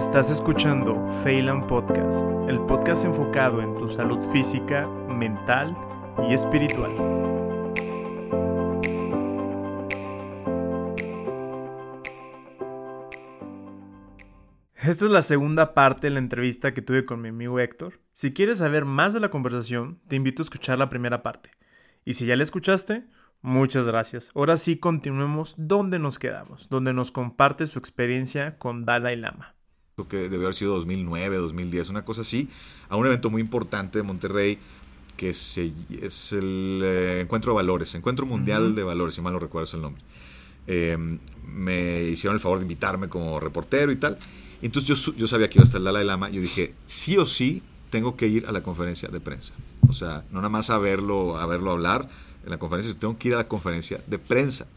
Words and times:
Estás 0.00 0.30
escuchando 0.30 0.96
Phelan 1.22 1.66
Podcast, 1.66 2.24
el 2.48 2.58
podcast 2.60 3.04
enfocado 3.04 3.60
en 3.60 3.76
tu 3.76 3.86
salud 3.86 4.18
física, 4.32 4.86
mental 4.86 5.76
y 6.26 6.32
espiritual. 6.32 6.90
Esta 14.74 15.04
es 15.04 15.10
la 15.10 15.20
segunda 15.20 15.74
parte 15.74 16.06
de 16.06 16.14
la 16.14 16.18
entrevista 16.18 16.72
que 16.72 16.80
tuve 16.80 17.04
con 17.04 17.20
mi 17.20 17.28
amigo 17.28 17.60
Héctor. 17.60 18.00
Si 18.14 18.32
quieres 18.32 18.58
saber 18.58 18.86
más 18.86 19.12
de 19.12 19.20
la 19.20 19.28
conversación, 19.28 20.00
te 20.08 20.16
invito 20.16 20.40
a 20.40 20.44
escuchar 20.44 20.78
la 20.78 20.88
primera 20.88 21.22
parte. 21.22 21.50
Y 22.06 22.14
si 22.14 22.24
ya 22.24 22.36
la 22.36 22.42
escuchaste, 22.42 23.04
muchas 23.42 23.86
gracias. 23.86 24.30
Ahora 24.34 24.56
sí 24.56 24.78
continuemos 24.78 25.56
donde 25.58 25.98
nos 25.98 26.18
quedamos, 26.18 26.70
donde 26.70 26.94
nos 26.94 27.12
comparte 27.12 27.66
su 27.66 27.78
experiencia 27.78 28.56
con 28.56 28.86
Dalai 28.86 29.16
Lama 29.16 29.59
que 30.08 30.28
debe 30.28 30.44
haber 30.44 30.54
sido 30.54 30.74
2009, 30.76 31.36
2010, 31.36 31.90
una 31.90 32.04
cosa 32.04 32.22
así, 32.22 32.48
a 32.88 32.96
un 32.96 33.06
evento 33.06 33.30
muy 33.30 33.40
importante 33.40 33.98
de 33.98 34.02
Monterrey 34.02 34.58
que 35.16 35.28
es 35.30 36.32
el 36.32 36.80
eh, 36.82 37.20
Encuentro 37.20 37.52
de 37.52 37.56
Valores, 37.56 37.94
Encuentro 37.94 38.24
Mundial 38.24 38.74
de 38.74 38.82
Valores, 38.82 39.14
si 39.14 39.20
mal 39.20 39.34
no 39.34 39.38
recuerdo 39.38 39.64
es 39.64 39.74
el 39.74 39.82
nombre. 39.82 40.02
Em, 40.66 41.18
me 41.44 42.04
hicieron 42.04 42.36
el 42.36 42.40
favor 42.40 42.58
de 42.58 42.64
invitarme 42.64 43.10
como 43.10 43.38
reportero 43.38 43.92
y 43.92 43.96
tal. 43.96 44.16
Entonces 44.62 45.04
yo, 45.04 45.14
yo 45.14 45.26
sabía 45.26 45.50
que 45.50 45.58
iba 45.58 45.64
a 45.64 45.66
estar 45.66 45.78
el 45.78 45.84
Dalai 45.84 46.06
Lama. 46.06 46.30
Yo 46.30 46.40
dije, 46.40 46.74
sí 46.86 47.18
o 47.18 47.26
sí, 47.26 47.62
tengo 47.90 48.16
que 48.16 48.28
ir 48.28 48.46
a 48.46 48.52
la 48.52 48.62
conferencia 48.62 49.10
de 49.10 49.20
prensa. 49.20 49.52
O 49.88 49.92
sea, 49.92 50.24
no 50.30 50.38
nada 50.38 50.48
más 50.48 50.70
a 50.70 50.78
verlo, 50.78 51.36
a 51.36 51.44
verlo 51.44 51.70
hablar 51.70 52.08
en 52.44 52.50
la 52.50 52.58
conferencia, 52.58 52.94
tengo 52.98 53.18
que 53.18 53.28
ir 53.28 53.34
a 53.34 53.38
la 53.38 53.48
conferencia 53.48 54.00
de 54.06 54.18
prensa. 54.18 54.68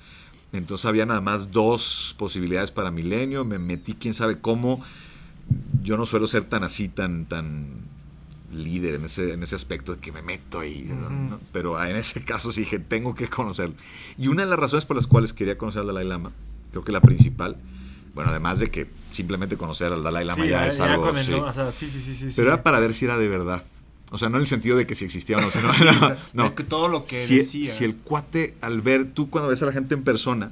Entonces 0.51 0.85
había 0.85 1.05
nada 1.05 1.21
más 1.21 1.51
dos 1.51 2.15
posibilidades 2.17 2.71
para 2.71 2.91
Milenio. 2.91 3.45
Me 3.45 3.59
metí, 3.59 3.93
quién 3.93 4.13
sabe 4.13 4.39
cómo 4.39 4.83
yo 5.83 5.97
no 5.97 6.05
suelo 6.05 6.27
ser 6.27 6.43
tan 6.43 6.63
así, 6.63 6.89
tan, 6.89 7.25
tan 7.25 7.81
líder 8.53 8.95
en 8.95 9.05
ese, 9.05 9.33
en 9.33 9.43
ese 9.43 9.55
aspecto 9.55 9.95
de 9.95 9.99
que 9.99 10.11
me 10.11 10.21
meto 10.21 10.59
ahí, 10.59 10.89
pero 11.51 11.81
en 11.83 11.95
ese 11.95 12.23
caso 12.23 12.51
sí 12.51 12.61
dije, 12.61 12.79
tengo 12.79 13.15
que 13.15 13.27
conocerlo. 13.27 13.75
Y 14.17 14.27
una 14.27 14.43
de 14.43 14.49
las 14.49 14.59
razones 14.59 14.85
por 14.85 14.95
las 14.95 15.07
cuales 15.07 15.33
quería 15.33 15.57
conocer 15.57 15.81
al 15.81 15.87
Dalai 15.87 16.07
Lama, 16.07 16.31
creo 16.71 16.83
que 16.83 16.91
la 16.91 17.01
principal, 17.01 17.57
bueno, 18.13 18.29
además 18.29 18.59
de 18.59 18.69
que 18.69 18.87
simplemente 19.09 19.57
conocer 19.57 19.91
al 19.91 20.03
Dalai 20.03 20.25
Lama 20.25 20.45
ya, 20.45 20.67
es 20.67 20.79
algo... 20.79 21.13
sí, 21.15 21.89
sí, 21.89 22.15
sí, 22.15 22.29
pero 22.35 22.49
era 22.49 22.63
para 22.63 22.79
ver 22.79 22.93
si 22.93 23.05
era 23.05 23.17
de 23.17 23.27
verdad. 23.27 23.63
O 24.11 24.19
sea, 24.19 24.29
no 24.29 24.37
en 24.37 24.41
el 24.41 24.47
sentido 24.47 24.77
de 24.77 24.85
que 24.85 24.93
si 24.93 25.05
existía 25.05 25.39
o 25.39 25.41
no, 25.41 25.49
sino 25.49 25.71
no, 26.33 26.53
que 26.53 26.63
todo 26.63 26.87
lo 26.87 27.03
que 27.03 27.15
si, 27.15 27.37
decía. 27.37 27.71
Si 27.71 27.83
el 27.83 27.95
cuate, 27.95 28.55
al 28.61 28.81
ver, 28.81 29.11
tú 29.11 29.31
cuando 29.31 29.49
ves 29.49 29.63
a 29.63 29.65
la 29.65 29.73
gente 29.73 29.95
en 29.95 30.03
persona, 30.03 30.51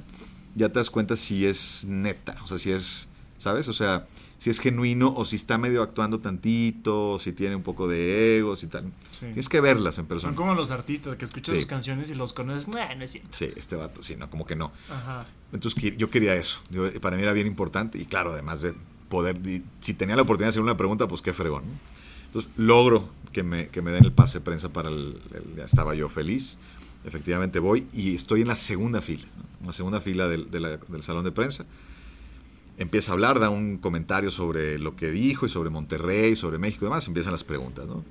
ya 0.56 0.68
te 0.70 0.80
das 0.80 0.90
cuenta 0.90 1.16
si 1.16 1.46
es 1.46 1.84
neta, 1.86 2.36
o 2.42 2.48
sea, 2.48 2.58
si 2.58 2.72
es, 2.72 3.08
¿sabes? 3.38 3.68
O 3.68 3.72
sea, 3.72 4.06
si 4.42 4.50
es 4.50 4.58
genuino 4.58 5.14
o 5.16 5.24
si 5.24 5.36
está 5.36 5.56
medio 5.56 5.82
actuando 5.82 6.18
tantito, 6.18 7.10
o 7.10 7.18
si 7.20 7.32
tiene 7.32 7.54
un 7.54 7.62
poco 7.62 7.86
de 7.86 8.38
ego, 8.38 8.56
si 8.56 8.66
tal. 8.66 8.92
Tienes 9.20 9.48
que 9.48 9.60
verlas 9.60 9.98
en 9.98 10.06
persona. 10.06 10.32
Son 10.32 10.36
como 10.36 10.52
los 10.54 10.72
artistas 10.72 11.16
que 11.16 11.24
escuchas 11.26 11.54
sus 11.54 11.66
canciones 11.66 12.10
y 12.10 12.16
los 12.16 12.32
conoces. 12.32 12.66
No, 12.66 12.74
no 12.96 13.04
es 13.04 13.12
cierto. 13.12 13.28
Sí, 13.30 13.52
este 13.54 13.76
vato, 13.76 14.02
sí, 14.02 14.16
no, 14.16 14.28
como 14.30 14.44
que 14.44 14.56
no. 14.56 14.72
Ajá. 14.90 15.28
Entonces 15.52 15.96
yo 15.96 16.10
quería 16.10 16.34
eso. 16.34 16.60
para 17.00 17.16
mí 17.16 17.22
era 17.22 17.32
bien 17.32 17.46
importante 17.46 17.98
y 17.98 18.04
claro, 18.04 18.32
además 18.32 18.62
de 18.62 18.74
poder, 19.08 19.38
si 19.78 19.94
tenía 19.94 20.16
la 20.16 20.22
oportunidad 20.22 20.48
de 20.48 20.54
hacer 20.54 20.62
una 20.62 20.76
pregunta, 20.76 21.06
pues 21.06 21.22
qué 21.22 21.32
fregón. 21.32 21.62
Entonces 22.26 22.50
logro 22.56 23.08
que 23.30 23.44
me, 23.44 23.68
que 23.68 23.80
me 23.80 23.92
den 23.92 24.04
el 24.04 24.10
pase 24.10 24.38
de 24.38 24.44
prensa 24.44 24.70
para 24.70 24.88
el, 24.88 25.20
ya 25.56 25.62
estaba 25.62 25.94
yo 25.94 26.08
feliz. 26.08 26.58
Efectivamente 27.04 27.60
voy 27.60 27.86
y 27.92 28.16
estoy 28.16 28.40
en 28.42 28.48
la 28.48 28.56
segunda 28.56 29.02
fila, 29.02 29.28
en 29.60 29.68
la 29.68 29.72
segunda 29.72 30.00
fila 30.00 30.26
del, 30.26 30.50
del 30.50 31.02
salón 31.04 31.22
de 31.22 31.30
prensa 31.30 31.64
empieza 32.82 33.12
a 33.12 33.14
hablar, 33.14 33.40
da 33.40 33.50
un 33.50 33.78
comentario 33.78 34.30
sobre 34.30 34.78
lo 34.78 34.96
que 34.96 35.10
dijo 35.10 35.46
y 35.46 35.48
sobre 35.48 35.70
Monterrey, 35.70 36.36
sobre 36.36 36.58
México 36.58 36.84
y 36.84 36.88
demás, 36.88 37.06
empiezan 37.06 37.32
las 37.32 37.44
preguntas, 37.44 37.86
¿no? 37.86 38.04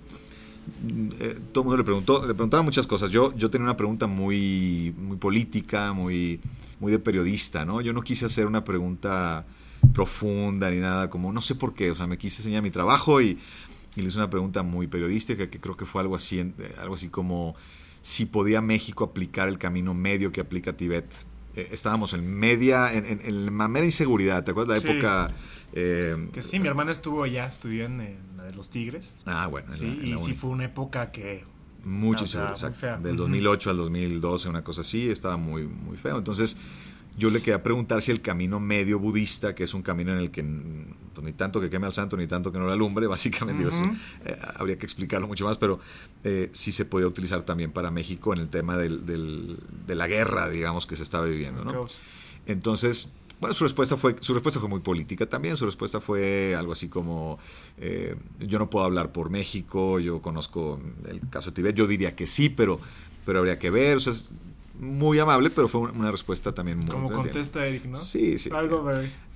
Eh, 1.20 1.40
todo 1.52 1.64
el 1.64 1.66
mundo 1.66 1.78
le 1.78 1.84
preguntó, 1.84 2.26
le 2.26 2.34
preguntaban 2.34 2.66
muchas 2.66 2.88
cosas. 2.88 3.12
Yo, 3.12 3.36
yo 3.36 3.50
tenía 3.50 3.66
una 3.66 3.78
pregunta 3.78 4.08
muy, 4.08 4.94
muy 4.98 5.18
política, 5.18 5.94
muy, 5.94 6.40
muy 6.80 6.92
de 6.92 7.00
periodista, 7.00 7.66
¿no? 7.66 7.82
Yo 7.82 7.94
no 7.94 8.02
quise 8.02 8.26
hacer 8.26 8.46
una 8.46 8.64
pregunta 8.64 9.46
profunda 9.94 10.70
ni 10.70 10.78
nada, 10.78 11.10
como 11.10 11.34
no 11.34 11.42
sé 11.42 11.56
por 11.56 11.74
qué, 11.74 11.92
o 11.92 11.96
sea, 11.96 12.08
me 12.08 12.18
quise 12.18 12.42
enseñar 12.42 12.64
mi 12.64 12.72
trabajo 12.72 13.22
y, 13.22 13.38
y 13.96 14.02
le 14.02 14.08
hice 14.08 14.18
una 14.18 14.30
pregunta 14.30 14.64
muy 14.64 14.88
periodística 14.88 15.50
que 15.50 15.60
creo 15.60 15.76
que 15.76 15.86
fue 15.86 16.02
algo 16.02 16.16
así, 16.16 16.40
eh, 16.40 16.54
algo 16.80 16.96
así 16.96 17.10
como 17.10 17.56
si 18.02 18.26
podía 18.26 18.62
México 18.62 19.04
aplicar 19.04 19.48
el 19.48 19.58
camino 19.58 19.94
medio 19.94 20.32
que 20.32 20.42
aplica 20.42 20.74
Tibet 20.74 21.06
eh, 21.56 21.70
estábamos 21.72 22.14
en 22.14 22.28
media, 22.28 22.94
en, 22.94 23.22
en, 23.24 23.58
la 23.58 23.68
mera 23.68 23.86
inseguridad, 23.86 24.44
¿te 24.44 24.52
acuerdas? 24.52 24.84
La 24.84 24.92
época... 24.92 25.32
Eh, 25.74 26.30
que 26.34 26.44
sí, 26.44 26.60
mi 26.60 26.68
hermana 26.68 26.92
estuvo 26.92 27.24
allá, 27.24 27.46
estudió 27.46 27.86
en, 27.86 28.18
la 28.36 28.44
de 28.44 28.54
los 28.54 28.70
Tigres. 28.70 29.16
Ah, 29.26 29.48
bueno. 29.48 29.72
Sí, 29.74 30.00
y 30.04 30.18
sí 30.18 30.34
fue 30.34 30.50
una 30.50 30.66
época 30.66 31.12
que... 31.12 31.46
Mucha 31.84 32.24
inseguridad, 32.24 32.52
exacto. 32.54 33.08
Del 33.08 33.16
2008 33.18 33.70
al 33.72 33.78
2012, 33.78 34.50
una 34.50 34.64
cosa 34.64 34.82
así, 34.82 35.10
estaba 35.10 35.38
muy, 35.38 35.64
muy 35.66 35.98
feo. 35.98 36.18
Entonces, 36.18 36.58
yo 37.18 37.30
le 37.30 37.40
quería 37.40 37.64
preguntar 37.64 38.02
si 38.02 38.12
el 38.12 38.22
camino 38.22 38.60
medio 38.60 39.00
budista, 39.00 39.56
que 39.56 39.64
es 39.64 39.74
un 39.74 39.82
camino 39.82 40.12
en 40.12 40.20
el 40.20 40.32
que 40.32 40.44
pues, 41.22 41.34
ni 41.34 41.38
tanto 41.38 41.62
que 41.62 41.70
queme 41.70 41.88
al 41.88 41.94
santo, 41.94 42.18
ni 42.18 42.28
tanto 42.28 42.52
que 42.52 42.60
no 42.60 42.66
lo 42.66 42.72
alumbre, 42.72 43.08
básicamente, 43.08 43.64
eh, 43.64 44.38
habría 44.56 44.78
que 44.78 44.86
explicarlo 44.86 45.28
mucho 45.28 45.46
más, 45.46 45.58
pero 45.58 45.80
eh, 46.24 46.50
sí 46.54 46.72
se 46.72 46.86
podía 46.86 47.08
utilizar 47.08 47.44
también 47.44 47.72
para 47.72 47.92
México 47.92 48.34
en 48.34 48.40
el 48.40 48.50
tema 48.50 48.78
del, 48.78 49.06
de 49.06 49.96
la 49.96 50.08
guerra, 50.08 50.50
digamos, 50.50 50.86
que 50.86 50.96
se 50.96 51.04
estaba 51.04 51.26
viviendo. 51.26 51.64
¿no? 51.64 51.86
Entonces, 52.46 53.12
bueno, 53.40 53.56
su 53.56 53.64
respuesta 53.64 53.98
fue, 53.98 54.16
su 54.20 54.34
respuesta 54.36 54.60
fue 54.60 54.70
muy 54.70 54.82
política 54.82 55.26
también. 55.26 55.58
Su 55.58 55.66
respuesta 55.66 56.00
fue 56.00 56.56
algo 56.56 56.74
así 56.74 56.90
como: 56.90 57.40
eh, 57.80 58.16
Yo 58.40 58.60
no 58.60 58.70
puedo 58.70 58.86
hablar 58.86 59.12
por 59.12 59.32
México, 59.32 60.00
yo 60.00 60.22
conozco 60.22 60.80
el 61.08 61.28
caso 61.30 61.50
de 61.50 61.56
Tibet. 61.56 61.76
Yo 61.76 61.88
diría 61.88 62.16
que 62.16 62.28
sí, 62.28 62.50
pero, 62.50 62.80
pero 63.26 63.40
habría 63.40 63.58
que 63.58 63.72
ver. 63.72 63.98
O 63.98 64.00
sea, 64.00 64.14
muy 64.82 65.20
amable, 65.20 65.52
pero 65.52 65.68
fue 65.68 65.82
una 65.82 66.12
respuesta 66.12 66.54
también 66.54 66.80
muy... 66.80 66.90
Como 66.90 67.12
contesta 67.12 67.66
Eric, 67.66 67.86
¿no? 67.86 67.96
Sí, 67.96 68.40
sí. 68.40 68.50
Algo 68.52 68.92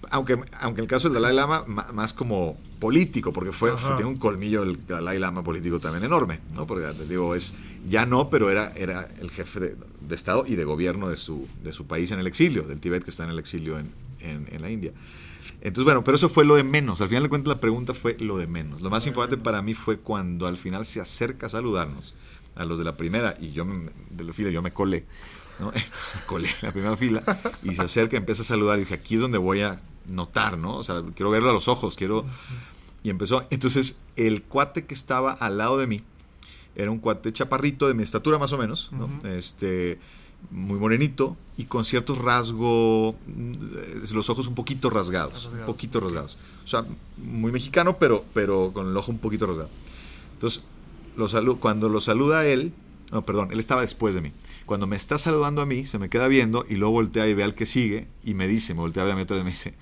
Aunque, 0.09 0.39
aunque 0.59 0.81
el 0.81 0.87
caso 0.87 1.07
del 1.07 1.21
Dalai 1.21 1.35
Lama, 1.35 1.63
más 1.67 2.13
como 2.13 2.57
político, 2.79 3.31
porque 3.31 3.51
fue, 3.51 3.71
tiene 3.95 4.05
un 4.05 4.17
colmillo 4.17 4.63
el 4.63 4.87
Dalai 4.87 5.19
Lama 5.19 5.43
político 5.43 5.79
también 5.79 6.03
enorme, 6.03 6.39
¿no? 6.55 6.65
Porque 6.65 6.87
digo, 7.07 7.35
es, 7.35 7.53
ya 7.87 8.07
no, 8.07 8.31
pero 8.31 8.49
era, 8.49 8.73
era 8.75 9.07
el 9.21 9.29
jefe 9.29 9.75
de, 10.01 10.15
Estado 10.15 10.45
y 10.47 10.55
de 10.55 10.63
gobierno 10.63 11.09
de 11.09 11.15
su, 11.15 11.47
de 11.63 11.71
su 11.71 11.85
país 11.85 12.09
en 12.09 12.19
el 12.19 12.25
exilio, 12.25 12.63
del 12.63 12.79
Tíbet 12.79 13.03
que 13.03 13.11
está 13.11 13.23
en 13.23 13.29
el 13.29 13.37
exilio 13.37 13.77
en, 13.77 13.91
en, 14.19 14.61
la 14.61 14.71
India. 14.71 14.93
Entonces, 15.61 15.85
bueno, 15.85 16.03
pero 16.03 16.17
eso 16.17 16.27
fue 16.27 16.43
lo 16.43 16.55
de 16.55 16.63
menos. 16.63 17.01
Al 17.01 17.07
final 17.07 17.21
de 17.21 17.29
cuentas, 17.29 17.49
la 17.49 17.59
pregunta 17.59 17.93
fue 17.93 18.17
lo 18.19 18.37
de 18.37 18.47
menos. 18.47 18.81
Lo 18.81 18.89
más 18.89 19.05
importante 19.05 19.37
para 19.37 19.61
mí 19.61 19.75
fue 19.75 19.97
cuando 19.99 20.47
al 20.47 20.57
final 20.57 20.85
se 20.85 21.01
acerca 21.01 21.47
a 21.47 21.49
saludarnos 21.49 22.15
a 22.55 22.65
los 22.65 22.77
de 22.77 22.85
la 22.85 22.97
primera 22.97 23.35
y 23.39 23.51
yo 23.51 23.65
de 24.11 24.23
la 24.23 24.33
fila 24.33 24.49
yo 24.49 24.61
me 24.61 24.71
colé, 24.71 25.05
¿no? 25.59 25.67
Entonces 25.73 26.15
me 26.15 26.21
colé 26.25 26.49
en 26.49 26.55
la 26.61 26.71
primera 26.71 26.97
fila 26.97 27.23
y 27.63 27.75
se 27.75 27.81
acerca, 27.81 28.17
empieza 28.17 28.41
a 28.41 28.45
saludar 28.45 28.77
y 28.77 28.81
dije, 28.81 28.95
aquí 28.95 29.15
es 29.15 29.21
donde 29.21 29.37
voy 29.37 29.61
a 29.61 29.81
notar, 30.09 30.57
¿no? 30.57 30.75
O 30.77 30.83
sea, 30.83 31.03
quiero 31.15 31.31
verlo 31.31 31.49
a 31.49 31.53
los 31.53 31.67
ojos, 31.67 31.95
quiero... 31.95 32.25
Y 33.03 33.11
empezó, 33.11 33.45
entonces 33.51 33.99
el 34.15 34.41
cuate 34.41 34.85
que 34.85 34.95
estaba 34.95 35.31
al 35.33 35.59
lado 35.59 35.77
de 35.77 35.85
mí 35.85 36.01
era 36.75 36.89
un 36.89 36.97
cuate 36.97 37.31
chaparrito 37.31 37.87
de 37.87 37.93
mi 37.93 38.01
estatura 38.01 38.39
más 38.39 38.51
o 38.51 38.57
menos, 38.57 38.89
¿no? 38.91 39.09
Este 39.29 39.99
muy 40.51 40.79
morenito 40.79 41.37
y 41.57 41.65
con 41.65 41.85
ciertos 41.85 42.17
rasgos, 42.17 43.15
mm, 43.27 44.13
los 44.13 44.29
ojos 44.29 44.47
un 44.47 44.55
poquito 44.55 44.89
rasgados, 44.89 45.49
un 45.51 45.65
poquito 45.65 45.99
rasgados. 45.99 46.37
O 46.63 46.67
sea, 46.67 46.85
muy 47.17 47.51
mexicano, 47.51 47.97
pero, 47.97 48.25
pero 48.33 48.71
con 48.73 48.87
el 48.87 48.97
ojo 48.97 49.11
un 49.11 49.19
poquito 49.19 49.47
rasgado. 49.47 49.69
Entonces, 50.33 50.63
lo 51.15 51.59
cuando 51.59 51.89
lo 51.89 52.01
saluda 52.01 52.45
él, 52.45 52.73
no, 53.11 53.25
perdón, 53.25 53.49
él 53.51 53.59
estaba 53.59 53.81
después 53.81 54.13
de 54.15 54.21
mí. 54.21 54.31
Cuando 54.65 54.87
me 54.87 54.95
está 54.95 55.17
saludando 55.17 55.61
a 55.61 55.65
mí, 55.65 55.85
se 55.85 55.99
me 55.99 56.09
queda 56.09 56.27
viendo 56.27 56.65
y 56.67 56.75
luego 56.75 56.93
voltea 56.93 57.27
y 57.27 57.33
ve 57.33 57.43
al 57.43 57.55
que 57.55 57.65
sigue 57.65 58.07
y 58.23 58.33
me 58.33 58.47
dice, 58.47 58.73
me 58.73 58.79
voltea 58.79 59.03
a 59.03 59.05
ver 59.05 59.13
a 59.13 59.15
mí 59.15 59.21
otra 59.21 59.35
vez 59.37 59.41
y 59.41 59.45
me 59.45 59.51
dice, 59.51 59.73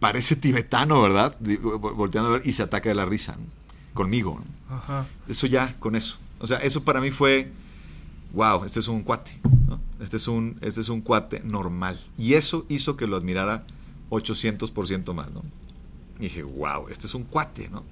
parece 0.00 0.36
tibetano, 0.36 1.02
¿verdad? 1.02 1.36
Volteando 1.40 2.30
a 2.30 2.32
ver 2.34 2.42
y 2.46 2.52
se 2.52 2.62
ataca 2.62 2.88
de 2.88 2.94
la 2.94 3.04
risa 3.04 3.36
conmigo. 3.94 4.40
Eso 5.28 5.46
ya, 5.46 5.74
con 5.80 5.96
eso. 5.96 6.18
O 6.38 6.46
sea, 6.46 6.58
eso 6.58 6.84
para 6.84 7.00
mí 7.00 7.10
fue, 7.10 7.50
wow, 8.32 8.64
este 8.64 8.80
es 8.80 8.88
un 8.88 9.02
cuate, 9.02 9.38
Este 10.00 10.16
es 10.16 10.28
un, 10.28 10.56
este 10.60 10.80
es 10.80 10.88
un 10.88 11.00
cuate 11.00 11.40
normal. 11.40 12.00
Y 12.16 12.34
eso 12.34 12.64
hizo 12.68 12.96
que 12.96 13.06
lo 13.06 13.16
admirara 13.16 13.66
800% 14.10 15.12
más, 15.14 15.30
¿no? 15.32 15.42
Y 16.18 16.24
dije, 16.24 16.42
wow, 16.42 16.88
este 16.88 17.06
es 17.06 17.14
un 17.14 17.24
cuate, 17.24 17.68
¿no? 17.68 17.84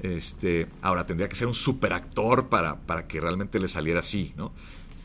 Este, 0.00 0.68
ahora 0.80 1.06
tendría 1.06 1.28
que 1.28 1.36
ser 1.36 1.46
un 1.46 1.54
superactor 1.54 2.48
para, 2.48 2.76
para 2.76 3.06
que 3.06 3.20
realmente 3.20 3.60
le 3.60 3.68
saliera 3.68 4.00
así, 4.00 4.32
¿no? 4.36 4.52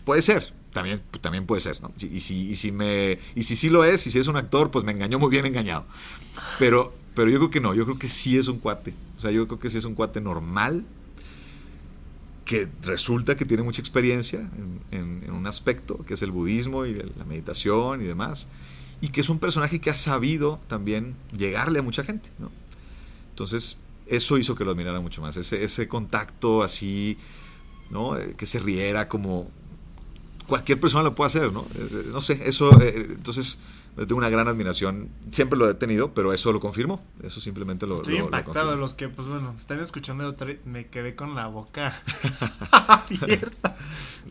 Puede 0.07 0.21
ser, 0.21 0.53
también, 0.71 1.01
también 1.19 1.45
puede 1.45 1.59
ser, 1.59 1.81
¿no? 1.81 1.91
Y 1.99 2.21
si, 2.21 2.71
me, 2.71 3.19
y 3.35 3.43
si 3.43 3.57
sí 3.57 3.69
lo 3.69 3.83
es, 3.83 4.07
y 4.07 4.11
si 4.11 4.19
es 4.19 4.27
un 4.27 4.37
actor, 4.37 4.71
pues 4.71 4.85
me 4.85 4.93
engañó 4.93 5.19
muy 5.19 5.29
bien 5.29 5.45
engañado. 5.45 5.85
Pero, 6.59 6.95
pero 7.13 7.29
yo 7.29 7.39
creo 7.39 7.49
que 7.49 7.59
no, 7.59 7.73
yo 7.73 7.83
creo 7.83 7.99
que 7.99 8.07
sí 8.07 8.37
es 8.37 8.47
un 8.47 8.59
cuate. 8.59 8.93
O 9.17 9.21
sea, 9.21 9.31
yo 9.31 9.45
creo 9.49 9.59
que 9.59 9.69
sí 9.69 9.77
es 9.77 9.83
un 9.83 9.95
cuate 9.95 10.21
normal, 10.21 10.85
que 12.45 12.69
resulta 12.83 13.35
que 13.35 13.43
tiene 13.43 13.63
mucha 13.63 13.81
experiencia 13.81 14.49
en, 14.91 15.23
en, 15.25 15.33
un 15.33 15.45
aspecto, 15.45 15.97
que 16.05 16.13
es 16.13 16.21
el 16.21 16.31
budismo 16.31 16.85
y 16.85 16.93
la 16.93 17.25
meditación 17.25 18.01
y 18.01 18.05
demás, 18.05 18.47
y 19.01 19.09
que 19.09 19.19
es 19.19 19.27
un 19.27 19.39
personaje 19.39 19.81
que 19.81 19.89
ha 19.89 19.95
sabido 19.95 20.61
también 20.69 21.17
llegarle 21.37 21.79
a 21.79 21.81
mucha 21.81 22.05
gente, 22.05 22.29
¿no? 22.39 22.49
Entonces, 23.31 23.77
eso 24.05 24.37
hizo 24.37 24.55
que 24.55 24.63
lo 24.63 24.71
admirara 24.71 25.01
mucho 25.01 25.21
más. 25.21 25.35
Ese, 25.35 25.65
ese 25.65 25.89
contacto 25.89 26.63
así, 26.63 27.17
¿no? 27.89 28.17
Eh, 28.17 28.35
que 28.37 28.45
se 28.45 28.59
riera 28.59 29.09
como 29.09 29.51
cualquier 30.47 30.79
persona 30.79 31.03
lo 31.03 31.13
puede 31.15 31.27
hacer, 31.27 31.51
¿no? 31.53 31.65
Eh, 31.75 32.05
no 32.11 32.21
sé, 32.21 32.41
eso, 32.45 32.71
eh, 32.81 33.07
entonces 33.09 33.59
tengo 33.95 34.15
una 34.17 34.29
gran 34.29 34.47
admiración. 34.47 35.09
Siempre 35.31 35.57
lo 35.57 35.67
he 35.69 35.73
tenido, 35.73 36.13
pero 36.13 36.31
eso 36.31 36.53
lo 36.53 36.59
confirmo. 36.59 37.01
Eso 37.23 37.41
simplemente 37.41 37.87
lo 37.87 37.95
Estoy 37.95 38.13
lo- 38.13 38.19
lo 38.19 38.25
impactado. 38.25 38.53
confirmo. 38.53 38.75
los 38.81 38.93
que, 38.93 39.09
pues 39.09 39.27
bueno, 39.27 39.53
están 39.57 39.79
escuchando 39.79 40.35
me 40.65 40.87
quedé 40.87 41.15
con 41.15 41.33
la 41.35 41.47
boca 41.47 41.99
abierta. 42.71 43.75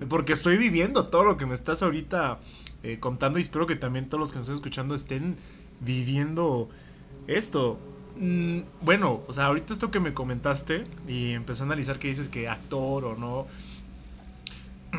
Porque 0.08 0.32
estoy 0.34 0.56
viviendo 0.58 1.04
todo 1.04 1.24
lo 1.24 1.36
que 1.36 1.46
me 1.46 1.54
estás 1.54 1.82
ahorita 1.82 2.38
eh, 2.82 2.98
contando 3.00 3.38
y 3.38 3.42
espero 3.42 3.66
que 3.66 3.76
también 3.76 4.08
todos 4.08 4.20
los 4.20 4.30
que 4.32 4.38
nos 4.38 4.46
están 4.46 4.56
escuchando 4.56 4.94
estén 4.94 5.36
viviendo 5.80 6.68
esto. 7.26 7.78
Mm, 8.18 8.60
bueno, 8.82 9.22
o 9.26 9.32
sea, 9.32 9.46
ahorita 9.46 9.72
esto 9.72 9.90
que 9.90 10.00
me 10.00 10.14
comentaste 10.14 10.84
y 11.08 11.32
empecé 11.32 11.62
a 11.62 11.66
analizar 11.66 11.98
que 11.98 12.08
dices 12.08 12.28
que 12.28 12.48
actor 12.48 13.04
o 13.04 13.16
no. 13.16 13.46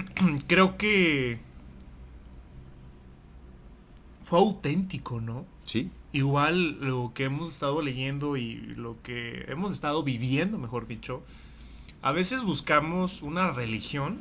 Creo 0.47 0.77
que 0.77 1.39
fue 4.23 4.39
auténtico, 4.39 5.21
¿no? 5.21 5.45
Sí, 5.63 5.91
Igual 6.13 6.79
lo 6.79 7.11
que 7.13 7.25
hemos 7.25 7.51
estado 7.53 7.81
leyendo 7.81 8.37
y 8.37 8.55
lo 8.55 9.01
que 9.03 9.45
hemos 9.49 9.71
estado 9.73 10.03
viviendo, 10.03 10.57
mejor 10.57 10.87
dicho, 10.87 11.21
a 12.01 12.11
veces 12.11 12.41
buscamos 12.43 13.21
una 13.21 13.51
religión, 13.51 14.19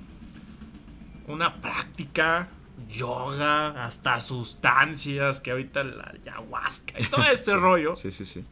una 1.28 1.60
práctica, 1.62 2.48
yoga, 2.92 3.84
hasta 3.84 4.20
sustancias, 4.20 5.40
que 5.40 5.52
ahorita 5.52 5.84
la 5.84 6.12
ayahuasca 6.20 7.00
y 7.00 7.04
todo 7.04 7.24
este 7.32 7.56
rollo, 7.56 7.94
sí, 7.94 8.10
sí, 8.10 8.26
sí. 8.26 8.44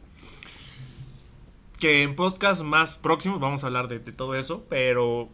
que 1.79 2.03
en 2.03 2.15
podcast 2.15 2.63
más 2.63 2.95
próximos 2.95 3.39
vamos 3.39 3.63
a 3.63 3.67
hablar 3.67 3.89
de, 3.89 3.99
de 3.99 4.11
todo 4.13 4.33
eso, 4.35 4.65
pero 4.69 5.29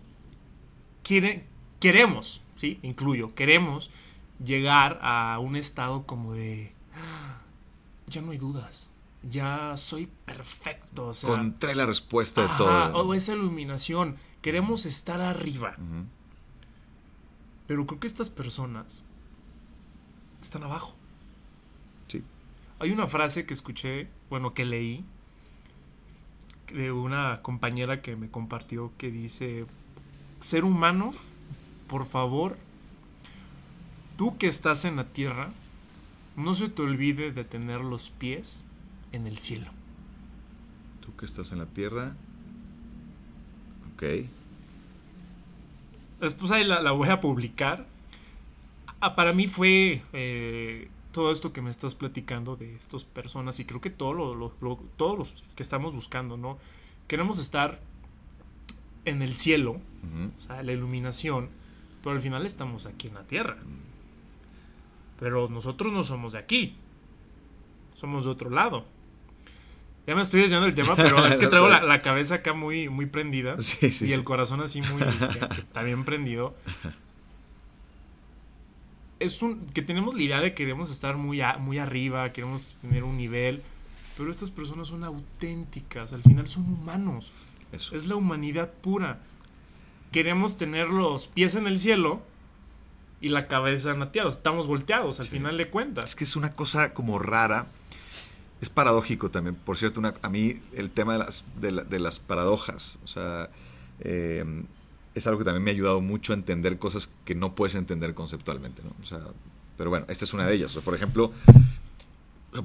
quiere- 1.03 1.45
queremos, 1.81 2.41
sí, 2.55 2.79
incluyo, 2.83 3.35
queremos 3.35 3.91
llegar 4.41 4.99
a 5.01 5.37
un 5.39 5.55
estado 5.57 6.05
como 6.05 6.33
de 6.33 6.71
"Ah, 6.95 7.39
ya 8.07 8.21
no 8.21 8.31
hay 8.31 8.37
dudas, 8.37 8.91
ya 9.23 9.75
soy 9.75 10.07
perfecto, 10.25 11.07
o 11.09 11.13
sea, 11.13 11.29
Encontré 11.31 11.75
la 11.75 11.85
respuesta 11.85 12.41
de 12.43 12.47
todo. 12.57 12.93
o 12.95 13.13
esa 13.13 13.33
iluminación, 13.33 14.15
queremos 14.41 14.85
estar 14.85 15.19
arriba, 15.21 15.75
pero 17.67 17.85
creo 17.85 17.99
que 17.99 18.07
estas 18.07 18.29
personas 18.29 19.03
están 20.41 20.63
abajo. 20.63 20.95
Sí. 22.07 22.23
Hay 22.79 22.91
una 22.91 23.07
frase 23.07 23.45
que 23.45 23.53
escuché, 23.53 24.07
bueno, 24.29 24.53
que 24.53 24.65
leí 24.65 25.05
de 26.73 26.91
una 26.91 27.41
compañera 27.41 28.01
que 28.01 28.15
me 28.15 28.29
compartió 28.29 28.91
que 28.97 29.11
dice, 29.11 29.65
ser 30.39 30.63
humano, 30.63 31.13
por 31.91 32.05
favor, 32.05 32.57
tú 34.17 34.37
que 34.39 34.47
estás 34.47 34.85
en 34.85 34.95
la 34.95 35.03
tierra, 35.09 35.51
no 36.35 36.55
se 36.55 36.69
te 36.69 36.81
olvide 36.81 37.31
de 37.31 37.43
tener 37.43 37.81
los 37.81 38.09
pies 38.09 38.65
en 39.11 39.27
el 39.27 39.37
cielo. 39.37 39.69
Tú 41.01 41.13
que 41.17 41.25
estás 41.25 41.51
en 41.51 41.59
la 41.59 41.65
tierra. 41.67 42.15
Ok. 43.93 44.03
Después 46.21 46.51
ahí 46.51 46.63
la, 46.63 46.81
la 46.81 46.91
voy 46.91 47.09
a 47.09 47.19
publicar. 47.19 47.85
Ah, 49.01 49.15
para 49.15 49.33
mí 49.33 49.47
fue 49.47 50.01
eh, 50.13 50.87
todo 51.11 51.31
esto 51.31 51.51
que 51.51 51.61
me 51.61 51.69
estás 51.71 51.95
platicando 51.95 52.55
de 52.55 52.75
estas 52.75 53.03
personas 53.03 53.59
y 53.59 53.65
creo 53.65 53.81
que 53.81 53.89
todo 53.89 54.13
lo- 54.13 54.33
lo- 54.35 54.53
lo- 54.61 54.79
todos 54.97 55.17
los 55.17 55.43
que 55.55 55.63
estamos 55.63 55.93
buscando, 55.93 56.37
¿no? 56.37 56.57
Queremos 57.07 57.39
estar 57.39 57.79
en 59.03 59.21
el 59.23 59.33
cielo, 59.33 59.77
o 60.37 60.41
sea, 60.41 60.61
la 60.63 60.71
iluminación, 60.71 61.49
pero 62.03 62.15
al 62.15 62.21
final 62.21 62.45
estamos 62.45 62.85
aquí 62.85 63.07
en 63.07 63.13
la 63.15 63.23
tierra. 63.23 63.57
Pero 65.19 65.49
nosotros 65.49 65.93
no 65.93 66.03
somos 66.03 66.33
de 66.33 66.39
aquí, 66.39 66.75
somos 67.95 68.25
de 68.25 68.31
otro 68.31 68.49
lado. 68.49 68.85
Ya 70.07 70.15
me 70.15 70.23
estoy 70.23 70.41
desviando 70.41 70.65
del 70.65 70.73
tema, 70.75 70.95
pero 70.95 71.23
es 71.27 71.37
que 71.37 71.47
traigo 71.49 71.67
la, 71.69 71.81
la 71.83 72.01
cabeza 72.01 72.35
acá 72.35 72.53
muy, 72.53 72.89
muy 72.89 73.05
prendida 73.05 73.59
Sí, 73.59 73.91
sí, 73.91 74.07
y 74.07 74.13
el 74.13 74.23
corazón 74.23 74.59
así 74.61 74.81
muy 74.81 75.01
bien 75.85 76.03
prendido. 76.05 76.55
Es 79.19 79.43
un 79.43 79.67
que 79.67 79.83
tenemos 79.83 80.15
la 80.15 80.23
idea 80.23 80.39
de 80.41 80.49
que 80.51 80.63
queremos 80.63 80.89
estar 80.89 81.15
muy, 81.17 81.41
a- 81.41 81.57
muy 81.59 81.77
arriba, 81.77 82.31
queremos 82.33 82.75
tener 82.81 83.03
un 83.03 83.17
nivel, 83.17 83.61
pero 84.17 84.31
estas 84.31 84.49
personas 84.49 84.87
son 84.87 85.03
auténticas, 85.03 86.13
al 86.13 86.23
final 86.23 86.47
son 86.47 86.63
humanos, 86.63 87.31
Eso. 87.71 87.95
es 87.95 88.07
la 88.07 88.15
humanidad 88.15 88.71
pura. 88.81 89.19
Queremos 90.11 90.57
tener 90.57 90.89
los 90.89 91.27
pies 91.27 91.55
en 91.55 91.67
el 91.67 91.79
cielo 91.79 92.21
y 93.21 93.29
la 93.29 93.47
cabeza 93.47 93.91
en 93.91 93.99
la 93.99 94.11
tierra, 94.11 94.27
o 94.27 94.31
sea, 94.31 94.37
estamos 94.39 94.67
volteados 94.67 95.19
al 95.19 95.27
Sí. 95.27 95.31
final 95.31 95.57
de 95.57 95.69
cuentas. 95.69 96.05
Es 96.05 96.15
que 96.15 96.23
es 96.23 96.35
una 96.35 96.53
cosa 96.53 96.93
como 96.93 97.19
rara. 97.19 97.67
Es 98.61 98.69
paradójico 98.69 99.31
también. 99.31 99.55
Por 99.55 99.77
cierto, 99.77 99.99
una- 99.99 100.13
a 100.21 100.29
mí 100.29 100.59
el 100.73 100.91
tema 100.91 101.13
de 101.13 101.19
las, 101.19 101.45
de 101.59 101.71
la- 101.71 101.83
de 101.83 101.99
las 101.99 102.19
paradojas, 102.19 102.99
o 103.03 103.07
sea, 103.07 103.49
eh, 104.01 104.43
es 105.15 105.27
algo 105.27 105.39
que 105.39 105.45
también 105.45 105.63
me 105.63 105.71
ha 105.71 105.73
ayudado 105.73 106.01
mucho 106.01 106.33
a 106.33 106.35
entender 106.35 106.77
cosas 106.79 107.09
que 107.25 107.35
no 107.35 107.55
puedes 107.55 107.75
entender 107.75 108.13
conceptualmente, 108.13 108.81
¿no? 108.83 108.91
O 109.03 109.05
sea, 109.07 109.19
pero 109.77 109.89
bueno, 109.89 110.05
esta 110.09 110.25
es 110.25 110.33
una 110.33 110.45
de 110.45 110.55
ellas. 110.55 110.71
O 110.71 110.73
sea, 110.75 110.81
por 110.83 110.93
ejemplo, 110.95 111.31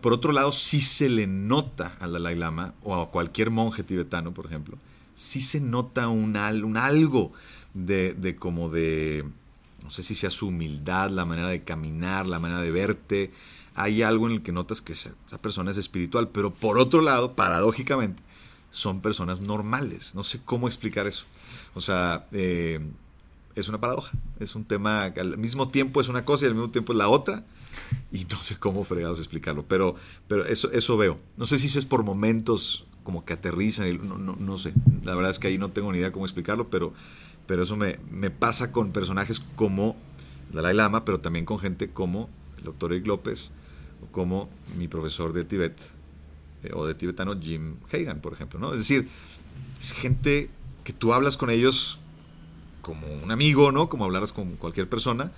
por 0.01 0.13
otro 0.13 0.33
lado, 0.33 0.53
sí 0.53 0.81
se 0.81 1.09
le 1.09 1.27
nota 1.27 1.97
al 2.01 2.13
Dalai 2.13 2.35
Lama 2.35 2.75
o 2.83 3.01
a 3.01 3.11
cualquier 3.11 3.51
monje 3.51 3.83
tibetano, 3.83 4.33
por 4.35 4.47
ejemplo, 4.47 4.77
sí 5.17 5.41
se 5.41 5.61
nota 5.61 6.09
un, 6.09 6.37
un 6.37 6.77
algo 6.77 7.33
de, 7.75 8.13
de 8.15 8.37
como 8.37 8.71
de, 8.71 9.25
no 9.83 9.91
sé 9.91 10.03
si 10.03 10.15
sea 10.15 10.31
su 10.31 10.49
humildad, 10.49 11.11
la 11.11 11.25
manera 11.25 11.49
de 11.49 11.65
caminar, 11.65 12.27
la 12.27 12.39
manera 12.39 12.61
de 12.61 12.71
verte. 12.71 13.33
Hay 13.75 14.03
algo 14.03 14.27
en 14.27 14.35
el 14.35 14.43
que 14.43 14.53
notas 14.53 14.81
que 14.81 14.93
esa, 14.93 15.13
persona 15.41 15.71
es 15.71 15.77
espiritual, 15.79 16.29
pero 16.29 16.55
por 16.55 16.79
otro 16.79 17.01
lado, 17.01 17.35
paradójicamente, 17.35 18.23
son 18.71 19.01
personas 19.01 19.41
normales. 19.41 20.15
No 20.15 20.23
sé 20.23 20.41
cómo 20.45 20.67
explicar 20.67 21.07
eso. 21.07 21.25
O 21.75 21.81
sea, 21.81 22.27
eh, 22.33 22.81
es 23.55 23.69
una 23.69 23.81
paradoja. 23.81 24.13
Es 24.39 24.55
un 24.55 24.65
tema 24.65 25.13
que 25.15 25.21
al 25.21 25.39
mismo 25.39 25.69
tiempo 25.69 26.01
es 26.01 26.09
una 26.09 26.25
cosa 26.25 26.45
y 26.45 26.49
al 26.49 26.55
mismo 26.55 26.71
tiempo 26.71 26.93
es 26.93 26.99
la 26.99 27.09
otra. 27.09 27.45
Y 28.11 28.25
no 28.25 28.37
sé 28.37 28.59
cómo 28.59 28.85
fregados 28.85 29.19
explicarlo. 29.19 29.65
Pero, 29.67 29.95
pero 30.29 30.45
eso, 30.47 30.71
eso 30.73 30.97
veo. 30.97 31.19
No 31.37 31.47
sé 31.47 31.59
si 31.59 31.79
es 31.79 31.85
por 31.85 32.03
momentos 32.03 32.86
como 33.07 33.25
que 33.25 33.35
aterrizan. 33.35 33.87
y 33.87 33.97
No, 33.99 34.19
no, 34.19 34.35
no 34.37 34.59
sé. 34.59 34.75
La 35.05 35.15
verdad 35.15 35.31
es 35.31 35.39
que 35.39 35.47
ahí 35.47 35.59
no 35.59 35.71
tengo 35.71 35.93
ni 35.93 35.99
idea 35.99 36.11
cómo 36.11 36.27
explicarlo, 36.27 36.69
pero, 36.69 36.93
pero 37.47 37.63
eso 37.63 37.77
me, 37.77 38.01
me 38.11 38.31
pasa 38.31 38.73
con 38.73 38.91
personajes 38.91 39.41
como 39.55 39.97
Dalai 40.53 40.75
Lama, 40.75 41.05
pero 41.05 41.21
también 41.21 41.45
con 41.45 41.61
gente 41.61 41.89
como 41.89 42.29
el 42.59 42.65
doctor 42.65 42.93
Eric 42.93 43.07
López 43.07 43.53
o 44.03 44.07
como 44.11 44.51
mi 44.77 44.89
profesor 44.89 45.33
de 45.33 45.45
Tibet 45.45 45.79
eh, 46.65 46.71
o 46.75 46.85
de 46.85 46.97
tibetano 46.97 47.41
Jim 47.41 47.77
Hagan, 47.93 48.21
por 48.21 48.33
ejemplo. 48.33 48.59
¿no? 48.59 48.73
Es 48.73 48.81
decir, 48.81 49.09
es 49.81 49.93
gente 49.93 50.51
que 50.83 50.93
tú 50.93 51.13
hablas 51.13 51.37
con 51.37 51.49
ellos 51.49 52.01
como 52.83 53.07
un 53.23 53.31
amigo, 53.31 53.71
¿no? 53.71 53.89
Como 53.89 54.05
hablaras 54.05 54.33
con 54.33 54.57
cualquier 54.57 54.89
persona, 54.89 55.31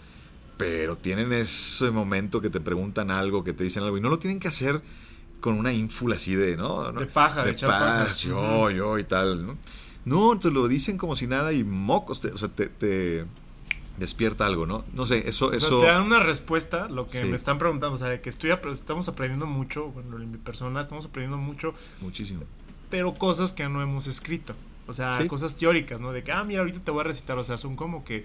pero 0.57 0.97
tienen 0.97 1.35
ese 1.35 1.91
momento 1.91 2.41
que 2.41 2.49
te 2.49 2.61
preguntan 2.61 3.11
algo, 3.11 3.45
que 3.45 3.53
te 3.53 3.63
dicen 3.63 3.83
algo, 3.83 3.99
y 3.99 4.01
no 4.01 4.09
lo 4.09 4.19
tienen 4.19 4.41
que 4.41 4.49
hacer 4.49 4.81
con 5.41 5.55
una 5.59 5.73
ínfula 5.73 6.17
así 6.17 6.35
de, 6.35 6.57
¿no? 6.57 6.91
De 6.93 7.07
paja, 7.07 7.41
de 7.43 7.47
de 7.49 7.53
echar 7.53 7.71
paja, 7.71 8.13
yo, 8.13 8.71
yo 8.71 8.99
y 8.99 9.05
tal, 9.05 9.47
¿no? 9.47 9.59
No, 10.05 10.39
te 10.39 10.51
lo 10.51 10.69
dicen 10.69 10.97
como 10.99 11.17
si 11.17 11.27
nada 11.27 11.53
y 11.53 11.65
mocos, 11.65 12.21
te- 12.21 12.33
o 12.33 12.37
sea, 12.37 12.49
te, 12.49 12.67
te 12.69 13.25
despierta 13.99 14.47
algo, 14.47 14.67
¿no? 14.67 14.85
No 14.95 15.05
sé, 15.07 15.29
eso, 15.29 15.47
O 15.47 15.51
sea, 15.51 15.59
eso... 15.59 15.81
te 15.81 15.87
dan 15.87 16.03
una 16.05 16.21
respuesta, 16.21 16.89
lo 16.89 17.07
que 17.07 17.19
Sí. 17.19 17.25
me 17.27 17.37
están 17.37 17.59
preguntando, 17.59 17.95
o 17.95 17.99
sea, 17.99 18.09
de 18.09 18.21
que 18.21 18.31
estoy 18.31 18.51
estamos 18.73 19.09
aprendiendo 19.09 19.47
mucho, 19.47 19.89
bueno, 19.89 20.17
en 20.17 20.31
mi 20.31 20.39
persona 20.39 20.81
estamos 20.81 21.05
aprendiendo 21.07 21.37
mucho, 21.37 21.75
Muchísimo. 22.01 22.45
pero 22.91 23.13
cosas 23.15 23.53
que 23.53 23.69
no 23.69 23.83
hemos 23.83 24.07
escrito. 24.07 24.55
O 24.87 24.93
sea, 24.95 25.21
Sí. 25.21 25.29
cosas 25.29 25.57
teóricas, 25.57 26.01
¿no? 26.01 26.13
De 26.13 26.23
que, 26.25 26.33
ah, 26.33 26.43
mira, 26.45 26.61
ahorita 26.61 26.81
te 26.81 26.91
voy 26.91 27.03
a 27.03 27.05
recitar, 27.05 27.37
o 27.37 27.45
sea, 27.45 27.59
son 27.59 27.77
como 27.77 28.05
que 28.05 28.25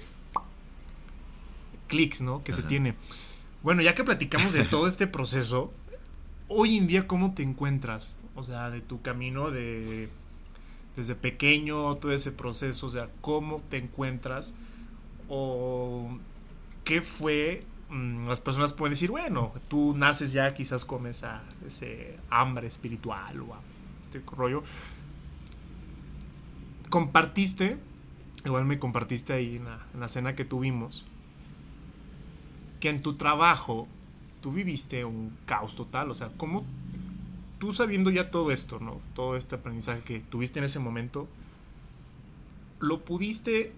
clics, 1.88 2.22
¿no? 2.22 2.44
Que 2.44 2.54
se 2.54 2.64
tiene. 2.64 2.96
Bueno, 3.62 3.82
ya 3.82 3.96
que 3.96 4.04
platicamos 4.04 4.54
de 4.54 4.64
todo 4.64 4.88
este 4.88 5.08
proceso, 5.08 5.74
hoy 6.54 6.78
en 6.78 6.88
día, 6.88 7.08
¿cómo 7.08 7.34
te 7.34 7.44
encuentras? 7.44 8.16
O 8.36 8.44
sea, 8.44 8.70
de 8.70 8.82
tu 8.82 9.02
camino 9.02 9.52
de 9.52 10.10
desde 10.96 11.16
pequeño, 11.16 11.96
todo 11.96 12.12
ese 12.12 12.32
proceso, 12.32 12.86
o 12.86 12.90
sea, 12.90 13.10
¿cómo 13.22 13.62
te 13.70 13.78
encuentras? 13.78 14.56
O 15.28 16.18
qué 16.84 17.02
fue 17.02 17.64
Mm, 17.94 18.28
las 18.28 18.42
personas 18.42 18.74
pueden 18.74 18.94
decir, 18.94 19.12
bueno, 19.12 19.52
tú 19.68 19.94
naces 19.96 20.34
ya 20.34 20.52
quizás 20.56 20.84
con 20.84 21.06
esa 21.06 21.44
ese 21.68 22.18
hambre 22.32 22.68
espiritual 22.68 23.40
o 23.42 23.56
este 24.02 24.20
rollo. 24.36 24.64
Compartiste, 26.90 27.78
igual 28.46 28.66
me 28.66 28.80
compartiste 28.80 29.34
ahí 29.34 29.62
en 29.94 30.00
la 30.00 30.10
cena 30.10 30.36
que 30.36 30.44
tuvimos, 30.44 31.06
que 32.80 32.90
en 32.90 33.02
tu 33.02 33.14
trabajo 33.14 33.88
tú 34.44 34.52
viviste 34.52 35.06
un 35.06 35.32
caos 35.46 35.74
total, 35.74 36.12
o 36.12 36.14
sea, 36.14 36.30
¿cómo 36.36 36.66
tú 37.60 37.72
sabiendo 37.72 38.12
ya 38.12 38.30
todo 38.30 38.52
esto, 38.52 38.78
¿no? 38.82 39.00
Todo 39.16 39.38
este 39.38 39.56
aprendizaje 39.56 40.04
que 40.04 40.20
tuviste 40.20 40.60
en 40.60 40.66
ese 40.66 40.80
momento, 40.80 41.30
¿lo 42.82 43.06
pudiste 43.06 43.72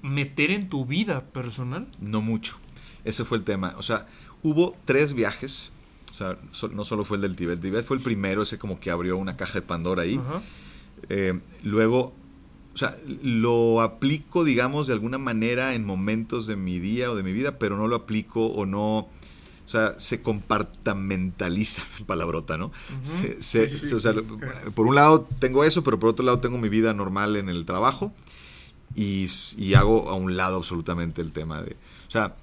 meter 0.00 0.52
en 0.52 0.68
tu 0.68 0.86
vida 0.86 1.22
personal? 1.24 1.88
No 2.00 2.20
mucho. 2.20 2.56
Ese 3.04 3.24
fue 3.24 3.36
el 3.36 3.42
tema. 3.42 3.74
O 3.78 3.82
sea, 3.82 4.06
hubo 4.44 4.76
tres 4.84 5.12
viajes. 5.12 5.72
O 6.12 6.14
sea, 6.14 6.38
no 6.70 6.84
solo 6.84 7.04
fue 7.04 7.16
el 7.16 7.22
del 7.22 7.34
Tibet. 7.34 7.56
El 7.56 7.60
Tibet 7.60 7.84
fue 7.84 7.96
el 7.96 8.02
primero, 8.02 8.42
ese 8.42 8.58
como 8.58 8.78
que 8.78 8.92
abrió 8.92 9.16
una 9.16 9.36
caja 9.36 9.54
de 9.54 9.62
Pandora 9.62 10.02
ahí. 10.02 10.20
Eh, 11.08 11.40
luego, 11.64 12.12
o 12.74 12.78
sea, 12.78 12.96
lo 13.24 13.80
aplico, 13.80 14.44
digamos, 14.44 14.86
de 14.86 14.92
alguna 14.92 15.18
manera 15.18 15.74
en 15.74 15.84
momentos 15.84 16.46
de 16.46 16.54
mi 16.54 16.78
día 16.78 17.10
o 17.10 17.16
de 17.16 17.24
mi 17.24 17.32
vida, 17.32 17.58
pero 17.58 17.76
no 17.76 17.88
lo 17.88 17.96
aplico 17.96 18.46
o 18.46 18.66
no 18.66 19.08
o 19.64 19.68
sea, 19.68 19.98
se 19.98 20.22
compartamentaliza, 20.22 21.82
palabrota, 22.06 22.56
¿no? 22.56 22.72
por 24.74 24.86
un 24.86 24.94
lado 24.94 25.28
tengo 25.38 25.64
eso, 25.64 25.82
pero 25.84 25.98
por 25.98 26.10
otro 26.10 26.24
lado 26.24 26.40
tengo 26.40 26.58
mi 26.58 26.68
vida 26.68 26.92
normal 26.92 27.36
en 27.36 27.48
el 27.48 27.64
trabajo 27.64 28.12
y, 28.94 29.74
hago 29.74 30.10
a 30.10 30.14
un 30.14 30.36
lado 30.36 30.56
absolutamente 30.56 31.22
el 31.22 31.32
tema 31.32 31.62
de, 31.62 31.76
o 32.08 32.10
sea, 32.10 32.36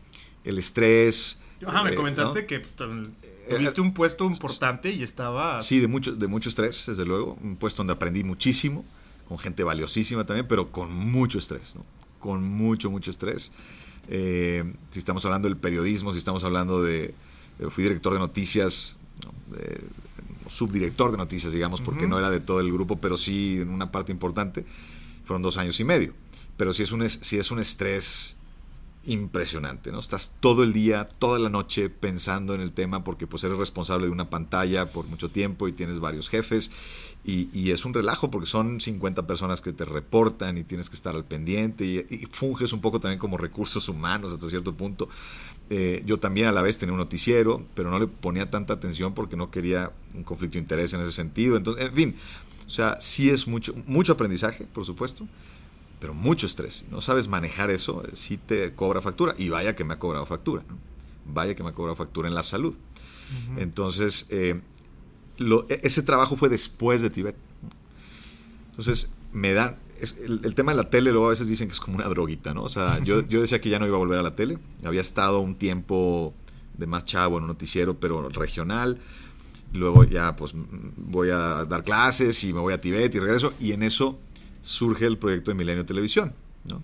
el 0.43 0.57
estrés. 0.57 1.39
Ajá, 1.65 1.83
me 1.83 1.91
eh, 1.91 1.95
comentaste 1.95 2.45
que 2.45 2.61
pues, 2.61 3.07
eh, 3.21 3.47
tuviste 3.49 3.81
un 3.81 3.93
puesto 3.93 4.25
importante 4.25 4.89
y 4.91 5.03
estaba... 5.03 5.61
Sí, 5.61 5.79
de 5.79 5.88
mucho, 5.88 6.13
de 6.13 6.27
mucho 6.27 6.49
estrés, 6.49 6.85
desde 6.88 7.05
luego, 7.05 7.38
un 7.41 7.57
puesto 7.57 7.81
donde 7.81 7.93
aprendí 7.93 8.23
muchísimo, 8.23 8.85
con 9.27 9.38
gente 9.38 9.63
valiosísima 9.63 10.25
también, 10.25 10.47
pero 10.47 10.71
con 10.71 10.93
mucho 10.93 11.38
estrés, 11.38 11.75
¿no? 11.75 11.85
Con 12.19 12.43
mucho, 12.43 12.89
mucho 12.89 13.11
estrés. 13.11 13.51
Eh, 14.10 14.74
si 14.89 15.00
estamos 15.00 15.24
hablando 15.25 15.48
del 15.48 15.58
periodismo, 15.58 16.12
si 16.12 16.18
estamos 16.18 16.44
hablando 16.44 16.82
de... 16.82 17.13
Eh, 17.60 17.70
fui 17.70 17.84
director 17.84 18.13
de 18.13 18.20
noticias, 18.20 18.98
subdirector 20.48 21.12
de 21.12 21.18
noticias, 21.18 21.54
digamos, 21.54 21.82
porque 21.82 22.08
no 22.08 22.18
era 22.18 22.30
de 22.30 22.39
todo 22.39 22.60
el 22.60 22.72
grupo, 22.72 22.98
pero 22.98 23.18
sí 23.18 23.60
en 23.62 23.70
una 23.70 23.92
parte 23.92 24.12
importante. 24.12 24.66
Fueron 25.25 25.42
dos 25.42 25.58
años 25.58 25.80
y 25.80 25.84
medio. 25.84 26.13
Pero 26.58 26.74
sí 26.74 26.84
es 26.84 26.92
un, 26.92 27.08
sí 27.10 27.38
es 27.38 27.51
un 27.51 27.60
estrés 27.60 28.36
impresionante, 29.06 29.92
¿no? 29.92 30.00
Estás 30.00 30.36
todo 30.39 30.63
el 30.63 30.74
día, 30.74 31.06
toda 31.06 31.39
la 31.39 31.50
noche 31.50 31.89
pensando 31.89 32.54
en 32.54 32.62
el 32.62 32.74
tema 32.74 33.04
porque 33.04 33.28
pues 33.28 33.44
eres 33.44 33.58
responsable 33.58 34.08
de 34.08 34.12
una 34.12 34.30
pantalla 34.30 34.86
por 34.86 35.08
mucho 35.08 35.30
tiempo 35.30 35.68
y 35.68 35.72
tienes 35.72 36.00
varios 36.00 36.30
jefes 36.30 36.72
y, 37.25 37.71
es 37.71 37.85
un 37.85 37.93
relajo 37.93 38.31
porque 38.31 38.47
son 38.47 38.79
50 38.79 39.27
personas 39.27 39.61
que 39.61 39.73
te 39.73 39.85
reportan 39.85 40.57
y 40.57 40.63
tienes 40.63 40.89
que 40.89 40.95
estar 40.95 41.15
al 41.15 41.25
pendiente 41.25 41.85
y, 41.85 42.25
funges 42.31 42.73
un 42.73 42.81
poco 42.81 42.99
también 42.99 43.19
como 43.19 43.38
recursos 43.38 43.88
humanos 43.89 44.31
hasta 44.31 44.49
cierto 44.49 44.73
punto. 44.75 45.09
Eh, 45.69 46.01
yo 46.05 46.17
también 46.17 46.47
a 46.47 46.51
la 46.51 46.63
vez 46.63 46.79
tenía 46.79 46.93
un 46.93 46.99
noticiero, 46.99 47.63
pero 47.75 47.91
no 47.91 47.99
le 47.99 48.07
ponía 48.07 48.49
tanta 48.49 48.73
atención 48.73 49.13
porque 49.13 49.35
no 49.35 49.51
quería 49.51 49.91
un 50.15 50.23
conflicto 50.23 50.53
de 50.53 50.61
interés 50.61 50.93
en 50.93 51.01
ese 51.01 51.11
sentido. 51.11 51.57
Entonces, 51.57 51.85
en 51.85 51.93
fin, 51.93 52.15
o 52.65 52.69
sea, 52.69 52.99
sí 52.99 53.29
es 53.29 53.47
mucho, 53.47 53.75
mucho 53.85 54.13
aprendizaje, 54.13 54.65
por 54.65 54.85
supuesto, 54.85 55.27
pero 55.99 56.13
mucho 56.13 56.47
estrés. 56.47 56.85
no 56.89 57.01
sabes 57.01 57.27
manejar 57.27 57.69
eso, 57.69 58.03
eh, 58.05 58.11
sí 58.13 58.38
te 58.38 58.73
cobra 58.73 59.01
factura. 59.01 59.35
Y 59.38 59.49
vaya 59.49 59.75
que 59.75 59.83
me 59.83 59.93
ha 59.93 59.99
cobrado 59.99 60.25
factura. 60.25 60.63
Vaya 61.25 61.53
que 61.53 61.61
me 61.61 61.69
ha 61.69 61.73
cobrado 61.73 61.95
factura 61.95 62.27
en 62.27 62.33
la 62.33 62.43
salud. 62.43 62.75
Entonces, 63.57 64.25
eh, 64.29 64.59
e, 65.39 65.79
ese 65.84 66.03
trabajo 66.03 66.36
fue 66.36 66.50
después 66.50 67.01
de 67.01 67.10
Tibet. 67.10 67.36
Entonces, 68.72 69.12
me 69.34 69.53
dan... 69.53 69.77
el, 70.00 70.53
tema 70.55 70.72
de 70.72 70.77
la 70.77 70.89
tele 70.89 71.12
luego 71.12 71.27
a 71.27 71.29
veces 71.29 71.48
dicen 71.48 71.67
que 71.67 71.74
es 71.74 71.79
como 71.79 71.98
una 71.98 72.08
droguita, 72.08 72.53
¿no? 72.53 72.63
O 72.63 72.69
sea, 72.69 73.00
yo, 73.03 73.25
yo 73.27 73.41
decía 73.41 73.60
que 73.62 73.69
ya 73.69 73.79
no 73.79 73.88
iba 73.88 73.96
a 73.96 74.00
volver 74.00 74.19
a 74.19 74.24
la 74.24 74.36
tele. 74.36 74.58
Había 74.86 75.01
estado 75.01 75.39
un 75.39 75.55
tiempo 75.55 76.34
de 76.77 76.88
más 76.88 77.05
chavo 77.05 77.38
en 77.38 77.43
un 77.43 77.50
noticiero, 77.50 78.00
pero 78.00 78.29
regional. 78.29 78.98
Luego 79.74 80.03
ya 80.03 80.36
pues 80.36 80.53
voy 80.55 81.29
a 81.29 81.65
dar 81.65 81.84
clases 81.84 82.43
y 82.43 82.53
me 82.53 82.60
voy 82.60 82.74
a 82.74 82.81
Tibet 82.81 83.13
y 83.13 83.19
regreso. 83.19 83.53
Y 83.60 83.74
en 83.74 83.84
eso 83.84 84.17
surge 84.62 85.05
el 85.05 85.17
proyecto 85.17 85.51
de 85.51 85.55
Milenio 85.55 85.86
Televisión, 85.86 86.34
¿no? 86.65 86.81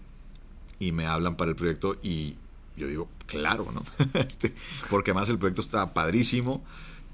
Y 0.80 0.92
me 0.92 1.08
hablan 1.08 1.36
para 1.36 1.52
el 1.52 1.56
proyecto 1.56 1.98
y 2.04 2.36
yo 2.78 2.88
digo, 2.88 3.10
claro, 3.26 3.68
¿no? 3.74 3.84
este, 4.20 4.54
porque 4.90 5.12
además 5.12 5.30
el 5.30 5.40
proyecto 5.40 5.62
está 5.62 5.94
padrísimo 5.94 6.64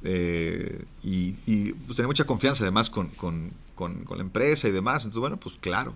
eh, 0.04 0.86
y, 1.04 1.32
pues 1.74 1.96
tenía 1.96 2.08
mucha 2.08 2.26
confianza 2.26 2.64
además 2.64 2.90
con, 2.90 3.10
con, 3.10 3.52
con, 3.76 4.06
la 4.10 4.22
empresa 4.22 4.68
y 4.68 4.72
demás. 4.72 5.04
Entonces, 5.04 5.20
bueno, 5.20 5.38
pues 5.38 5.56
claro, 5.60 5.94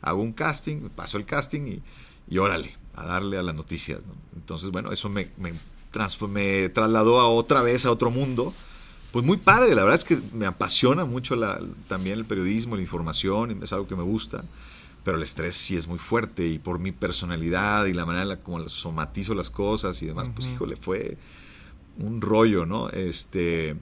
hago 0.00 0.22
un 0.22 0.32
casting, 0.32 0.88
paso 0.90 1.18
el 1.18 1.24
casting 1.24 1.62
y, 1.66 1.82
y 2.28 2.38
órale, 2.38 2.74
a 2.94 3.04
darle 3.04 3.38
a 3.38 3.42
las 3.42 3.54
noticias, 3.54 4.04
¿no? 4.06 4.14
Entonces, 4.36 4.70
bueno, 4.70 4.92
eso 4.92 5.08
me, 5.08 5.30
me, 5.36 5.52
me 6.28 6.68
trasladó 6.68 7.20
a 7.20 7.28
otra 7.28 7.62
vez 7.62 7.86
a 7.86 7.90
otro 7.90 8.10
mundo 8.10 8.52
pues 9.16 9.24
muy 9.24 9.38
padre, 9.38 9.74
la 9.74 9.82
verdad 9.82 9.94
es 9.94 10.04
que 10.04 10.18
me 10.34 10.44
apasiona 10.44 11.06
mucho 11.06 11.36
la, 11.36 11.58
también 11.88 12.18
el 12.18 12.26
periodismo, 12.26 12.76
la 12.76 12.82
información, 12.82 13.62
es 13.62 13.72
algo 13.72 13.86
que 13.86 13.96
me 13.96 14.02
gusta, 14.02 14.44
pero 15.04 15.16
el 15.16 15.22
estrés 15.22 15.56
sí 15.56 15.74
es 15.74 15.88
muy 15.88 15.98
fuerte 15.98 16.46
y 16.46 16.58
por 16.58 16.78
mi 16.78 16.92
personalidad 16.92 17.86
y 17.86 17.94
la 17.94 18.04
manera 18.04 18.24
en 18.24 18.28
la 18.28 18.40
como 18.40 18.68
somatizo 18.68 19.34
las 19.34 19.48
cosas 19.48 20.02
y 20.02 20.06
demás, 20.06 20.28
pues 20.34 20.48
híjole, 20.48 20.76
fue 20.76 21.16
un 21.98 22.20
rollo, 22.20 22.66
¿no? 22.66 22.88
Este, 22.90 23.76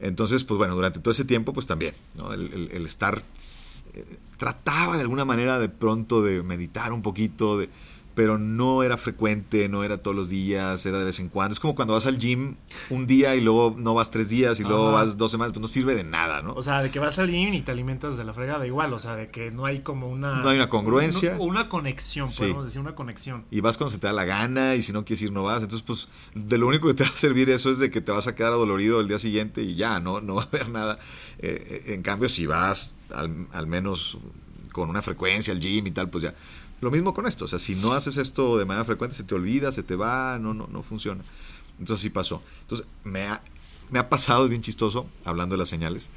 entonces, 0.00 0.44
pues 0.44 0.58
bueno, 0.58 0.74
durante 0.74 1.00
todo 1.00 1.12
ese 1.12 1.24
tiempo, 1.24 1.52
pues 1.52 1.66
también, 1.66 1.94
¿no? 2.16 2.32
el, 2.32 2.84
estar, 2.84 3.22
eh, 3.94 4.04
trataba 4.36 4.96
de 4.96 5.02
alguna 5.02 5.24
manera 5.24 5.58
de 5.58 5.68
pronto 5.68 6.22
de 6.22 6.42
meditar 6.42 6.92
un 6.92 7.02
poquito, 7.02 7.58
de 7.58 7.68
pero 8.16 8.38
no 8.38 8.82
era 8.82 8.96
frecuente, 8.96 9.68
no 9.68 9.84
era 9.84 9.98
todos 9.98 10.16
los 10.16 10.30
días, 10.30 10.86
era 10.86 10.98
de 10.98 11.04
vez 11.04 11.20
en 11.20 11.28
cuando. 11.28 11.52
Es 11.52 11.60
como 11.60 11.74
cuando 11.74 11.92
vas 11.92 12.06
al 12.06 12.16
gym 12.16 12.56
un 12.88 13.06
día 13.06 13.34
y 13.34 13.42
luego 13.42 13.76
no 13.76 13.92
vas 13.92 14.10
tres 14.10 14.30
días 14.30 14.58
y 14.58 14.62
luego 14.62 14.90
vas 14.90 15.18
dos 15.18 15.30
semanas, 15.30 15.52
pues 15.52 15.60
no 15.60 15.68
sirve 15.68 15.94
de 15.94 16.02
nada, 16.02 16.40
¿no? 16.40 16.54
O 16.54 16.62
sea, 16.62 16.82
de 16.82 16.90
que 16.90 16.98
vas 16.98 17.18
al 17.18 17.30
gym 17.30 17.52
y 17.52 17.60
te 17.60 17.72
alimentas 17.72 18.16
de 18.16 18.24
la 18.24 18.32
fregada 18.32 18.66
igual, 18.66 18.94
o 18.94 18.98
sea, 18.98 19.16
de 19.16 19.26
que 19.26 19.50
no 19.50 19.66
hay 19.66 19.80
como 19.80 20.08
una... 20.08 20.40
No 20.40 20.48
hay 20.48 20.56
una 20.56 20.70
congruencia. 20.70 21.36
O 21.38 21.44
una 21.44 21.68
conexión, 21.68 22.26
podemos 22.34 22.64
decir, 22.64 22.80
una 22.80 22.94
conexión. 22.94 23.44
Y 23.50 23.60
vas 23.60 23.76
cuando 23.76 23.92
se 23.92 23.98
te 23.98 24.06
da 24.06 24.14
la 24.14 24.24
gana 24.24 24.76
y 24.76 24.80
si 24.80 24.94
no 24.94 25.04
quieres 25.04 25.20
ir 25.20 25.30
no 25.30 25.42
vas. 25.42 25.62
Entonces, 25.62 25.82
pues, 25.86 26.08
de 26.34 26.56
lo 26.56 26.68
único 26.68 26.88
que 26.88 26.94
te 26.94 27.04
va 27.04 27.10
a 27.10 27.18
servir 27.18 27.50
eso 27.50 27.70
es 27.70 27.76
de 27.76 27.90
que 27.90 28.00
te 28.00 28.12
vas 28.12 28.26
a 28.26 28.34
quedar 28.34 28.54
adolorido 28.54 28.98
el 29.00 29.08
día 29.08 29.18
siguiente 29.18 29.60
y 29.60 29.74
ya, 29.74 30.00
no, 30.00 30.22
no 30.22 30.36
va 30.36 30.44
a 30.44 30.46
haber 30.46 30.70
nada. 30.70 30.98
Eh, 31.38 31.82
eh, 31.86 31.92
en 31.92 32.00
cambio, 32.00 32.30
si 32.30 32.46
vas 32.46 32.94
al, 33.14 33.46
al 33.52 33.66
menos 33.66 34.16
con 34.72 34.88
una 34.88 35.02
frecuencia 35.02 35.52
al 35.52 35.60
gym 35.60 35.86
y 35.86 35.90
tal, 35.90 36.08
pues 36.08 36.24
ya 36.24 36.34
lo 36.80 36.90
mismo 36.90 37.14
con 37.14 37.26
esto, 37.26 37.46
o 37.46 37.48
sea, 37.48 37.58
si 37.58 37.74
no 37.74 37.92
haces 37.92 38.16
esto 38.16 38.58
de 38.58 38.64
manera 38.64 38.84
frecuente, 38.84 39.16
se 39.16 39.24
te 39.24 39.34
olvida, 39.34 39.72
se 39.72 39.82
te 39.82 39.96
va, 39.96 40.38
no, 40.38 40.54
no, 40.54 40.68
no 40.70 40.82
funciona. 40.82 41.22
Entonces 41.78 42.02
sí 42.02 42.10
pasó. 42.10 42.42
Entonces 42.62 42.86
me 43.04 43.24
ha, 43.24 43.42
me 43.90 43.98
ha 43.98 44.08
pasado, 44.08 44.44
es 44.44 44.50
bien 44.50 44.62
chistoso, 44.62 45.06
hablando 45.24 45.54
de 45.54 45.58
las 45.58 45.68
señales, 45.68 46.10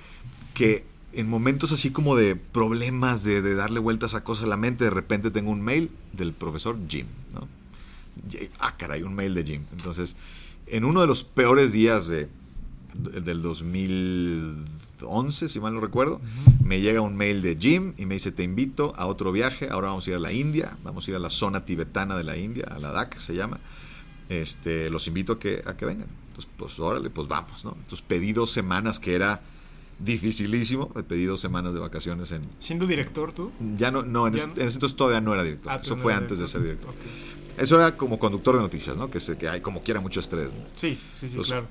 que 0.53 0.85
en 1.13 1.29
momentos 1.29 1.71
así 1.71 1.91
como 1.91 2.15
de 2.15 2.35
problemas, 2.35 3.23
de, 3.23 3.41
darle 3.55 3.79
vueltas 3.79 4.13
a 4.13 4.23
cosas 4.23 4.45
a 4.45 4.47
la 4.47 4.57
mente, 4.57 4.83
de 4.83 4.89
repente 4.89 5.31
tengo 5.31 5.49
un 5.51 5.61
mail 5.61 5.91
del 6.13 6.33
profesor 6.33 6.77
Jim, 6.87 7.07
¿no? 7.33 7.47
Ah, 8.59 8.75
caray, 8.77 9.03
un 9.03 9.15
mail 9.15 9.33
de 9.33 9.43
Jim. 9.43 9.63
Entonces, 9.71 10.17
en 10.67 10.83
uno 10.83 11.01
de 11.01 11.07
los 11.07 11.23
peores 11.23 11.71
días 11.71 12.07
de, 12.07 12.29
del 12.93 13.41
2000 13.41 14.65
11, 15.05 15.49
si 15.49 15.59
mal 15.59 15.73
no 15.73 15.81
recuerdo, 15.81 16.21
me 16.63 16.81
llega 16.81 17.01
un 17.01 17.15
mail 17.15 17.41
de 17.41 17.57
Jim 17.59 17.93
y 17.97 18.05
me 18.05 18.15
dice, 18.15 18.31
te 18.31 18.43
invito 18.43 18.93
a 18.95 19.05
otro 19.05 19.31
viaje, 19.31 19.69
ahora 19.69 19.89
vamos 19.89 20.07
a 20.07 20.09
ir 20.09 20.15
a 20.15 20.19
la 20.19 20.31
India, 20.31 20.77
vamos 20.83 21.07
a 21.07 21.11
ir 21.11 21.15
a 21.15 21.19
la 21.19 21.29
zona 21.29 21.65
tibetana 21.65 22.17
de 22.17 22.23
la 22.23 22.37
India, 22.37 22.65
a 22.69 22.79
la 22.79 22.91
DAC 22.91 23.17
se 23.19 23.35
llama, 23.35 23.59
este, 24.29 24.89
los 24.89 25.07
invito 25.07 25.33
a 25.33 25.39
que, 25.39 25.61
a 25.65 25.75
que 25.75 25.85
vengan. 25.85 26.07
Entonces, 26.29 26.49
pues 26.57 26.79
órale, 26.79 27.09
pues 27.09 27.27
vamos, 27.27 27.65
¿no? 27.65 27.75
Entonces 27.77 28.03
pedí 28.07 28.33
dos 28.33 28.51
semanas, 28.51 28.99
que 28.99 29.15
era 29.15 29.41
dificilísimo, 29.99 30.89
pedí 30.89 31.25
dos 31.25 31.41
semanas 31.41 31.73
de 31.73 31.79
vacaciones 31.79 32.31
en... 32.31 32.41
¿Siendo 32.59 32.87
director 32.87 33.33
tú? 33.33 33.51
Ya 33.77 33.91
no, 33.91 34.03
no, 34.03 34.27
en, 34.27 34.35
ese, 34.35 34.45
entonces 34.45 34.95
todavía 34.95 35.19
no 35.19 35.33
era 35.33 35.43
director, 35.43 35.73
ah, 35.73 35.79
eso 35.81 35.97
fue 35.97 36.13
antes 36.13 36.39
de 36.39 36.47
ser 36.47 36.61
director. 36.61 36.93
Eso 37.57 37.75
era 37.75 37.97
como 37.97 38.17
conductor 38.17 38.55
de 38.55 38.61
noticias, 38.61 38.95
¿no? 38.95 39.11
Que, 39.11 39.19
sé 39.19 39.37
que 39.37 39.49
hay 39.49 39.59
como 39.59 39.83
quiera 39.83 39.99
mucho 39.99 40.21
estrés. 40.21 40.53
¿no? 40.53 40.63
Sí, 40.77 40.97
sí, 41.15 41.27
sí, 41.27 41.37
claro. 41.39 41.67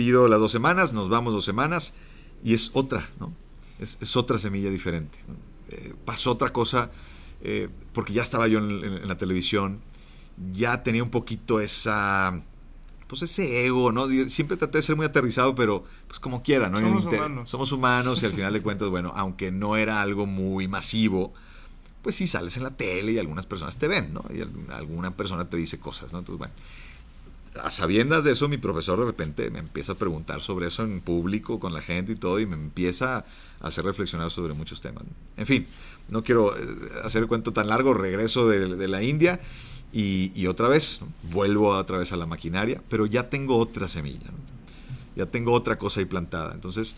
Pido 0.00 0.28
las 0.28 0.40
dos 0.40 0.50
semanas, 0.50 0.94
nos 0.94 1.10
vamos 1.10 1.34
dos 1.34 1.44
semanas 1.44 1.92
y 2.42 2.54
es 2.54 2.70
otra, 2.72 3.10
¿no? 3.18 3.34
Es, 3.78 4.16
otra 4.16 4.38
semilla 4.38 4.70
diferente. 4.70 5.18
Eh, 5.68 5.92
pasó 6.06 6.30
otra 6.30 6.48
cosa, 6.54 6.90
eh, 7.42 7.68
porque 7.92 8.14
ya 8.14 8.22
estaba 8.22 8.48
yo 8.48 8.60
en, 8.60 9.06
la 9.06 9.18
televisión, 9.18 9.82
ya 10.52 10.82
tenía 10.82 11.02
un 11.02 11.10
poquito 11.10 11.60
esa, 11.60 12.42
pues 13.08 13.20
ese 13.20 13.66
ego, 13.66 13.92
¿no? 13.92 14.08
Siempre 14.30 14.56
traté 14.56 14.78
de 14.78 14.82
ser 14.84 14.96
muy 14.96 15.04
aterrizado, 15.04 15.54
pero 15.54 15.84
pues 16.08 16.18
como 16.18 16.42
quiera, 16.42 16.70
¿no? 16.70 16.80
Somos 16.80 17.04
humanos. 17.04 17.50
Somos 17.50 17.70
humanos 17.70 18.22
y 18.22 18.24
al 18.24 18.32
final 18.32 18.54
de 18.54 18.62
cuentas, 18.62 18.88
bueno, 18.88 19.12
aunque 19.14 19.50
no 19.50 19.76
era 19.76 20.00
algo 20.00 20.24
muy 20.24 20.66
masivo, 20.66 21.34
pues 22.00 22.16
sí 22.16 22.26
sales 22.26 22.56
en 22.56 22.62
la 22.62 22.70
tele 22.70 23.12
y 23.12 23.18
algunas 23.18 23.44
personas 23.44 23.76
te 23.76 23.86
ven, 23.86 24.14
¿no? 24.14 24.24
Y 24.30 24.40
alguna 24.72 25.14
persona 25.14 25.50
te 25.50 25.58
dice 25.58 25.78
cosas, 25.78 26.10
¿no? 26.14 26.20
Entonces, 26.20 26.38
bueno, 26.38 26.54
a 27.62 27.70
sabiendas 27.70 28.24
de 28.24 28.32
eso, 28.32 28.48
mi 28.48 28.58
profesor 28.58 28.98
de 28.98 29.06
repente 29.06 29.50
me 29.50 29.58
empieza 29.58 29.92
a 29.92 29.94
preguntar 29.96 30.40
sobre 30.40 30.68
eso 30.68 30.84
en 30.84 31.00
público, 31.00 31.58
con 31.58 31.72
la 31.72 31.82
gente 31.82 32.12
y 32.12 32.14
todo, 32.14 32.38
y 32.38 32.46
me 32.46 32.54
empieza 32.54 33.24
a 33.60 33.66
hacer 33.66 33.84
reflexionar 33.84 34.30
sobre 34.30 34.54
muchos 34.54 34.80
temas. 34.80 35.04
En 35.36 35.46
fin, 35.46 35.66
no 36.08 36.22
quiero 36.22 36.56
eh, 36.56 36.60
hacer 37.04 37.22
el 37.22 37.28
cuento 37.28 37.52
tan 37.52 37.68
largo, 37.68 37.94
regreso 37.94 38.48
de, 38.48 38.88
la 38.88 39.02
India 39.02 39.40
y, 39.92 40.46
otra 40.46 40.68
vez 40.68 41.00
vuelvo 41.30 41.70
otra 41.70 41.98
vez 41.98 42.12
a 42.12 42.16
la 42.16 42.26
maquinaria, 42.26 42.82
pero 42.88 43.06
ya 43.06 43.28
tengo 43.28 43.58
otra 43.58 43.88
semilla, 43.88 44.30
ya 45.16 45.26
tengo 45.26 45.52
otra 45.52 45.78
cosa 45.78 46.00
ahí 46.00 46.06
plantada. 46.06 46.54
Entonces, 46.54 46.96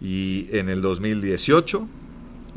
Y 0.00 0.48
en 0.50 0.68
el 0.68 0.82
2018 0.82 1.88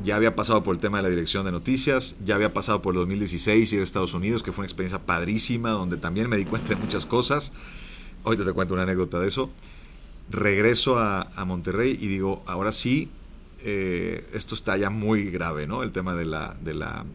ya 0.04 0.16
había 0.16 0.36
pasado 0.36 0.64
por 0.64 0.76
el 0.76 0.82
tema 0.82 0.98
de 0.98 1.04
la 1.04 1.10
dirección 1.10 1.46
de 1.46 1.52
noticias, 1.52 2.18
ya 2.26 2.36
había 2.36 2.54
pasado 2.54 2.82
por 2.82 2.94
el 2.94 3.00
2016 3.00 3.72
ir 3.74 3.80
a 3.80 3.84
Estados 3.84 4.14
Unidos, 4.14 4.44
que 4.44 4.52
fue 4.52 4.64
una 4.64 4.68
experiencia 4.68 5.06
padrísima, 5.06 5.72
donde 5.72 5.98
también 5.98 6.30
me 6.30 6.38
di 6.38 6.46
cuenta 6.46 6.70
de 6.70 6.76
muchas 6.76 7.06
cosas. 7.06 7.54
Hoy 8.24 8.38
te 8.38 8.52
cuento 8.52 8.74
una 8.74 8.84
anécdota 8.84 9.20
de 9.20 9.28
eso. 9.28 9.50
Regreso 10.30 10.98
a, 10.98 11.30
Monterrey 11.46 11.98
y 12.00 12.08
digo, 12.08 12.44
ahora 12.46 12.72
sí, 12.72 13.10
eh, 13.60 14.28
esto 14.34 14.56
está 14.56 14.76
ya 14.78 14.90
muy 14.90 15.30
grave, 15.30 15.68
¿no? 15.68 15.84
El 15.84 15.92
tema 15.92 16.14
de 16.16 16.26
la, 16.26 16.58
de 16.62 16.74
la, 16.74 17.06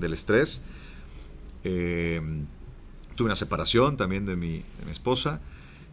del 0.00 0.12
estrés. 0.12 0.60
Eh, 1.64 2.20
tuve 3.16 3.26
una 3.26 3.36
separación 3.36 3.96
también 3.96 4.24
de 4.24 4.36
mi, 4.36 4.58
de 4.78 4.84
mi 4.84 4.92
esposa. 4.92 5.40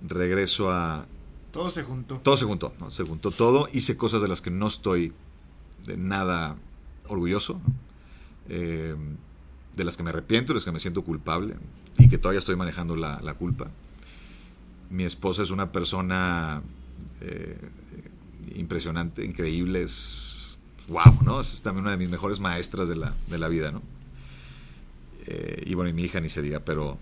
Regreso 0.08 0.72
a... 0.72 1.06
Todo 1.52 1.70
se 1.70 1.84
juntó. 1.84 2.18
Todo 2.18 2.38
se 2.38 2.46
juntó, 2.46 2.74
¿no? 2.80 2.92
se 2.92 3.04
juntó 3.04 3.32
todo. 3.32 3.68
Hice 3.74 3.98
cosas 3.98 4.22
de 4.22 4.28
las 4.28 4.42
que 4.42 4.52
no 4.52 4.68
estoy 4.68 5.13
de 5.86 5.98
nada 5.98 6.56
orgulloso, 7.08 7.62
eh, 8.50 8.96
de 9.75 9.84
las 9.84 9.98
que 9.98 10.04
me 10.04 10.10
arrepiento, 10.10 10.54
de 10.54 10.58
las 10.58 10.66
que 10.66 10.72
me 10.72 10.80
siento 10.80 11.04
culpable 11.04 11.56
y 11.98 12.10
que 12.10 12.18
todavía 12.18 12.40
estoy 12.40 12.56
manejando 12.56 12.96
la, 12.96 13.34
culpa. 13.36 13.68
Mi 14.90 15.04
esposa 15.04 15.44
es 15.44 15.50
una 15.50 15.72
persona 15.72 16.62
eh, 17.22 17.58
impresionante, 18.56 19.25
increíble, 19.25 19.82
es 19.82 20.58
wow, 20.88 21.20
¿no? 21.24 21.42
Es 21.42 21.62
también 21.62 21.84
una 21.84 21.92
de 21.92 21.98
mis 21.98 22.10
mejores 22.10 22.40
maestras 22.40 22.88
de 22.88 22.96
la, 22.96 23.13
de 23.28 23.38
la 23.38 23.48
vida, 23.48 23.72
¿no? 23.72 23.82
Eh, 25.25 25.63
y 25.66 25.74
bueno, 25.74 25.90
y 25.90 25.94
mi 25.94 26.04
hija 26.04 26.20
ni 26.20 26.30
se 26.30 26.42
diga, 26.42 26.60
pero 26.60 27.00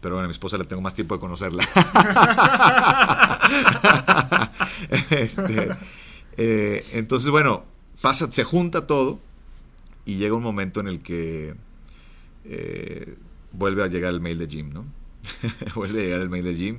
pero 0.00 0.14
bueno, 0.14 0.26
a 0.26 0.28
mi 0.28 0.32
esposa 0.32 0.56
le 0.58 0.64
tengo 0.64 0.80
más 0.80 0.94
tiempo 0.94 1.14
de 1.14 1.20
conocerla. 1.20 1.64
este, 5.10 5.70
eh, 6.38 6.86
entonces, 6.92 7.30
bueno, 7.30 7.64
pasa, 8.00 8.30
se 8.30 8.44
junta 8.44 8.86
todo 8.86 9.18
y 10.04 10.16
llega 10.16 10.34
un 10.34 10.42
momento 10.42 10.80
en 10.80 10.86
el 10.86 11.00
que 11.00 11.54
eh, 12.44 13.16
vuelve 13.52 13.82
a 13.82 13.88
llegar 13.88 14.14
el 14.14 14.20
mail 14.20 14.38
de 14.38 14.46
Jim, 14.46 14.72
¿no? 14.72 14.86
vuelve 15.74 16.00
a 16.00 16.04
llegar 16.04 16.20
el 16.20 16.30
mail 16.30 16.44
de 16.44 16.54
Jim. 16.54 16.78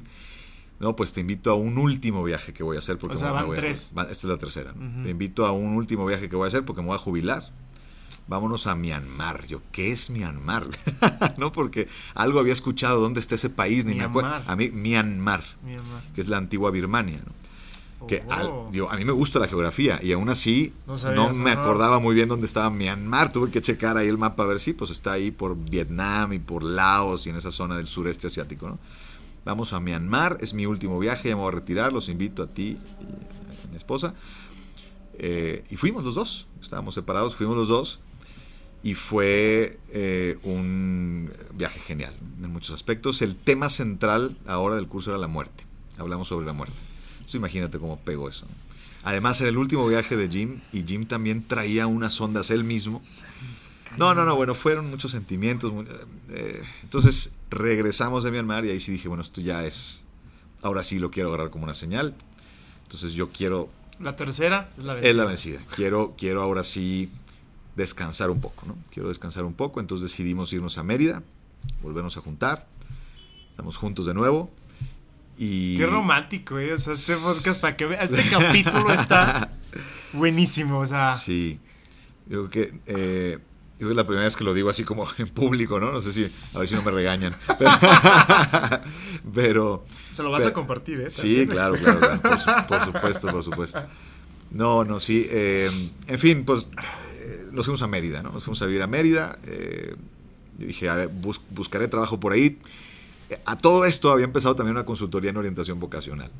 No, 0.80 0.96
pues 0.96 1.12
te 1.12 1.20
invito 1.20 1.52
a 1.52 1.56
un 1.56 1.78
último 1.78 2.24
viaje 2.24 2.54
que 2.54 2.64
voy 2.64 2.78
a 2.78 2.80
hacer. 2.80 2.98
Porque 2.98 3.18
o 3.18 3.20
sea, 3.20 3.32
van 3.32 3.52
tres. 3.54 3.92
esta 3.94 4.10
es 4.10 4.24
la 4.24 4.38
tercera. 4.38 4.74
Te 5.04 5.10
invito 5.10 5.46
a 5.46 5.52
un 5.52 5.76
último 5.76 6.06
viaje 6.06 6.30
que 6.30 6.38
voy 6.38 6.46
a 6.46 6.48
hacer 6.48 6.64
porque 6.64 6.82
me 6.82 6.88
voy 6.88 6.96
a 6.96 7.00
jubilar. 7.00 7.52
Vámonos 8.30 8.66
a 8.66 8.76
Myanmar. 8.76 9.46
Yo, 9.48 9.62
¿qué 9.74 9.92
es 9.92 10.10
Myanmar? 10.10 10.68
no, 11.38 11.52
porque 11.52 11.90
algo 12.14 12.40
había 12.40 12.54
escuchado. 12.54 13.02
¿Dónde 13.02 13.20
está 13.20 13.36
ese 13.36 13.50
país? 13.50 13.84
Ni 13.84 13.94
me 13.94 14.06
acuerdo. 14.06 14.42
A 14.48 14.56
mí, 14.56 14.70
Myanmar, 14.70 15.44
Myanmar, 15.66 16.04
que 16.16 16.22
es 16.22 16.30
la 16.30 16.38
antigua 16.38 16.72
Birmania. 16.72 17.22
¿no? 17.26 17.34
Que 18.08 18.24
oh. 18.30 18.70
a 18.90 18.96
mí 18.96 19.06
me 19.06 19.12
gusta 19.12 19.40
la 19.40 19.48
geografía 19.48 20.00
y 20.02 20.12
aún 20.14 20.30
así 20.30 20.74
no, 20.88 21.34
me 21.34 21.52
acordaba 21.52 22.00
muy 22.00 22.16
bien 22.16 22.30
dónde 22.30 22.46
estaba 22.46 22.70
Myanmar. 22.70 23.32
Tuve 23.32 23.52
que 23.52 23.62
checar 23.62 23.98
ahí 23.98 24.08
el 24.08 24.18
mapa 24.18 24.44
a 24.44 24.46
ver 24.48 24.60
si 24.60 24.74
pues 24.74 24.92
está 24.92 25.14
ahí 25.14 25.32
por 25.32 25.58
Vietnam 25.58 26.34
y 26.34 26.40
por 26.40 26.64
Laos 26.64 27.28
y 27.28 27.30
en 27.30 27.36
esa 27.36 27.52
zona 27.52 27.76
del 27.76 27.88
sureste 27.88 28.28
asiático. 28.28 28.70
¿no? 28.70 28.80
Vamos 29.44 29.74
a 29.74 29.80
Myanmar, 29.80 30.38
es 30.40 30.54
mi 30.54 30.66
último 30.66 31.00
viaje, 31.00 31.30
ya 31.30 31.36
me 31.36 31.42
voy 31.42 31.52
a 31.52 31.56
retirar, 31.56 31.92
los 31.92 32.10
invito 32.10 32.44
a 32.44 32.48
ti 32.48 32.78
y 33.62 33.68
a 33.68 33.72
mi 33.72 33.78
esposa. 33.78 34.14
Eh, 35.18 35.66
y 35.70 35.76
fuimos 35.76 36.04
los 36.04 36.16
dos, 36.16 36.48
estábamos 36.62 36.96
separados, 36.96 37.36
fuimos 37.36 37.58
los 37.58 37.68
dos. 37.68 38.00
Y 38.82 38.94
fue 38.94 39.78
eh, 39.90 40.38
un 40.44 41.34
viaje 41.54 41.82
genial 41.82 42.14
en 42.42 42.54
muchos 42.54 42.74
aspectos. 42.74 43.22
El 43.22 43.36
tema 43.36 43.70
central 43.70 44.38
ahora 44.48 44.76
del 44.76 44.88
curso 44.88 45.10
era 45.10 45.20
la 45.20 45.28
muerte. 45.28 45.66
Hablamos 45.98 46.30
sobre 46.30 46.46
la 46.46 46.54
muerte 46.54 46.78
imagínate 47.38 47.80
cómo 47.80 48.00
pegó 48.00 48.30
eso. 48.30 48.46
Además, 49.04 49.40
era 49.42 49.50
el 49.50 49.58
último 49.58 49.88
viaje 49.88 50.18
de 50.18 50.30
Jim 50.30 50.60
y 50.74 50.84
Jim 50.84 51.06
también 51.06 51.48
traía 51.48 51.88
unas 51.88 52.20
ondas 52.20 52.50
él 52.50 52.64
mismo. 52.64 53.02
No, 53.98 54.14
no, 54.14 54.26
no, 54.26 54.36
bueno, 54.36 54.56
fueron 54.56 54.90
muchos 54.90 55.12
sentimientos. 55.12 55.74
Eh, 56.30 56.62
entonces 56.84 57.34
regresamos 57.50 58.24
de 58.24 58.32
Myanmar 58.32 58.66
y 58.66 58.70
ahí 58.70 58.80
sí 58.80 58.92
dije, 58.92 59.08
bueno, 59.08 59.24
esto 59.24 59.42
ya 59.42 59.66
es, 59.66 60.04
ahora 60.62 60.84
sí 60.84 61.00
lo 61.00 61.12
quiero 61.12 61.30
agarrar 61.30 61.50
como 61.50 61.64
una 61.64 61.74
señal. 61.74 62.14
Entonces 62.84 63.14
yo 63.14 63.30
quiero... 63.30 63.70
La 64.00 64.16
tercera 64.16 64.72
es 64.78 64.84
la 64.84 64.94
vencida. 64.94 65.10
Es 65.10 65.16
la 65.16 65.26
vencida. 65.26 65.60
Quiero, 65.76 66.16
quiero 66.18 66.42
ahora 66.42 66.64
sí 66.64 67.10
descansar 67.76 68.30
un 68.30 68.42
poco, 68.42 68.66
¿no? 68.66 68.78
Quiero 68.92 69.10
descansar 69.10 69.44
un 69.46 69.54
poco, 69.54 69.80
entonces 69.80 70.12
decidimos 70.12 70.52
irnos 70.54 70.78
a 70.78 70.84
Mérida, 70.84 71.24
volvernos 71.82 72.18
a 72.18 72.22
juntar. 72.22 72.68
Estamos 73.50 73.78
juntos 73.78 74.06
de 74.06 74.14
nuevo. 74.14 74.52
Qué 75.40 75.88
romántico, 75.90 76.60
¿eh? 76.60 76.74
O 76.74 76.80
sea, 76.80 76.92
este 76.92 77.16
podcast 77.16 77.62
para 77.62 77.78
que 77.78 77.86
veas. 77.86 78.12
Este 78.12 78.30
capítulo 78.30 78.92
está 78.92 79.54
buenísimo, 80.14 80.80
o 80.80 80.88
sea. 80.88 81.16
Sí. 81.16 81.60
Yo 82.28 82.50
creo 82.50 82.50
que. 82.50 82.80
Eh, 82.86 83.38
yo 83.80 83.88
creo 83.88 83.88
que 83.88 83.92
es 83.94 83.96
la 83.96 84.04
primera 84.04 84.26
vez 84.26 84.36
que 84.36 84.44
lo 84.44 84.54
digo 84.54 84.70
así 84.70 84.84
como 84.84 85.08
en 85.18 85.30
público, 85.30 85.80
¿no? 85.80 85.94
No 85.94 86.02
sé 86.02 86.12
si. 86.12 86.58
A 86.58 86.60
ver 86.60 86.68
si 86.68 86.76
no 86.76 86.82
me 86.82 86.92
regañan. 86.92 87.34
Pero. 89.34 89.86
Se 90.12 90.24
lo 90.24 90.30
vas 90.30 90.46
a 90.46 90.52
compartir, 90.52 91.00
¿eh? 91.00 91.10
Sí, 91.10 91.48
claro, 91.48 91.76
claro, 91.76 92.22
Por, 92.68 92.84
supuesto, 92.84 93.28
por 93.30 93.44
supuesto. 93.44 93.82
No, 94.52 94.84
no, 94.84 95.00
sí. 95.00 95.26
Eh, 95.30 95.72
en 96.08 96.20
fin, 96.20 96.44
pues. 96.44 96.68
Eh, 97.22 97.46
nos 97.54 97.66
fuimos 97.66 97.82
a 97.82 97.88
Mérida, 97.88 98.22
¿no? 98.22 98.32
Nos 98.32 98.44
fuimos 98.44 98.62
a 98.62 98.66
vivir 98.66 98.82
a 98.82 98.88
Mérida. 98.88 99.38
Eh, 99.46 99.96
yo 100.58 100.68
dije, 100.68 100.90
a 100.90 100.96
ver, 100.96 101.10
buscaré 101.52 101.88
trabajo 101.88 102.20
por 102.20 102.34
ahí 102.34 102.60
a 103.46 103.58
todo 103.58 103.86
esto 103.86 104.12
había 104.12 104.26
empezado 104.26 104.56
también 104.56 104.76
una 104.76 104.86
consultoría 104.86 105.30
en 105.30 105.38
orientación 105.38 105.80
vocacional. 105.80 106.32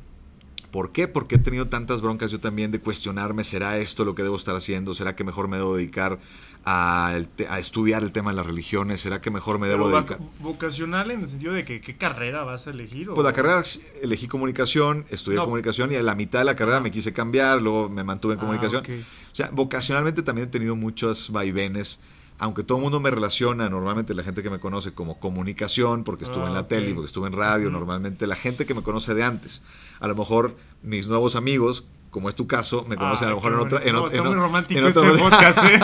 ¿Por 0.70 0.92
qué? 0.92 1.08
Porque 1.08 1.34
he 1.34 1.38
tenido 1.38 1.66
tantas 1.66 2.00
broncas 2.00 2.30
yo 2.30 2.38
también 2.38 2.70
de 2.70 2.80
cuestionarme, 2.80 3.42
¿será 3.42 3.78
esto 3.78 4.04
lo 4.04 4.14
que 4.14 4.22
debo 4.22 4.36
estar 4.36 4.54
haciendo? 4.54 4.94
¿Será 4.94 5.16
que 5.16 5.24
mejor 5.24 5.48
me 5.48 5.56
debo 5.56 5.74
dedicar 5.76 6.20
a, 6.64 7.12
estudiar 7.58 8.04
el 8.04 8.12
tema 8.12 8.30
de 8.30 8.36
las 8.36 8.46
religiones? 8.46 9.00
¿Será 9.00 9.20
que 9.20 9.30
mejor 9.32 9.58
me 9.58 9.66
debo 9.66 9.88
dedicar? 9.88 10.18
¿Vocacional 10.38 11.10
en 11.10 11.22
el 11.22 11.28
sentido 11.28 11.52
de 11.52 11.64
que 11.64 11.80
qué 11.80 11.96
carrera 11.96 12.44
vas 12.44 12.68
a 12.68 12.70
elegir? 12.70 13.08
Pues 13.08 13.24
la 13.24 13.32
carrera 13.32 13.62
elegí 14.00 14.28
comunicación, 14.28 15.06
estudié 15.10 15.38
comunicación 15.38 15.92
y 15.92 15.96
a 15.96 16.02
la 16.02 16.14
mitad 16.14 16.38
de 16.38 16.44
la 16.44 16.54
carrera 16.54 16.80
me 16.80 16.92
quise 16.92 17.12
cambiar, 17.12 17.60
luego 17.60 17.88
me 17.88 18.04
mantuve 18.04 18.34
en 18.34 18.38
ah, 18.38 18.42
comunicación. 18.42 18.84
O 18.84 19.34
sea, 19.34 19.50
vocacionalmente 19.52 20.22
también 20.22 20.48
he 20.48 20.50
tenido 20.50 20.76
muchos 20.76 21.30
vaivenes 21.30 22.00
aunque 22.40 22.62
todo 22.62 22.78
el 22.78 22.82
mundo 22.82 23.00
me 23.00 23.10
relaciona, 23.10 23.68
normalmente 23.68 24.14
la 24.14 24.22
gente 24.22 24.42
que 24.42 24.48
me 24.48 24.58
conoce 24.58 24.92
como 24.92 25.20
comunicación, 25.20 26.04
porque 26.04 26.24
estuve 26.24 26.46
en 26.46 26.54
la 26.54 26.60
ah, 26.60 26.68
tele, 26.68 26.94
porque 26.94 27.06
estuve 27.06 27.26
en 27.26 27.34
radio, 27.34 27.70
normalmente 27.70 28.26
la 28.26 28.34
gente 28.34 28.64
que 28.64 28.72
me 28.72 28.82
conoce 28.82 29.12
de 29.12 29.22
antes. 29.22 29.62
A 30.00 30.08
lo 30.08 30.16
mejor 30.16 30.56
mis 30.82 31.06
nuevos 31.06 31.36
amigos, 31.36 31.84
como 32.10 32.30
es 32.30 32.34
tu 32.34 32.46
caso, 32.46 32.86
me 32.88 32.96
conocen 32.96 33.28
a 33.28 33.32
lo 33.32 33.36
mejor 33.36 33.52
en 33.52 33.58
otra. 33.58 33.82
En, 33.84 33.92
no, 33.92 34.06
está 34.06 34.22
muy 34.22 34.34
romántico 34.34 34.86
este 34.88 35.18
podcast, 35.18 35.58
¿eh? 35.64 35.80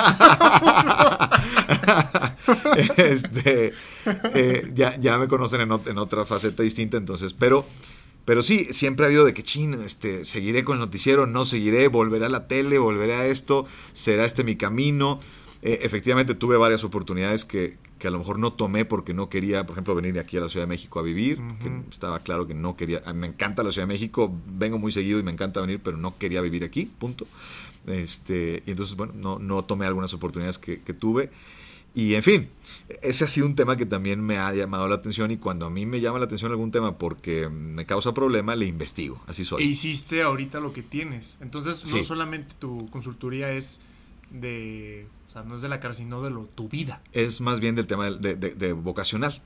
este, 3.13 3.75
eh, 4.33 4.73
ya, 4.75 4.99
ya 4.99 5.19
me 5.19 5.29
conocen 5.29 5.61
en, 5.61 5.71
en, 5.85 5.99
otra 5.99 6.25
faceta 6.25 6.63
distinta, 6.63 6.97
entonces, 6.97 7.35
pero. 7.35 7.67
Pero 8.25 8.43
sí, 8.43 8.67
siempre 8.73 9.05
ha 9.05 9.07
habido 9.07 9.25
de 9.25 9.33
que, 9.33 9.45
chin, 9.45 9.75
este, 9.85 10.25
seguiré 10.25 10.65
con 10.65 10.79
el 10.79 10.81
noticiero, 10.81 11.29
no 11.29 11.45
seguiré, 11.45 11.87
volveré 11.87 12.27
a 12.27 12.29
la 12.29 12.49
tele, 12.49 12.77
volveré 12.79 13.15
a 13.15 13.27
esto, 13.27 13.67
será 13.93 14.25
este 14.25 14.43
mi 14.43 14.57
camino. 14.57 15.21
Eh, 15.67 15.81
efectivamente 15.83 16.37
tuve 16.37 16.57
varias 16.57 16.85
oportunidades 16.85 17.45
que, 17.45 17.77
a 18.05 18.11
lo 18.11 18.21
mejor 18.21 18.39
no 18.39 18.53
tomé 18.53 18.85
porque 18.85 19.13
no 19.15 19.29
quería, 19.29 19.67
por 19.67 19.75
ejemplo, 19.75 19.97
venir 19.97 20.17
aquí 20.21 20.37
a 20.37 20.41
la 20.41 20.49
Ciudad 20.49 20.65
de 20.65 20.69
México 20.69 21.01
a 21.01 21.03
vivir, 21.03 21.41
que 21.61 21.83
estaba 21.91 22.21
claro 22.21 22.47
que 22.47 22.55
no 22.55 22.77
quería, 22.77 23.03
me 23.13 23.27
encanta 23.27 23.65
la 23.65 23.73
Ciudad 23.73 23.89
de 23.89 23.93
México, 23.93 24.33
vengo 24.47 24.79
muy 24.79 24.93
seguido 24.93 25.19
y 25.19 25.25
me 25.25 25.33
encanta 25.33 25.61
venir, 25.61 25.81
pero 25.83 25.97
no 25.97 26.19
quería 26.19 26.41
vivir 26.41 26.63
aquí, 26.63 26.89
punto. 27.01 27.27
Este, 27.89 28.63
y 28.65 28.71
entonces, 28.71 28.95
bueno, 28.95 29.13
no, 29.17 29.41
no 29.41 29.65
tomé 29.65 29.87
algunas 29.87 30.15
oportunidades 30.15 30.59
que, 30.59 30.77
tuve. 30.95 31.31
Y 31.97 32.15
en 32.15 32.23
fin, 32.23 32.49
ese 33.03 33.25
ha 33.25 33.29
sido 33.29 33.47
un 33.47 33.57
tema 33.57 33.77
que 33.77 33.87
también 33.87 34.25
me 34.25 34.39
ha 34.39 34.55
llamado 34.55 34.87
la 34.87 34.95
atención 34.95 35.33
y 35.33 35.37
cuando 35.37 35.67
a 35.67 35.71
mí 35.71 35.85
me 35.85 36.01
llama 36.01 36.21
la 36.21 36.27
atención 36.27 36.53
algún 36.53 36.71
tema 36.71 36.97
porque 36.97 37.49
me 37.49 37.87
causa 37.87 38.15
problema, 38.15 38.55
le 38.55 38.67
investigo, 38.67 39.21
así 39.27 39.45
soy. 39.45 39.65
E 39.65 39.67
hiciste 39.67 40.23
ahorita 40.23 40.61
lo 40.61 40.73
que 40.73 40.85
tienes. 40.85 41.39
Entonces, 41.41 41.93
no 41.93 42.05
solamente 42.05 42.55
tu 42.61 42.89
consultoría 42.91 43.51
es 43.51 43.81
de 44.41 45.07
no 45.45 45.57
es 45.57 45.63
de 45.63 45.69
la 45.69 45.81
cara, 45.81 45.95
sino 45.95 46.23
de 46.23 46.31
lo, 46.31 46.45
tu 46.45 46.69
vida. 46.69 47.03
Es 47.13 47.41
más 47.41 47.61
bien 47.61 47.75
del 47.75 47.87
tema 47.87 48.11
de, 48.11 48.73
vocacional. 48.73 49.43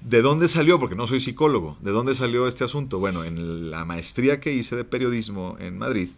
¿De 0.00 0.20
dónde 0.20 0.48
salió? 0.48 0.78
Porque 0.78 0.96
no 0.96 1.06
soy 1.06 1.20
psicólogo. 1.20 1.76
¿De 1.80 1.92
dónde 1.92 2.14
salió 2.14 2.48
este 2.48 2.64
asunto? 2.64 2.98
Bueno, 2.98 3.24
en 3.24 3.70
la 3.70 3.84
maestría 3.84 4.40
que 4.40 4.52
hice 4.52 4.74
de 4.76 4.84
periodismo 4.84 5.56
en 5.60 5.78
Madrid, 5.78 6.08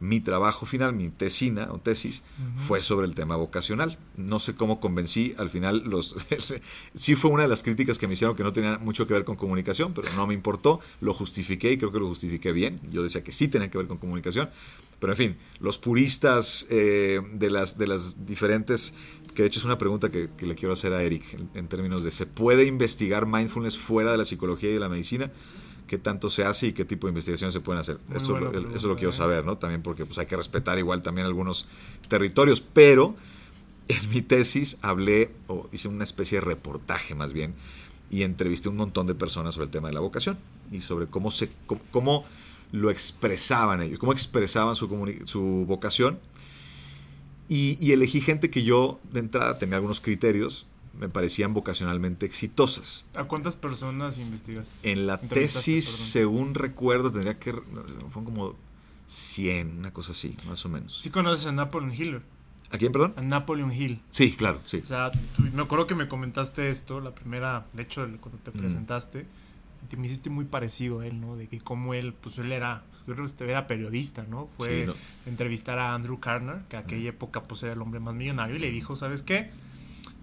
mi 0.00 0.20
trabajo 0.20 0.64
final, 0.64 0.94
mi 0.94 1.10
tesina 1.10 1.68
o 1.70 1.78
tesis, 1.78 2.22
fue 2.56 2.80
sobre 2.80 3.06
el 3.06 3.14
tema 3.14 3.36
vocacional. 3.36 3.98
No 4.16 4.40
sé 4.40 4.54
cómo 4.54 4.80
convencí, 4.80 5.34
al 5.38 5.50
final 5.50 5.82
los 5.84 6.14
sí 6.94 7.16
fue 7.16 7.30
una 7.30 7.42
de 7.42 7.48
las 7.48 7.62
críticas 7.62 7.98
que 7.98 8.06
me 8.06 8.14
hicieron 8.14 8.34
que 8.34 8.44
no 8.44 8.52
tenía 8.52 8.78
mucho 8.78 9.06
que 9.06 9.12
ver 9.12 9.24
con 9.24 9.36
comunicación, 9.36 9.92
pero 9.92 10.08
no 10.16 10.26
me 10.26 10.34
importó, 10.34 10.80
lo 11.00 11.12
justifiqué 11.12 11.72
y 11.72 11.78
creo 11.78 11.92
que 11.92 11.98
lo 11.98 12.08
justifiqué 12.08 12.52
bien. 12.52 12.80
Yo 12.90 13.02
decía 13.02 13.22
que 13.22 13.32
sí 13.32 13.48
tenía 13.48 13.70
que 13.70 13.76
ver 13.76 13.88
con 13.88 13.98
comunicación, 13.98 14.48
pero 15.00 15.12
en 15.12 15.16
fin, 15.16 15.36
los 15.60 15.78
puristas 15.78 16.66
eh, 16.70 17.20
de, 17.32 17.50
las, 17.50 17.78
de 17.78 17.86
las 17.86 18.26
diferentes, 18.26 18.94
que 19.34 19.42
de 19.42 19.48
hecho 19.48 19.60
es 19.60 19.64
una 19.64 19.78
pregunta 19.78 20.10
que, 20.10 20.28
le 20.40 20.54
quiero 20.54 20.72
hacer 20.72 20.92
a 20.92 21.02
Eric 21.02 21.24
en, 21.54 21.68
términos 21.68 22.02
de, 22.02 22.10
¿se 22.10 22.26
puede 22.26 22.64
investigar 22.66 23.26
mindfulness 23.26 23.78
fuera 23.78 24.12
de 24.12 24.18
la 24.18 24.24
psicología 24.24 24.70
y 24.70 24.74
de 24.74 24.80
la 24.80 24.88
medicina? 24.88 25.30
qué 25.86 25.96
tanto 25.96 26.28
se 26.28 26.44
hace 26.44 26.66
y 26.66 26.72
qué 26.74 26.84
tipo 26.84 27.06
de 27.06 27.12
investigaciones 27.12 27.54
se 27.54 27.60
pueden 27.60 27.80
hacer. 27.80 27.98
Eso, 28.14 28.36
eso 28.76 28.88
lo 28.88 28.96
quiero 28.96 29.08
¿eh? 29.08 29.14
saber, 29.14 29.46
¿no? 29.46 29.56
También 29.56 29.80
porque 29.80 30.04
pues, 30.04 30.18
hay 30.18 30.26
que 30.26 30.36
respetar 30.36 30.78
igual 30.78 31.00
también 31.00 31.26
algunos 31.26 31.66
territorios, 32.08 32.60
pero 32.60 33.16
en 33.88 34.10
mi 34.10 34.20
tesis 34.20 34.76
hablé, 34.82 35.32
o 35.46 35.66
hice 35.72 35.88
una 35.88 36.04
especie 36.04 36.40
de 36.40 36.44
reportaje 36.44 37.14
más 37.14 37.32
bien, 37.32 37.54
y 38.10 38.22
entrevisté 38.22 38.68
un 38.68 38.76
montón 38.76 39.06
de 39.06 39.14
personas 39.14 39.54
sobre 39.54 39.66
el 39.66 39.70
tema 39.70 39.88
de 39.88 39.94
la 39.94 40.00
vocación 40.00 40.38
y 40.70 40.80
sobre 40.80 41.06
cómo, 41.06 41.30
se, 41.30 41.50
cómo, 41.90 42.24
lo 42.72 42.90
expresaban 42.90 43.82
ellos, 43.82 43.98
cómo 43.98 44.12
expresaban 44.12 44.74
su, 44.74 44.88
su 45.24 45.64
vocación. 45.66 46.18
Y, 47.48 47.78
y, 47.80 47.92
elegí 47.92 48.20
gente 48.20 48.50
que 48.50 48.62
yo 48.62 49.00
de 49.10 49.20
entrada 49.20 49.58
tenía 49.58 49.76
algunos 49.76 50.00
criterios, 50.00 50.66
me 50.98 51.08
parecían 51.08 51.54
vocacionalmente 51.54 52.26
exitosas. 52.26 53.06
¿A 53.14 53.24
cuántas 53.24 53.56
personas 53.56 54.18
investigaste? 54.18 54.90
En 54.90 55.06
la 55.06 55.18
tesis, 55.18 55.86
según 55.86 56.54
recuerdo, 56.54 57.10
tendría 57.10 57.38
que... 57.38 57.52
Fueron 57.52 58.24
como 58.24 58.54
100, 59.06 59.78
una 59.78 59.92
cosa 59.92 60.12
así, 60.12 60.36
más 60.46 60.64
o 60.66 60.68
menos. 60.68 61.00
¿Sí 61.00 61.08
conoces 61.10 61.46
a 61.46 61.52
Napoleon 61.52 61.94
Hill? 61.94 62.20
¿A 62.70 62.76
quién, 62.76 62.92
perdón? 62.92 63.14
A 63.16 63.22
Napoleon 63.22 63.72
Hill. 63.72 64.02
Sí, 64.10 64.32
claro, 64.32 64.60
sí. 64.64 64.80
O 64.82 64.86
sea, 64.86 65.10
me 65.54 65.62
acuerdo 65.62 65.86
que 65.86 65.94
me 65.94 66.08
comentaste 66.08 66.68
esto, 66.68 67.00
la 67.00 67.14
primera, 67.14 67.66
de 67.72 67.84
hecho, 67.84 68.06
cuando 68.20 68.38
te 68.42 68.50
presentaste, 68.50 69.26
te 69.88 69.96
me 69.96 70.06
hiciste 70.06 70.30
muy 70.30 70.44
parecido 70.44 71.00
a 71.00 71.06
él, 71.06 71.20
¿no? 71.20 71.36
De 71.36 71.48
que 71.48 71.60
como 71.60 71.94
él, 71.94 72.12
pues 72.12 72.38
él 72.38 72.52
era, 72.52 72.84
yo 73.06 73.14
creo 73.14 73.26
que 73.26 73.44
era 73.44 73.66
periodista, 73.66 74.24
¿no? 74.28 74.48
Fue 74.58 74.88
entrevistar 75.26 75.78
a 75.78 75.94
Andrew 75.94 76.18
Carner, 76.18 76.62
que 76.68 76.76
aquella 76.76 77.10
época 77.10 77.42
pues 77.44 77.62
era 77.62 77.72
el 77.72 77.82
hombre 77.82 78.00
más 78.00 78.14
millonario, 78.14 78.56
y 78.56 78.58
le 78.58 78.70
dijo, 78.70 78.96
¿sabes 78.96 79.22
qué? 79.22 79.50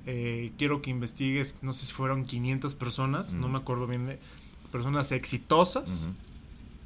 Eh, 0.05 0.51
quiero 0.57 0.81
que 0.81 0.91
investigues, 0.91 1.59
no 1.61 1.73
sé 1.73 1.87
si 1.87 1.93
fueron 1.93 2.25
500 2.25 2.75
personas, 2.75 3.31
no 3.31 3.47
me 3.49 3.57
acuerdo 3.57 3.87
bien 3.87 4.05
de 4.05 4.19
personas 4.71 5.11
exitosas 5.11 6.09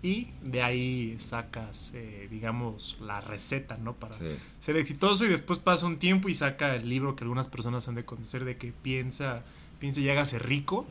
y 0.02 0.28
de 0.42 0.62
ahí 0.64 1.18
sacas, 1.20 1.94
eh, 1.96 2.28
digamos, 2.32 2.98
la 3.02 3.20
receta, 3.20 3.78
¿no? 3.78 3.94
Para 3.94 4.16
ser 4.60 4.78
exitoso 4.78 5.26
y 5.26 5.28
después 5.28 5.60
pasa 5.60 5.86
un 5.86 6.00
tiempo 6.00 6.30
y 6.30 6.36
saca 6.36 6.76
el 6.76 6.88
libro 6.88 7.16
que 7.16 7.26
algunas 7.26 7.50
personas 7.50 7.88
han 7.90 7.96
de 7.96 8.06
conocer 8.06 8.46
de 8.46 8.58
que 8.58 8.72
piensa, 8.72 9.44
piensa 9.80 10.00
y 10.00 10.10
hágase 10.10 10.40
rico. 10.40 10.88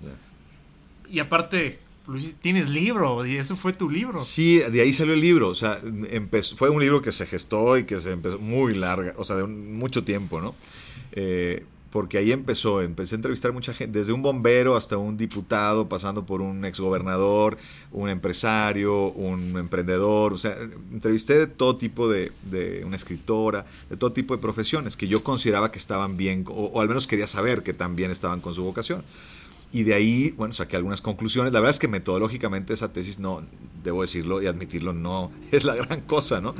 Y 1.10 1.20
aparte, 1.20 1.78
tienes 2.40 2.68
libro 2.68 3.26
y 3.26 3.36
ese 3.36 3.54
fue 3.54 3.72
tu 3.72 3.90
libro. 3.90 4.20
Sí, 4.22 4.58
de 4.58 4.80
ahí 4.80 4.92
salió 4.92 5.14
el 5.14 5.20
libro, 5.20 5.48
o 5.48 5.54
sea, 5.54 5.78
empezó, 6.10 6.56
fue 6.56 6.70
un 6.70 6.80
libro 6.80 7.02
que 7.02 7.12
se 7.12 7.26
gestó 7.26 7.76
y 7.76 7.84
que 7.84 8.00
se 8.00 8.12
empezó 8.12 8.38
muy 8.38 8.74
larga, 8.74 9.12
o 9.16 9.24
sea, 9.24 9.36
de 9.36 9.44
mucho 9.44 10.04
tiempo, 10.04 10.40
¿no? 10.40 10.54
Eh, 11.12 11.64
porque 11.90 12.18
ahí 12.18 12.32
empezó, 12.32 12.82
empecé 12.82 13.14
a 13.14 13.16
entrevistar 13.16 13.52
mucha 13.52 13.72
gente, 13.72 13.98
desde 13.98 14.12
un 14.12 14.20
bombero 14.20 14.76
hasta 14.76 14.98
un 14.98 15.16
diputado, 15.16 15.88
pasando 15.88 16.24
por 16.26 16.42
un 16.42 16.64
exgobernador, 16.66 17.56
un 17.92 18.10
empresario, 18.10 19.08
un 19.08 19.56
emprendedor, 19.56 20.34
o 20.34 20.36
sea, 20.36 20.54
entrevisté 20.92 21.38
de 21.38 21.46
todo 21.46 21.76
tipo 21.76 22.08
de, 22.08 22.32
de 22.50 22.84
una 22.84 22.96
escritora, 22.96 23.64
de 23.88 23.96
todo 23.96 24.12
tipo 24.12 24.36
de 24.36 24.40
profesiones 24.40 24.96
que 24.96 25.08
yo 25.08 25.24
consideraba 25.24 25.72
que 25.72 25.78
estaban 25.78 26.18
bien, 26.18 26.44
o 26.48 26.80
al 26.80 26.88
menos 26.88 27.06
quería 27.06 27.26
saber 27.26 27.62
que 27.62 27.72
también 27.72 28.10
estaban 28.10 28.40
con 28.40 28.54
su 28.54 28.64
vocación. 28.64 29.02
Y 29.70 29.82
de 29.82 29.94
ahí, 29.94 30.34
bueno, 30.36 30.54
saqué 30.54 30.76
algunas 30.76 31.02
conclusiones. 31.02 31.52
La 31.52 31.60
verdad 31.60 31.70
es 31.70 31.78
que 31.78 31.88
metodológicamente 31.88 32.72
esa 32.72 32.92
tesis 32.92 33.18
no, 33.18 33.42
debo 33.84 34.02
decirlo 34.02 34.42
y 34.42 34.46
admitirlo, 34.46 34.92
no 34.92 35.30
es 35.52 35.64
la 35.64 35.74
gran 35.74 36.02
cosa, 36.02 36.40
¿no? 36.40 36.54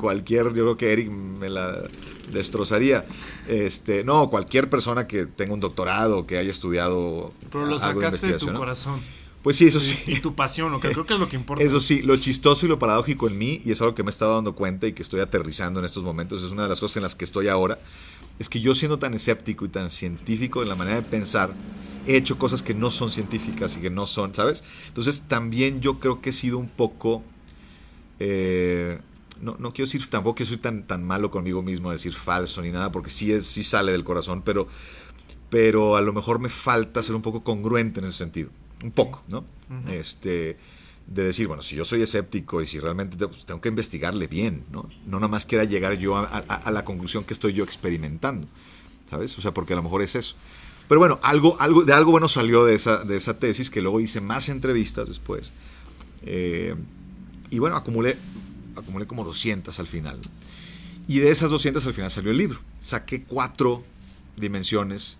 Cualquier, 0.00 0.46
yo 0.46 0.64
creo 0.64 0.76
que 0.76 0.92
Eric 0.92 1.10
me 1.10 1.48
la 1.50 1.88
destrozaría. 2.32 3.04
Este, 3.48 4.04
no, 4.04 4.30
cualquier 4.30 4.70
persona 4.70 5.06
que 5.06 5.26
tenga 5.26 5.54
un 5.54 5.60
doctorado, 5.60 6.26
que 6.26 6.38
haya 6.38 6.50
estudiado 6.50 7.32
Pero 7.50 7.66
lo 7.66 7.82
algo 7.82 8.00
sacaste 8.00 8.32
de, 8.32 8.38
tu 8.38 8.52
corazón. 8.52 9.00
Pues 9.42 9.58
sí, 9.58 9.66
eso 9.66 9.78
sí. 9.78 9.98
Y 10.06 10.20
tu 10.20 10.34
pasión, 10.34 10.72
lo 10.72 10.80
que 10.80 10.88
creo 10.88 11.04
que 11.04 11.12
es 11.12 11.20
lo 11.20 11.28
que 11.28 11.36
importa. 11.36 11.62
Eso 11.62 11.78
sí, 11.78 12.00
lo 12.00 12.16
chistoso 12.16 12.64
y 12.64 12.68
lo 12.70 12.78
paradójico 12.78 13.28
en 13.28 13.36
mí, 13.36 13.60
y 13.62 13.72
es 13.72 13.82
algo 13.82 13.94
que 13.94 14.02
me 14.02 14.08
he 14.08 14.10
estado 14.10 14.36
dando 14.36 14.54
cuenta 14.54 14.86
y 14.86 14.94
que 14.94 15.02
estoy 15.02 15.20
aterrizando 15.20 15.80
en 15.80 15.86
estos 15.86 16.02
momentos, 16.02 16.42
es 16.42 16.50
una 16.50 16.62
de 16.62 16.70
las 16.70 16.80
cosas 16.80 16.96
en 16.96 17.02
las 17.02 17.14
que 17.14 17.26
estoy 17.26 17.48
ahora, 17.48 17.78
es 18.38 18.48
que 18.48 18.60
yo 18.60 18.74
siendo 18.74 18.98
tan 18.98 19.14
escéptico 19.14 19.64
y 19.64 19.68
tan 19.68 19.90
científico 19.90 20.62
en 20.62 20.68
la 20.68 20.76
manera 20.76 20.96
de 20.96 21.02
pensar, 21.02 21.54
he 22.06 22.16
hecho 22.16 22.38
cosas 22.38 22.62
que 22.62 22.74
no 22.74 22.90
son 22.90 23.10
científicas 23.10 23.76
y 23.76 23.80
que 23.80 23.90
no 23.90 24.06
son, 24.06 24.34
¿sabes? 24.34 24.64
Entonces 24.88 25.22
también 25.28 25.80
yo 25.80 26.00
creo 26.00 26.20
que 26.20 26.30
he 26.30 26.32
sido 26.32 26.58
un 26.58 26.68
poco... 26.68 27.22
Eh, 28.18 29.00
no, 29.40 29.56
no, 29.58 29.72
quiero 29.72 29.86
decir 29.86 30.08
tampoco 30.08 30.36
que 30.36 30.46
soy 30.46 30.56
tan, 30.58 30.86
tan 30.86 31.04
malo 31.04 31.30
conmigo 31.30 31.60
mismo 31.62 31.90
decir 31.90 32.14
falso 32.14 32.62
ni 32.62 32.70
nada, 32.70 32.92
porque 32.92 33.10
sí, 33.10 33.32
es, 33.32 33.46
sí 33.46 33.62
sale 33.62 33.92
del 33.92 34.04
corazón, 34.04 34.42
pero, 34.42 34.68
pero 35.50 35.96
a 35.96 36.00
lo 36.00 36.12
mejor 36.12 36.38
me 36.38 36.48
falta 36.48 37.02
ser 37.02 37.14
un 37.14 37.22
poco 37.22 37.42
congruente 37.42 38.00
en 38.00 38.06
ese 38.06 38.18
sentido. 38.18 38.50
Un 38.82 38.92
poco, 38.92 39.22
¿no? 39.28 39.44
Este 39.88 40.56
de 41.06 41.24
decir, 41.24 41.46
bueno, 41.46 41.62
si 41.62 41.76
yo 41.76 41.84
soy 41.84 42.02
escéptico 42.02 42.62
y 42.62 42.66
si 42.66 42.80
realmente 42.80 43.16
pues, 43.16 43.44
tengo 43.44 43.60
que 43.60 43.68
investigarle 43.68 44.26
bien, 44.26 44.64
¿no? 44.70 44.88
No 45.06 45.18
nada 45.18 45.28
más 45.28 45.44
quiera 45.46 45.64
llegar 45.64 45.94
yo 45.98 46.16
a, 46.16 46.70
la 46.70 46.84
conclusión 46.84 47.24
que 47.24 47.34
estoy 47.34 47.52
yo 47.52 47.64
experimentando, 47.64 48.46
¿sabes? 49.08 49.36
O 49.38 49.42
sea, 49.42 49.52
porque 49.52 49.74
a 49.74 49.76
lo 49.76 49.82
mejor 49.82 50.02
es 50.02 50.14
eso. 50.14 50.34
Pero 50.88 50.98
bueno, 50.98 51.18
algo, 51.22 51.56
algo, 51.60 51.82
de 51.84 51.92
algo 51.92 52.10
bueno 52.10 52.28
salió 52.28 52.64
de 52.64 52.74
esa, 52.74 53.04
de 53.04 53.16
esa 53.16 53.38
tesis, 53.38 53.70
que 53.70 53.80
luego 53.82 54.00
hice 54.00 54.20
más 54.20 54.48
entrevistas 54.48 55.08
después. 55.08 55.52
Eh, 56.22 56.74
y 57.50 57.58
bueno, 57.58 57.76
acumulé, 57.76 58.16
acumulé 58.76 59.06
como 59.06 59.24
200 59.24 59.78
al 59.78 59.86
final. 59.86 60.20
Y 61.06 61.18
de 61.18 61.30
esas 61.30 61.50
200 61.50 61.86
al 61.86 61.94
final 61.94 62.10
salió 62.10 62.30
el 62.30 62.38
libro. 62.38 62.60
Saqué 62.80 63.24
cuatro 63.24 63.84
dimensiones 64.36 65.18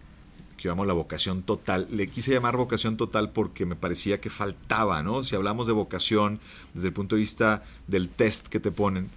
que 0.64 0.68
llamamos 0.70 0.86
la 0.86 0.94
vocación 0.94 1.42
total. 1.42 1.86
Le 1.90 2.08
quise 2.08 2.32
llamar 2.32 2.56
vocación 2.56 2.96
total 2.96 3.32
porque 3.32 3.66
me 3.66 3.76
parecía 3.76 4.18
que 4.18 4.30
faltaba, 4.30 5.02
¿no? 5.02 5.22
Si 5.22 5.36
hablamos 5.36 5.66
de 5.66 5.74
vocación 5.74 6.40
desde 6.72 6.88
el 6.88 6.94
punto 6.94 7.16
de 7.16 7.20
vista 7.20 7.62
del 7.86 8.08
test 8.08 8.48
que 8.48 8.60
te 8.60 8.72
ponen, 8.72 9.10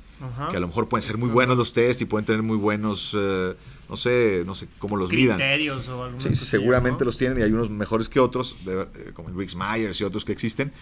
que 0.50 0.58
a 0.58 0.60
lo 0.60 0.68
mejor 0.68 0.90
pueden 0.90 1.04
ser 1.04 1.18
muy 1.18 1.30
buenos 1.30 1.58
los 1.58 1.72
test 1.72 2.02
y 2.02 2.06
pueden 2.06 2.26
tener 2.26 2.44
muy 2.44 2.58
buenos, 2.58 3.16
eh, 3.18 3.56
no 3.88 3.96
sé, 3.96 4.44
no 4.46 4.56
sé 4.56 4.68
cómo 4.78 4.98
los 4.98 5.10
midan. 5.10 5.38
Criterios 5.38 5.88
o 5.88 6.12
sí, 6.20 6.36
seguramente 6.36 7.06
los 7.06 7.16
tienen 7.16 7.40
y 7.40 7.44
hay 7.44 7.52
unos 7.54 7.70
mejores 7.70 8.10
que 8.10 8.20
otros, 8.20 8.58
eh, 8.68 9.12
como 9.14 9.30
el 9.30 9.36
Riggs 9.36 9.56
Myers 9.56 10.02
y 10.02 10.04
otros 10.04 10.26
que 10.26 10.34
existen, 10.34 10.74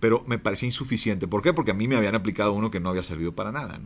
pero 0.00 0.24
me 0.26 0.40
parecía 0.40 0.66
insuficiente. 0.66 1.28
¿Por 1.28 1.40
qué? 1.40 1.52
Porque 1.52 1.70
a 1.70 1.74
mí 1.74 1.86
me 1.86 1.94
habían 1.94 2.16
aplicado 2.16 2.52
uno 2.52 2.72
que 2.72 2.80
no 2.80 2.88
había 2.88 3.04
servido 3.04 3.32
para 3.32 3.52
nada. 3.52 3.78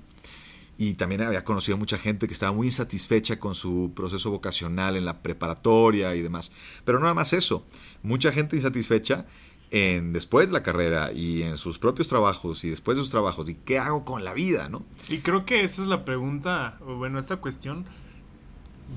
Y 0.76 0.94
también 0.94 1.22
había 1.22 1.44
conocido 1.44 1.76
mucha 1.76 1.98
gente 1.98 2.26
que 2.26 2.34
estaba 2.34 2.52
muy 2.52 2.66
insatisfecha 2.66 3.38
con 3.38 3.54
su 3.54 3.92
proceso 3.94 4.30
vocacional 4.30 4.96
en 4.96 5.04
la 5.04 5.22
preparatoria 5.22 6.14
y 6.14 6.22
demás. 6.22 6.52
Pero 6.84 6.98
no 6.98 7.04
nada 7.04 7.14
más 7.14 7.32
eso, 7.32 7.64
mucha 8.02 8.32
gente 8.32 8.56
insatisfecha 8.56 9.26
en 9.70 10.12
después 10.12 10.48
de 10.48 10.52
la 10.52 10.62
carrera 10.62 11.12
y 11.12 11.42
en 11.42 11.58
sus 11.58 11.78
propios 11.78 12.08
trabajos 12.08 12.64
y 12.64 12.70
después 12.70 12.96
de 12.96 13.02
sus 13.02 13.10
trabajos 13.10 13.48
y 13.48 13.54
qué 13.54 13.78
hago 13.78 14.04
con 14.04 14.24
la 14.24 14.32
vida, 14.32 14.68
¿no? 14.68 14.84
Y 15.08 15.18
creo 15.18 15.44
que 15.44 15.62
esa 15.64 15.82
es 15.82 15.88
la 15.88 16.04
pregunta, 16.04 16.78
bueno, 16.84 17.18
esta 17.18 17.36
cuestión 17.38 17.84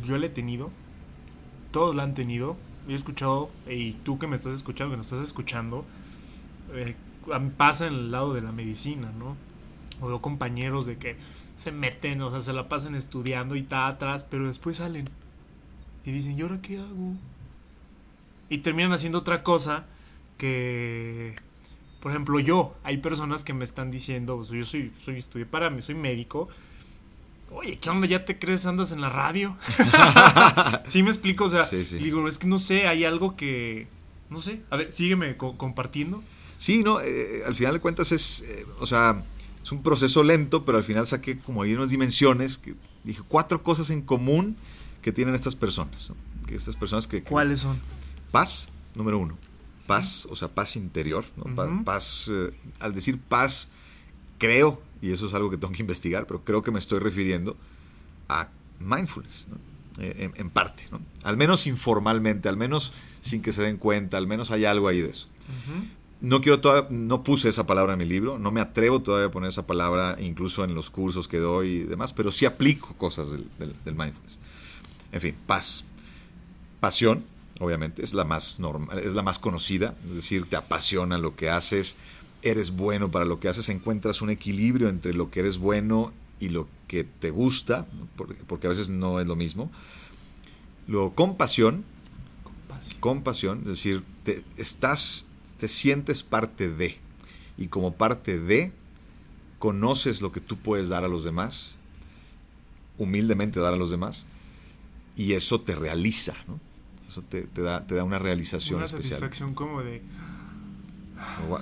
yo 0.06 0.18
la 0.18 0.28
he 0.28 0.30
tenido, 0.30 0.70
todos 1.72 1.96
la 1.96 2.04
han 2.04 2.14
tenido, 2.14 2.58
he 2.88 2.96
escuchado, 2.96 3.50
y 3.68 3.94
tú 3.94 4.20
que 4.20 4.28
me 4.28 4.36
estás 4.36 4.56
escuchando, 4.56 4.94
que 4.94 4.98
nos 4.98 5.08
estás 5.08 5.26
escuchando, 5.26 5.86
eh, 6.74 6.96
pasa 7.58 7.88
en 7.88 7.94
el 7.94 8.12
lado 8.12 8.34
de 8.34 8.42
la 8.42 8.52
medicina, 8.52 9.12
¿no? 9.18 9.36
O 10.00 10.08
veo 10.08 10.22
compañeros 10.22 10.86
de 10.86 10.98
que 10.98 11.18
se 11.58 11.72
meten, 11.72 12.22
o 12.22 12.32
sea, 12.32 12.42
se 12.42 12.54
la 12.54 12.70
pasan 12.70 12.96
estudiando 12.96 13.56
y 13.56 13.62
está 13.62 13.88
atrás, 13.88 14.26
pero 14.30 14.48
después 14.48 14.78
salen 14.78 15.10
y 16.06 16.12
dicen, 16.12 16.38
¿y 16.38 16.42
ahora 16.42 16.62
qué 16.62 16.78
hago? 16.78 17.16
Y 18.50 18.60
terminan 18.60 18.94
haciendo 18.94 19.18
otra 19.20 19.44
cosa 19.44 19.86
que, 20.38 21.36
por 22.00 22.12
ejemplo, 22.12 22.40
yo, 22.40 22.76
hay 22.84 22.98
personas 22.98 23.44
que 23.44 23.54
me 23.54 23.66
están 23.66 23.92
diciendo, 23.92 24.42
yo 24.44 24.64
soy, 24.64 24.94
soy 25.02 25.18
estudié 25.18 25.46
para 25.46 25.70
mí, 25.70 25.82
soy 25.82 25.96
médico. 25.96 26.48
Oye, 27.52 27.78
¿qué 27.78 27.90
onda? 27.90 28.08
¿Ya 28.08 28.24
te 28.24 28.40
crees 28.40 28.66
andas 28.66 28.94
en 28.94 29.02
la 29.02 29.10
radio? 29.10 29.58
sí 30.86 31.04
me 31.04 31.10
explico, 31.10 31.46
o 31.46 31.50
sea, 31.50 31.66
digo, 32.00 32.26
es 32.28 32.40
que 32.40 32.48
no 32.48 32.60
sé, 32.60 32.88
hay 32.88 33.04
algo 33.04 33.36
que, 33.36 33.88
no 34.30 34.40
sé, 34.40 34.62
a 34.70 34.78
ver, 34.78 34.92
sígueme 34.94 35.36
compartiendo. 35.36 36.24
Sí, 36.58 36.84
no, 36.84 37.02
eh, 37.02 37.44
al 37.46 37.56
final 37.56 37.74
de 37.74 37.80
cuentas 37.82 38.14
es, 38.14 38.44
eh, 38.44 38.66
o 38.80 38.86
sea, 38.86 39.24
es 39.68 39.72
un 39.74 39.84
proceso 39.84 40.24
lento, 40.24 40.64
pero 40.64 40.78
al 40.78 40.86
final 40.86 41.06
saqué 41.06 41.38
como 41.40 41.62
hay 41.62 41.74
unas 41.74 41.90
dimensiones, 41.90 42.58
que 42.58 42.74
dije 43.04 43.22
cuatro 43.28 43.64
cosas 43.64 43.90
en 43.90 44.02
común 44.02 44.56
que 45.02 45.12
tienen 45.12 45.36
estas 45.36 45.58
personas, 45.58 46.14
que 46.48 46.56
estas 46.56 46.78
personas 46.78 47.06
que, 47.06 47.22
¿Cuáles 47.22 47.60
son? 47.60 47.78
Paz, 48.32 48.70
número 48.96 49.20
uno. 49.20 49.38
Paz, 49.86 50.26
o 50.30 50.38
sea, 50.38 50.48
paz 50.48 50.78
interior, 50.78 51.26
paz, 51.84 52.32
eh, 52.32 52.54
al 52.80 52.96
decir 52.96 53.20
paz, 53.20 53.68
creo, 54.38 54.82
y 55.02 55.12
eso 55.12 55.28
es 55.28 55.34
algo 55.34 55.50
que 55.50 55.58
tengo 55.58 55.74
que 55.74 55.82
investigar, 55.82 56.28
pero 56.28 56.46
creo 56.46 56.62
que 56.62 56.72
me 56.72 56.80
estoy 56.80 57.00
refiriendo 57.00 57.58
a 58.30 58.48
mindfulness, 58.80 59.48
eh, 60.00 60.32
en, 60.34 60.50
parte, 60.50 60.84
¿no? 60.92 61.02
al 61.24 61.36
menos 61.36 61.68
informalmente, 61.68 62.48
al 62.48 62.56
menos 62.56 62.94
sin 63.20 63.42
que 63.42 63.52
se 63.52 63.64
den 63.64 63.76
cuenta, 63.76 64.18
al 64.18 64.28
menos 64.28 64.50
hay 64.50 64.64
algo 64.64 64.88
ahí 64.88 65.02
de 65.02 65.10
eso. 65.10 65.28
No 66.20 66.42
quiero 66.42 66.88
no 66.90 67.24
puse 67.24 67.50
esa 67.50 67.68
palabra 67.68 67.94
en 67.94 68.00
mi 68.00 68.06
libro, 68.06 68.40
no 68.40 68.50
me 68.50 68.60
atrevo 68.60 69.02
todavía 69.02 69.28
a 69.28 69.32
poner 69.32 69.50
esa 69.50 69.68
palabra 69.68 70.18
incluso 70.20 70.64
en 70.64 70.74
los 70.74 70.90
cursos 70.90 71.28
que 71.28 71.38
doy 71.38 71.70
y 71.70 71.80
demás, 71.84 72.12
pero 72.12 72.32
sí 72.32 72.46
aplico 72.46 72.96
cosas 72.98 73.30
del, 73.32 73.46
del 73.60 73.96
mindfulness. 73.96 74.40
En 75.12 75.22
fin, 75.22 75.36
paz, 75.46 75.84
pasión, 76.80 77.24
obviamente, 77.60 78.04
es 78.04 78.14
la 78.14 78.24
más 78.26 78.60
normal, 78.60 78.98
es 79.00 79.14
la 79.14 79.22
más 79.22 79.38
conocida, 79.40 79.96
es 80.10 80.16
decir, 80.16 80.46
te 80.50 80.56
apasiona 80.56 81.20
lo 81.20 81.36
que 81.36 81.50
haces, 81.52 81.98
eres 82.42 82.72
bueno 82.72 83.12
para 83.12 83.26
lo 83.26 83.40
que 83.40 83.48
haces, 83.50 83.70
encuentras 83.70 84.22
un 84.22 84.30
equilibrio 84.32 84.90
entre 84.90 85.14
lo 85.14 85.30
que 85.30 85.42
eres 85.42 85.60
bueno 85.60 86.14
y 86.40 86.50
lo 86.50 86.68
que 86.88 87.04
te 87.04 87.30
gusta, 87.30 87.86
porque, 88.16 88.36
porque 88.48 88.68
a 88.68 88.72
veces 88.72 88.90
no 88.90 89.20
es 89.20 89.28
lo 89.28 89.36
mismo. 89.36 89.72
Luego, 90.88 91.14
compasión, 91.14 91.84
Compasión. 92.44 93.00
compasión, 93.02 93.60
es 93.62 93.68
decir, 93.68 94.04
te, 94.24 94.44
estás, 94.58 95.26
te 95.60 95.68
sientes 95.68 96.24
parte 96.24 96.70
de, 96.70 96.98
y 97.58 97.68
como 97.68 97.94
parte 97.94 98.40
de, 98.40 98.72
conoces 99.60 100.22
lo 100.22 100.32
que 100.32 100.42
tú 100.42 100.58
puedes 100.58 100.90
dar 100.90 101.04
a 101.04 101.08
los 101.08 101.24
demás, 101.24 101.76
humildemente 102.98 103.60
dar 103.60 103.74
a 103.74 103.78
los 103.78 103.90
demás, 103.92 104.26
y 105.16 105.34
eso 105.34 105.62
te 105.62 105.76
realiza, 105.76 106.36
¿no? 106.48 106.60
Eso 107.10 107.22
te, 107.24 107.44
te 107.44 107.62
da, 107.62 107.86
te 107.88 107.96
da 107.96 108.04
una 108.04 108.20
realización 108.20 108.78
Una 108.78 108.86
especial. 108.86 109.20
satisfacción 109.20 109.54
como 109.56 109.82
de 109.82 110.02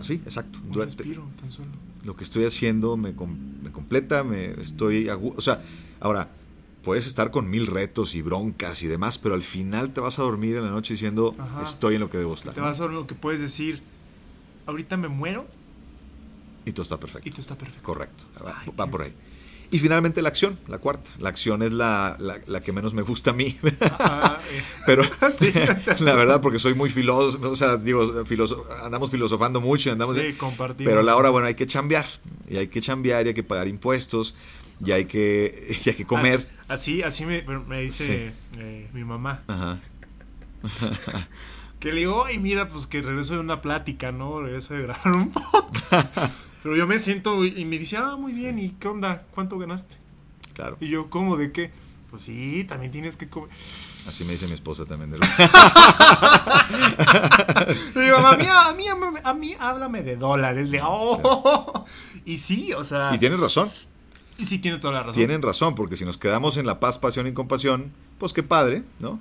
Sí, 0.02 0.16
exacto. 0.26 0.60
un 0.68 0.74
respiro 0.74 1.26
tan 1.40 1.50
solo. 1.52 1.70
lo 2.04 2.16
que 2.18 2.26
estoy 2.26 2.44
haciendo 2.46 2.98
me, 2.98 3.14
me 3.64 3.72
completa, 3.72 4.24
me 4.24 4.52
estoy... 4.62 5.08
O 5.10 5.40
sea, 5.42 5.62
ahora, 6.02 6.30
puedes 6.86 7.08
estar 7.08 7.32
con 7.32 7.50
mil 7.50 7.67
retos 7.67 8.15
y 8.15 8.21
broncas 8.21 8.82
y 8.84 8.88
demás, 8.88 9.17
pero 9.17 9.36
al 9.36 9.41
final 9.41 9.91
te 9.91 10.00
vas 10.00 10.19
a 10.19 10.21
dormir 10.21 10.56
en 10.56 10.63
la 10.63 10.69
noche 10.71 10.93
diciendo, 10.93 11.36
Ajá. 11.38 11.63
estoy 11.63 11.95
en 11.95 12.02
lo 12.02 12.10
que 12.10 12.17
debo 12.19 12.34
estar. 12.36 12.54
Te 12.54 12.62
vas 12.62 12.80
a 12.80 12.84
ver 12.86 12.93
lo 12.93 13.08
que 13.08 13.15
puedes 13.15 13.41
decir. 13.41 13.82
Ahorita 14.67 14.95
me 14.95 15.08
muero 15.10 15.45
Y 16.65 16.71
todo 16.71 16.84
está 16.84 17.00
perfecto. 17.00 17.28
y 17.28 17.32
tú 17.32 17.41
está 17.41 17.56
perfecto. 17.58 17.84
Correcto, 17.84 18.26
va, 18.45 18.56
Ay, 18.62 18.69
va 18.80 18.86
qué- 18.86 18.91
por 18.91 19.02
ahí. 19.02 19.13
Y 19.71 19.80
finalmente 19.80 20.21
la 20.21 20.30
acción, 20.30 20.60
la 20.67 20.78
cuarta. 20.78 21.10
La 21.19 21.30
acción 21.30 21.63
es 21.63 21.71
la, 21.71 22.15
la- 22.19 22.39
la 22.45 22.62
que 22.62 22.71
menos 22.71 22.93
me 22.93 23.02
gusta 23.02 23.32
a 23.32 23.34
mí. 23.34 23.58
Ah, 24.00 24.38
eh. 24.52 24.62
Pero 24.86 25.04
Sí, 25.39 25.48
o 25.58 25.84
sea, 25.84 25.95
la 26.02 26.13
verdad, 26.13 26.39
porque 26.39 26.60
soy 26.60 26.76
muy 26.76 26.89
filósofo, 26.91 27.50
o 27.50 27.56
sea, 27.56 27.78
digo, 27.78 28.24
filoso- 28.26 28.63
andamos 28.84 29.10
filosofando 29.10 29.60
mucho 29.62 29.89
y 29.89 29.93
andamos... 29.93 30.15
sí, 30.15 30.34
compartimos. 30.34 30.88
Pero 30.89 31.00
a 31.00 31.04
la 31.04 31.15
hora, 31.15 31.30
bueno, 31.32 31.48
hay 31.48 31.56
que 31.56 31.65
chambear. 31.65 32.06
Y 32.48 32.58
hay 32.58 32.67
que 32.67 32.80
chambear 32.80 33.26
y 33.26 33.30
hay 33.30 33.34
que 33.34 33.43
pagar 33.43 33.67
impuestos. 33.67 34.36
Y 34.86 34.91
hay 34.91 35.06
que, 35.06 35.78
y 35.84 35.89
hay 35.89 35.95
que 35.95 36.06
comer. 36.06 36.48
Así, 36.67 37.04
así 37.04 37.25
me, 37.25 37.41
me 37.43 37.82
dice 37.82 38.34
eh, 38.58 38.89
mi 38.93 39.04
mamá. 39.04 39.43
Ajá. 39.47 39.80
Que 41.80 41.91
le 41.93 41.99
digo, 41.99 42.25
ay, 42.25 42.39
mira, 42.39 42.67
pues 42.69 42.88
que 42.88 43.01
regreso 43.01 43.34
de 43.36 43.39
una 43.41 43.62
plática, 43.62 44.12
¿no? 44.12 44.41
Regreso 44.41 44.73
de 44.73 44.82
grabar 44.84 45.12
un 45.15 45.30
podcast. 45.32 46.17
Pero 46.63 46.75
yo 46.75 46.88
me 46.88 46.97
siento 46.97 47.45
y 47.45 47.63
me 47.65 47.78
dice, 47.78 47.97
ah, 47.97 48.15
muy 48.17 48.34
bien, 48.34 48.58
¿y 48.58 48.69
qué 48.71 48.88
onda? 48.88 49.23
¿Cuánto 49.36 49.60
ganaste? 49.60 49.97
Claro. 50.54 50.78
Y 50.80 50.88
yo, 50.89 51.12
¿cómo? 51.12 51.38
¿De 51.38 51.51
qué? 51.51 51.69
Pues 52.10 52.23
sí, 52.23 52.65
también 52.67 52.91
tienes 52.91 53.17
que 53.17 53.30
comer. 53.30 53.49
Así 54.08 54.23
me 54.23 54.32
dice 54.34 54.47
mi 54.47 54.54
esposa 54.54 54.86
también. 54.86 55.12
de 55.12 55.17
Y 57.95 57.99
digo, 57.99 58.17
a 58.17 58.36
mí, 58.38 58.45
a 58.47 58.73
mí, 58.73 58.86
a 59.23 59.34
mí, 59.34 59.56
háblame 59.60 60.01
de 60.01 60.15
dólares. 60.15 60.69
"Oh". 60.84 61.86
Y 62.25 62.39
sí, 62.39 62.73
o 62.73 62.84
sea. 62.84 63.12
Y 63.13 63.19
tienen 63.19 63.39
razón. 63.39 63.69
Y 64.38 64.45
sí, 64.45 64.60
tiene 64.60 64.78
toda 64.78 64.93
la 64.93 65.00
razón. 65.02 65.15
Tienen 65.15 65.41
razón, 65.41 65.76
porque 65.76 65.95
si 65.95 66.06
nos 66.06 66.17
quedamos 66.17 66.58
en 66.58 66.65
la 66.65 66.80
paz, 66.80 66.98
pasión 66.98 67.28
y 67.28 67.34
compasión, 67.34 67.91
pues 68.17 68.34
qué 68.34 68.43
padre, 68.43 68.84
¿no? 69.00 69.19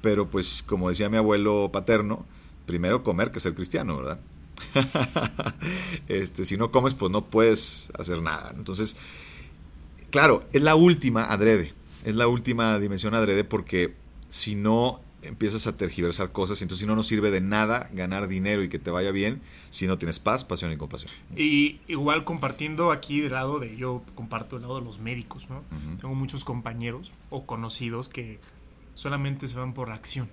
Pero 0.00 0.30
pues, 0.30 0.62
como 0.62 0.88
decía 0.88 1.08
mi 1.08 1.16
abuelo 1.16 1.70
paterno, 1.72 2.24
primero 2.64 3.02
comer 3.02 3.30
que 3.30 3.40
ser 3.40 3.54
cristiano, 3.54 3.96
¿verdad? 3.96 4.20
este, 6.08 6.44
si 6.44 6.56
no 6.56 6.70
comes, 6.70 6.94
pues 6.94 7.12
no 7.12 7.26
puedes 7.26 7.90
hacer 7.98 8.22
nada. 8.22 8.52
Entonces, 8.56 8.96
claro, 10.10 10.44
es 10.52 10.62
la 10.62 10.74
última 10.74 11.24
adrede. 11.24 11.74
Es 12.04 12.14
la 12.14 12.28
última 12.28 12.78
dimensión 12.78 13.14
adrede 13.14 13.44
porque 13.44 13.94
si 14.28 14.54
no 14.54 15.00
empiezas 15.26 15.66
a 15.66 15.76
tergiversar 15.76 16.32
cosas, 16.32 16.62
entonces 16.62 16.80
si 16.82 16.86
no 16.86 16.96
nos 16.96 17.06
sirve 17.06 17.30
de 17.30 17.40
nada 17.40 17.88
ganar 17.92 18.28
dinero 18.28 18.62
y 18.62 18.68
que 18.68 18.78
te 18.78 18.90
vaya 18.90 19.10
bien 19.12 19.40
si 19.70 19.86
no 19.86 19.98
tienes 19.98 20.18
paz, 20.18 20.44
pasión 20.44 20.72
y 20.72 20.76
compasión. 20.76 21.10
Y 21.36 21.80
igual 21.88 22.24
compartiendo 22.24 22.92
aquí 22.92 23.20
del 23.20 23.32
lado 23.32 23.58
de, 23.60 23.76
yo 23.76 24.02
comparto 24.14 24.56
del 24.56 24.62
lado 24.62 24.78
de 24.78 24.84
los 24.84 24.98
médicos, 25.00 25.48
¿no? 25.50 25.62
Tengo 26.00 26.14
muchos 26.14 26.44
compañeros 26.44 27.12
o 27.30 27.46
conocidos 27.46 28.08
que 28.08 28.38
solamente 28.94 29.48
se 29.48 29.58
van 29.58 29.74
por 29.74 29.90
acción. 29.90 30.28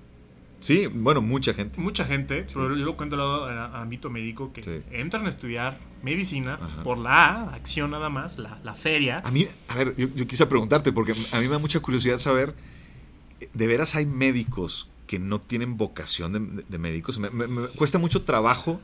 Sí, 0.60 0.88
bueno, 0.88 1.20
mucha 1.20 1.54
gente. 1.54 1.78
Mucha 1.82 2.06
gente, 2.06 2.46
Sí. 2.48 2.54
pero 2.56 2.70
yo 2.78 2.86
lo 2.86 2.96
cuento 2.96 3.16
al 3.16 3.20
lado 3.20 3.46
a, 3.46 3.66
a 3.66 3.82
ámbito 3.82 4.10
médico, 4.10 4.54
que 4.54 4.64
Sí. 4.64 4.82
entran 4.92 5.26
a 5.26 5.30
estudiar 5.30 5.78
medicina 6.04 6.54
Ajá. 6.54 6.84
por 6.84 6.98
la 6.98 7.54
acción 7.54 7.92
nada 7.92 8.08
más, 8.08 8.38
la, 8.38 8.60
la 8.64 8.74
feria. 8.74 9.22
A 9.26 9.32
mí, 9.32 9.46
a 9.68 9.76
ver, 9.76 9.94
yo, 9.98 10.08
yo 10.16 10.26
quise 10.26 10.46
preguntarte 10.46 10.94
porque 10.94 11.12
a 11.34 11.40
mí 11.40 11.46
me 11.48 11.52
da 11.52 11.60
mucha 11.60 11.82
curiosidad 11.82 12.18
saber, 12.18 12.54
¿de 13.54 13.68
veras 13.68 13.96
hay 13.96 14.06
médicos 14.06 14.88
que 15.08 15.20
no 15.20 15.40
tienen 15.42 15.78
vocación 15.78 16.34
de, 16.34 16.40
de- 16.40 16.66
de 16.68 16.78
médicos? 16.78 17.20
Me, 17.20 17.30
me- 17.30 17.48
me 17.48 17.68
cuesta 17.70 17.98
mucho 18.00 18.24
trabajo. 18.24 18.80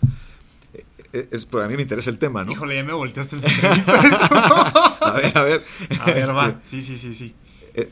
eh, 0.73 0.83
eh, 1.13 1.27
Es, 1.31 1.45
pero 1.45 1.63
a 1.63 1.67
mí 1.67 1.75
me 1.75 1.81
interesa 1.83 2.09
el 2.09 2.17
tema, 2.19 2.43
¿no? 2.45 2.51
Híjole, 2.51 2.75
ya 2.75 2.83
me 2.83 2.93
volteaste 2.93 3.37
esta 3.37 3.47
entrevista. 3.49 4.97
A 5.01 5.11
ver, 5.13 5.37
a 5.37 5.41
ver. 5.43 5.63
a 6.01 6.05
ver, 6.05 6.17
Este, 6.17 6.33
va. 6.33 6.59
Sí, 6.63 6.81
sí, 6.83 6.97
sí, 6.97 7.13
sí. 7.15 7.33
eh, 7.73 7.89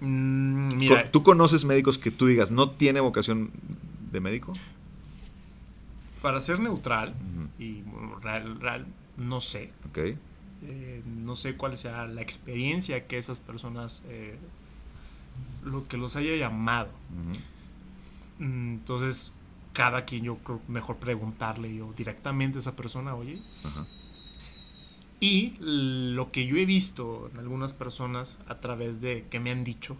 Mm, 0.00 0.76
mira, 0.78 1.10
¿Tú 1.12 1.22
conoces 1.22 1.64
médicos 1.64 1.96
que 1.96 2.10
tú 2.10 2.26
digas 2.26 2.50
no 2.50 2.70
tiene 2.70 2.98
vocación 3.00 3.50
de 4.10 4.20
médico? 4.20 4.52
para 6.20 6.38
ser 6.40 6.60
neutral, 6.60 7.14
y 7.58 7.82
real, 8.20 8.60
real, 8.60 8.86
no 9.16 9.40
sé, 9.40 9.72
Ok. 9.88 9.98
eh, 9.98 11.02
no 11.04 11.34
sé 11.34 11.54
cuál 11.56 11.76
sea 11.78 12.06
la 12.06 12.20
experiencia 12.22 13.06
que 13.08 13.16
esas 13.16 13.40
personas, 13.40 14.04
eh, 14.08 14.38
lo 15.64 15.82
que 15.84 15.96
los 15.96 16.16
haya 16.16 16.34
llamado. 16.36 16.90
Mm, 18.38 18.72
Entonces, 18.74 19.32
cada 19.72 20.04
quien 20.04 20.24
yo 20.24 20.36
creo 20.38 20.60
mejor 20.68 20.96
preguntarle 20.96 21.74
yo 21.74 21.92
directamente 21.96 22.58
a 22.58 22.60
esa 22.60 22.76
persona, 22.76 23.14
oye. 23.14 23.40
Y 25.20 25.54
lo 25.60 26.32
que 26.32 26.46
yo 26.46 26.56
he 26.56 26.66
visto 26.66 27.30
en 27.32 27.38
algunas 27.38 27.72
personas 27.72 28.40
a 28.48 28.56
través 28.56 29.00
de 29.00 29.26
que 29.30 29.38
me 29.38 29.52
han 29.52 29.62
dicho, 29.62 29.96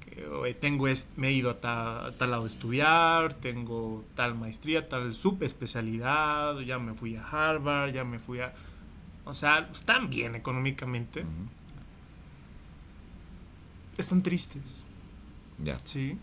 que 0.00 0.54
tengo 0.54 0.86
me 1.16 1.28
he 1.28 1.32
ido 1.32 1.50
a, 1.50 1.60
ta- 1.60 2.06
a 2.06 2.12
tal 2.12 2.30
lado 2.30 2.44
a 2.44 2.46
estudiar, 2.46 3.34
tengo 3.34 4.04
tal 4.14 4.34
maestría, 4.34 4.88
tal 4.88 5.14
subespecialidad, 5.14 6.58
ya 6.60 6.78
me 6.78 6.94
fui 6.94 7.14
a 7.16 7.26
Harvard, 7.28 7.92
ya 7.92 8.04
me 8.04 8.18
fui 8.18 8.40
a... 8.40 8.54
O 9.24 9.34
sea, 9.34 9.68
están 9.72 10.08
bien 10.10 10.34
económicamente, 10.34 11.20
Ujú. 11.20 11.30
Están 13.98 14.22
tristes. 14.22 14.84
Ya. 15.62 15.78
Sí. 15.84 16.18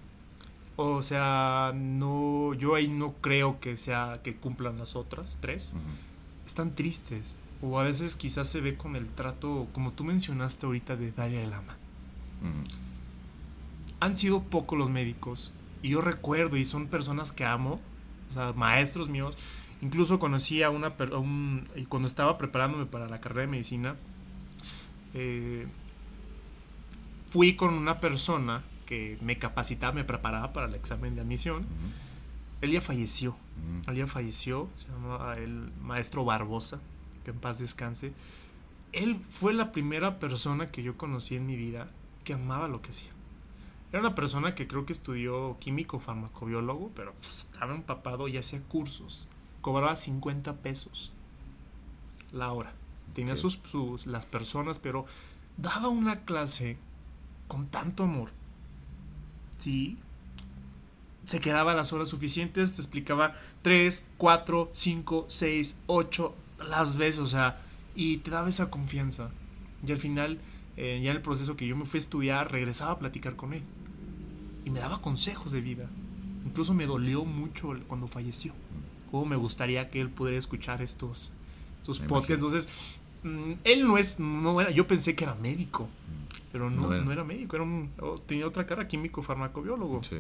O 0.75 1.01
sea, 1.01 1.73
no, 1.75 2.53
yo 2.53 2.75
ahí 2.75 2.87
no 2.87 3.13
creo 3.21 3.59
que 3.59 3.75
sea 3.77 4.21
que 4.23 4.35
cumplan 4.35 4.77
las 4.77 4.95
otras 4.95 5.37
tres. 5.41 5.75
Están 6.45 6.75
tristes. 6.75 7.35
O 7.61 7.79
a 7.79 7.83
veces 7.83 8.15
quizás 8.15 8.47
se 8.47 8.61
ve 8.61 8.77
con 8.77 8.95
el 8.95 9.07
trato, 9.07 9.67
como 9.73 9.91
tú 9.91 10.05
mencionaste 10.05 10.65
ahorita, 10.65 10.95
de 10.95 11.11
Daria 11.11 11.45
Lama. 11.45 11.77
Ujú. 12.41 12.63
Han 13.99 14.15
sido 14.15 14.43
pocos 14.43 14.79
los 14.79 14.89
médicos. 14.89 15.51
Y 15.83 15.89
yo 15.89 16.01
recuerdo, 16.01 16.55
y 16.55 16.63
son 16.63 16.87
personas 16.87 17.33
que 17.33 17.43
amo, 17.43 17.81
o 18.29 18.33
sea, 18.33 18.53
maestros 18.53 19.09
míos. 19.09 19.35
Incluso 19.81 20.19
conocí 20.19 20.63
a 20.63 20.69
una 20.69 20.87
a 20.87 21.17
un, 21.17 21.67
y 21.75 21.83
cuando 21.83 22.07
estaba 22.07 22.37
preparándome 22.37 22.85
para 22.85 23.07
la 23.07 23.19
carrera 23.19 23.41
de 23.41 23.47
medicina, 23.47 23.95
eh, 25.13 25.67
fui 27.29 27.55
con 27.55 27.73
una 27.73 27.99
persona 27.99 28.63
que 28.85 29.17
me 29.21 29.37
capacitaba, 29.37 29.91
me 29.93 30.03
preparaba 30.03 30.51
para 30.53 30.67
el 30.67 30.75
examen 30.75 31.15
de 31.15 31.21
admisión. 31.21 31.57
Ujú. 31.63 31.91
Él 32.61 32.71
ya 32.71 32.81
falleció. 32.81 33.31
Ujú. 33.31 33.91
Él 33.91 33.97
ya 33.97 34.07
falleció. 34.07 34.69
Se 34.77 34.87
llama 34.89 35.35
el 35.37 35.71
maestro 35.81 36.25
Barbosa. 36.25 36.79
Que 37.23 37.31
en 37.31 37.37
paz 37.39 37.59
descanse. 37.59 38.13
Él 38.91 39.17
fue 39.29 39.53
la 39.53 39.71
primera 39.71 40.19
persona 40.19 40.67
que 40.71 40.81
yo 40.81 40.97
conocí 40.97 41.35
en 41.35 41.45
mi 41.45 41.55
vida 41.55 41.89
que 42.23 42.33
amaba 42.33 42.67
lo 42.67 42.81
que 42.81 42.89
hacía. 42.91 43.11
Era 43.91 44.01
una 44.01 44.15
persona 44.15 44.55
que 44.55 44.67
creo 44.67 44.85
que 44.85 44.93
estudió 44.93 45.57
químico 45.59 45.99
farmacobiólogo, 45.99 46.91
pero 46.95 47.13
pues, 47.21 47.47
estaba 47.51 47.73
empapado 47.75 48.27
y 48.27 48.37
hacía 48.37 48.61
cursos. 48.63 49.27
Cobraba 49.61 49.95
50 49.95 50.57
pesos 50.57 51.11
la 52.31 52.51
hora. 52.51 52.71
Tenía 53.13 53.33
Ok. 53.33 53.39
sus, 53.39 53.53
sus 53.69 54.05
las 54.05 54.25
personas, 54.25 54.79
pero 54.79 55.05
daba 55.57 55.87
una 55.89 56.21
clase 56.21 56.77
con 57.49 57.67
tanto 57.67 58.03
amor. 58.03 58.29
Sí, 59.57 59.97
se 61.27 61.41
quedaba 61.41 61.73
las 61.73 61.91
horas 61.91 62.07
suficientes, 62.07 62.73
te 62.75 62.81
explicaba 62.81 63.35
3, 63.63 64.07
4, 64.17 64.69
5, 64.71 65.25
6, 65.27 65.77
8 65.87 66.35
las 66.69 66.95
veces, 66.95 67.19
o 67.19 67.27
sea, 67.27 67.61
y 67.95 68.17
te 68.17 68.31
daba 68.31 68.47
esa 68.49 68.69
confianza. 68.69 69.31
Y 69.85 69.91
al 69.91 69.97
final, 69.97 70.39
eh, 70.77 71.01
ya 71.03 71.11
en 71.11 71.17
el 71.17 71.21
proceso 71.21 71.57
que 71.57 71.67
yo 71.67 71.75
me 71.75 71.85
fui 71.85 71.97
a 71.97 72.01
estudiar, 72.01 72.51
regresaba 72.51 72.91
a 72.91 72.99
platicar 72.99 73.35
con 73.35 73.53
él. 73.53 73.63
Y 74.63 74.69
me 74.69 74.79
daba 74.79 75.01
consejos 75.01 75.51
de 75.51 75.61
vida. 75.61 75.89
Incluso 76.45 76.73
me 76.73 76.85
dolió 76.85 77.25
mucho 77.25 77.73
cuando 77.87 78.07
falleció. 78.07 78.53
Cómo 79.11 79.25
me 79.25 79.35
gustaría 79.35 79.89
que 79.89 79.99
él 80.01 80.09
pudiera 80.09 80.37
escuchar 80.39 80.81
estos, 80.81 81.31
estos 81.81 81.99
Me 81.99 82.07
podcasts. 82.07 82.29
imagino. 82.39 82.47
Entonces, 82.47 82.69
mm, 83.23 83.53
él 83.63 83.85
no 83.87 83.97
es, 83.97 84.19
no 84.19 84.59
era, 84.61 84.71
yo 84.71 84.87
pensé 84.87 85.15
que 85.15 85.23
era 85.23 85.35
médico, 85.35 85.87
pero 86.51 86.69
no, 86.69 86.81
No 86.89 87.01
no, 87.01 87.11
era. 87.11 87.23
médico, 87.23 87.55
era 87.55 87.63
un, 87.63 87.91
tenía 88.27 88.47
otra 88.47 88.65
cara, 88.65 88.87
químico 88.87 89.21
farmacobiólogo. 89.21 90.03
Sí. 90.03 90.17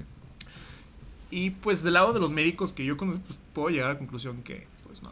Y 1.31 1.51
pues 1.51 1.83
del 1.83 1.93
lado 1.93 2.13
de 2.13 2.19
los 2.19 2.31
médicos 2.31 2.73
que 2.73 2.83
yo 2.85 2.97
conozco, 2.97 3.21
pues 3.27 3.39
puedo 3.53 3.69
llegar 3.69 3.91
a 3.91 3.93
la 3.93 3.99
conclusión 3.99 4.41
que, 4.43 4.67
pues 4.87 5.03
no. 5.03 5.11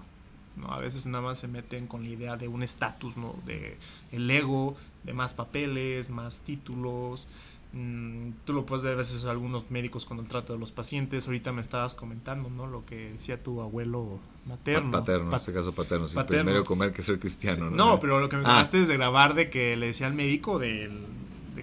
¿no? 0.56 0.72
A 0.74 0.80
veces 0.80 1.06
nada 1.06 1.24
más 1.24 1.38
se 1.40 1.48
meten 1.48 1.86
con 1.86 2.04
la 2.04 2.10
idea 2.10 2.38
de 2.38 2.48
un 2.48 2.64
estatus, 2.64 3.18
¿no? 3.18 3.36
De 3.46 3.78
el 4.12 4.30
ego, 4.32 4.76
de 5.04 5.14
más 5.14 5.34
papeles, 5.36 6.10
más 6.10 6.42
títulos. 6.42 7.28
Mm, 7.78 8.32
tú 8.44 8.54
lo 8.54 8.66
puedes 8.66 8.84
ver 8.84 8.94
a 8.94 8.98
veces 8.98 9.24
a 9.26 9.30
algunos 9.30 9.70
médicos 9.70 10.06
con 10.06 10.18
el 10.18 10.28
trato 10.28 10.54
de 10.54 10.60
los 10.60 10.72
pacientes. 10.72 11.28
Ahorita 11.28 11.52
me 11.52 11.62
estabas 11.62 11.94
comentando, 11.94 12.50
¿no? 12.50 12.66
Lo 12.66 12.86
que 12.86 13.12
decía 13.12 13.44
tu 13.44 13.62
abuelo 13.62 14.20
materno. 14.48 14.92
Paterno, 14.92 15.30
en 15.30 15.36
este 15.36 15.54
caso 15.54 15.74
paterno. 15.74 16.08
Sí, 16.08 16.18
primero 16.28 16.64
comer 16.64 16.92
que 16.92 17.04
ser 17.04 17.20
cristiano. 17.20 17.70
¿no? 17.70 18.00
pero 18.00 18.20
lo 18.20 18.30
que 18.30 18.38
me 18.38 18.44
ah. 18.46 18.68
es 18.72 18.88
de 18.88 18.98
grabar 18.98 19.36
de 19.36 19.52
que 19.52 19.78
le 19.78 19.88
decía 19.88 20.08
al 20.08 20.16
médico 20.16 20.58
de 20.58 20.90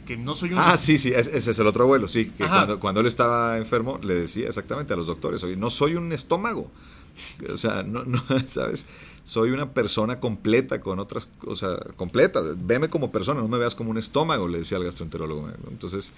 que 0.07 0.17
no 0.17 0.35
soy 0.35 0.53
un... 0.53 0.59
Ah, 0.59 0.77
sí, 0.77 0.99
sí, 0.99 1.13
ese 1.15 1.37
es 1.37 1.59
el 1.59 1.67
otro 1.67 1.85
abuelo, 1.85 2.07
sí. 2.07 2.27
Que 2.27 2.47
cuando, 2.47 2.79
cuando, 2.79 3.01
él 3.01 3.07
estaba 3.07 3.57
enfermo 3.59 3.99
le 4.03 4.15
decía 4.15 4.47
exactamente 4.47 4.93
a 4.93 4.97
los 4.97 5.07
doctores, 5.07 5.43
oye, 5.43 5.57
no 5.57 5.71
soy 5.71 5.97
un 5.97 6.13
estómago. 6.13 6.71
O 7.53 7.57
sea, 7.57 7.83
no, 7.83 8.05
no, 8.05 8.23
¿sabes? 8.47 8.87
Soy 9.25 9.51
una 9.51 9.73
persona 9.73 10.21
completa 10.21 10.81
con 10.81 10.99
otras 10.99 11.29
cosas, 11.39 11.79
completa. 11.97 12.41
Veme 12.57 12.89
como 12.89 13.11
persona, 13.11 13.41
no 13.41 13.49
me 13.49 13.59
veas 13.59 13.75
como 13.75 13.91
un 13.91 13.99
estómago, 13.99 14.49
le 14.49 14.59
decía 14.59 14.77
al 14.77 14.85
gastroenterólogo. 14.85 15.51
Entonces, 15.71 16.13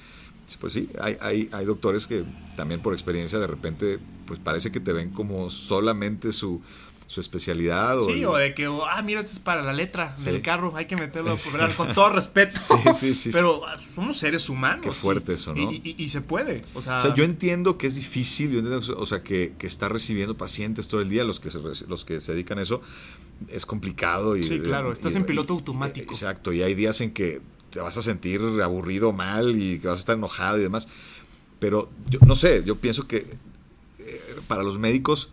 pues 0.61 0.72
sí, 0.72 0.88
hay, 1.00 1.16
hay, 1.20 1.48
hay 1.52 1.64
doctores 1.64 2.06
que 2.06 2.24
también 2.56 2.82
por 2.82 2.92
experiencia 2.94 3.38
de 3.38 3.46
repente, 3.46 3.98
pues 4.26 4.40
parece 4.40 4.72
que 4.72 4.80
te 4.80 4.92
ven 4.92 5.11
como 5.11 5.50
solamente 5.50 6.32
su, 6.32 6.61
su 7.06 7.20
especialidad. 7.20 7.98
Sí, 8.06 8.24
o, 8.24 8.36
de 8.36 8.54
que, 8.54 8.66
ah, 8.66 9.00
mira, 9.02 9.20
esto 9.20 9.32
es 9.32 9.38
para 9.38 9.62
la 9.62 9.72
letra 9.72 10.14
del 10.24 10.42
carro, 10.42 10.76
hay 10.76 10.86
que 10.86 10.96
meterlo 10.96 11.32
a 11.32 11.36
cobrar 11.36 11.74
con 11.76 11.94
todo 11.94 12.10
respeto. 12.10 12.56
Sí, 12.66 12.94
sí, 12.94 13.14
sí. 13.14 13.30
Pero 13.32 13.66
ah, 13.66 13.76
somos 13.94 14.18
seres 14.18 14.48
humanos. 14.48 14.84
Qué 14.84 14.92
fuerte 14.92 15.34
eso, 15.34 15.54
¿no? 15.54 15.70
Y, 15.72 16.08
se 16.08 16.20
puede. 16.20 16.62
O 16.74 16.82
sea, 16.82 16.98
o 16.98 17.02
sea, 17.02 17.14
yo 17.14 17.24
entiendo 17.24 17.78
que 17.78 17.86
es 17.86 17.94
difícil, 17.94 18.50
yo 18.50 18.58
entiendo, 18.58 18.96
o 18.96 19.06
sea, 19.06 19.22
que, 19.22 19.54
que 19.58 19.66
está 19.66 19.88
recibiendo 19.88 20.36
pacientes 20.36 20.88
todo 20.88 21.00
el 21.00 21.08
día, 21.08 21.24
los 21.24 21.40
que 21.40 21.50
se, 21.50 21.58
los 21.60 22.04
que 22.04 22.20
se 22.20 22.32
dedican 22.32 22.58
a 22.58 22.62
eso, 22.62 22.80
es 23.48 23.66
complicado. 23.66 24.36
Y, 24.36 24.44
sí, 24.44 24.58
claro, 24.60 24.92
estás 24.92 25.14
en 25.14 25.24
piloto 25.24 25.54
automático. 25.54 26.12
Exacto, 26.12 26.52
y 26.52 26.62
hay 26.62 26.74
días 26.74 27.00
en 27.00 27.12
que 27.12 27.40
te 27.70 27.80
vas 27.80 27.96
a 27.96 28.02
sentir 28.02 28.40
aburrido, 28.62 29.12
mal 29.12 29.60
y 29.60 29.78
que 29.78 29.88
vas 29.88 29.98
a 29.98 30.00
estar 30.00 30.16
enojado 30.16 30.58
y 30.58 30.62
demás. 30.62 30.88
Pero 31.58 31.90
yo 32.08 32.18
no 32.26 32.34
sé, 32.34 32.62
yo 32.64 32.76
pienso 32.76 33.06
que 33.06 33.26
eh, 33.98 34.20
para 34.48 34.62
los 34.62 34.78
médicos 34.78 35.30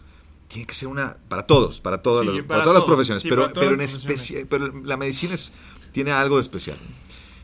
tiene 0.53 0.67
que 0.67 0.75
ser 0.75 0.87
una 0.87 1.17
para 1.29 1.47
todos, 1.47 1.79
para, 1.79 2.03
todas 2.03 2.25
las 2.25 2.83
profesiones, 2.83 3.23
pero, 3.23 3.51
pero 3.53 3.73
en 3.73 3.81
especial, 3.81 4.45
pero 4.47 4.71
la 4.83 4.97
medicina 4.97 5.33
es, 5.33 5.51
tiene 5.91 6.11
algo 6.11 6.35
de 6.35 6.43
especial. 6.43 6.77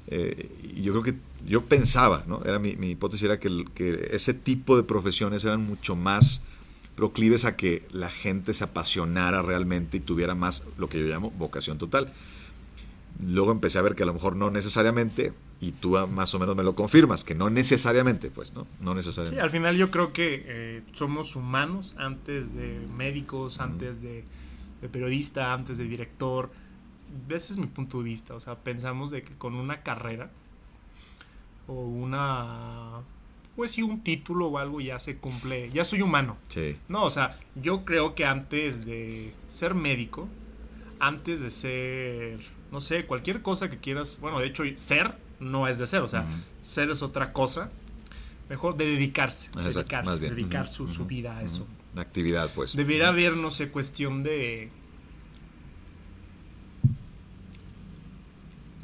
Eh, 0.08 0.50
yo 0.80 0.92
creo 0.94 1.04
que 1.04 1.16
yo 1.46 1.66
pensaba, 1.66 2.24
¿no? 2.28 2.42
Era 2.46 2.60
mi, 2.60 2.70
hipótesis 2.70 3.26
era 3.26 3.40
que, 3.40 3.66
que, 3.74 4.10
ese 4.12 4.36
tipo 4.36 4.78
de 4.78 4.84
profesiones 4.84 5.44
eran 5.44 5.66
mucho 5.66 5.96
más 5.96 6.44
proclives 6.96 7.46
a 7.46 7.56
que 7.56 7.88
la 7.92 8.12
gente 8.12 8.54
se 8.54 8.64
apasionara 8.64 9.42
realmente 9.42 9.98
y 9.98 10.00
tuviera 10.02 10.36
más 10.36 10.66
lo 10.78 10.88
que 10.88 11.00
yo 11.00 11.08
llamo 11.08 11.32
vocación 11.32 11.80
total. 11.80 12.14
Luego 13.26 13.52
empecé 13.52 13.80
a 13.80 13.82
ver 13.82 13.96
que 13.96 14.04
a 14.04 14.06
lo 14.06 14.14
mejor 14.14 14.36
no 14.36 14.52
necesariamente, 14.52 15.34
y 15.62 15.74
tú 15.74 15.98
más 16.08 16.34
o 16.34 16.40
menos 16.40 16.56
me 16.56 16.64
lo 16.64 16.74
confirmas, 16.74 17.24
que 17.24 17.36
no 17.36 17.50
necesariamente, 17.50 18.32
pues, 18.32 18.54
¿no? 18.54 18.66
No 18.80 18.96
necesariamente. 18.96 19.40
Sí, 19.40 19.44
al 19.44 19.52
final 19.52 19.76
yo 19.76 19.92
creo 19.92 20.14
que 20.14 20.44
eh, 20.46 20.82
somos 20.94 21.36
humanos 21.36 21.96
antes 21.98 22.54
de 22.56 22.80
médicos, 22.96 23.60
antes 23.60 24.02
de, 24.02 24.24
periodista, 24.92 25.54
antes 25.54 25.78
de 25.78 25.84
director. 25.84 26.50
Ese 27.28 27.54
es 27.54 27.58
mi 27.58 27.68
punto 27.68 27.98
de 27.98 28.06
vista, 28.06 28.36
o 28.36 28.40
sea, 28.40 28.56
pensamos 28.56 29.12
de 29.12 29.24
que 29.24 29.34
con 29.34 29.56
una 29.56 29.82
carrera 29.82 30.32
o 31.68 31.74
una 31.74 33.02
pues 33.56 33.72
sí 33.72 33.82
un 33.82 34.02
título 34.02 34.48
o 34.48 34.58
algo 34.58 34.80
ya 34.80 35.00
se 35.00 35.18
cumple, 35.18 35.70
ya 35.72 35.84
soy 35.84 36.02
humano. 36.02 36.38
Sí. 36.48 36.78
No, 36.88 37.04
o 37.04 37.10
sea, 37.10 37.38
yo 37.56 37.84
creo 37.84 38.16
que 38.16 38.24
antes 38.24 38.86
de 38.86 39.34
ser 39.50 39.76
médico, 39.76 40.30
antes 41.00 41.42
de 41.42 41.52
ser, 41.52 42.40
no 42.72 42.80
sé, 42.80 43.06
cualquier 43.06 43.42
cosa 43.42 43.70
que 43.70 43.78
quieras, 43.78 44.20
bueno, 44.22 44.40
de 44.40 44.48
hecho, 44.48 44.64
ser 44.78 45.16
no 45.40 45.68
es 45.68 45.78
de 45.78 45.88
ser, 45.88 46.02
o 46.02 46.08
sea, 46.08 46.26
ser 46.62 46.90
es 46.90 47.02
otra 47.02 47.32
cosa. 47.32 47.70
Mejor 48.50 48.78
de 48.78 48.86
dedicarse, 48.86 49.52
dedicarse 49.56 50.20
dedicar 50.20 50.68
su, 50.68 50.88
vida 51.06 51.38
a 51.38 51.44
eso. 51.44 51.68
La 51.94 52.02
actividad, 52.02 52.50
pues. 52.56 52.76
Debería 52.76 53.10
haber, 53.10 53.36
no 53.36 53.52
sé, 53.52 53.70
cuestión 53.70 54.24
de 54.24 54.72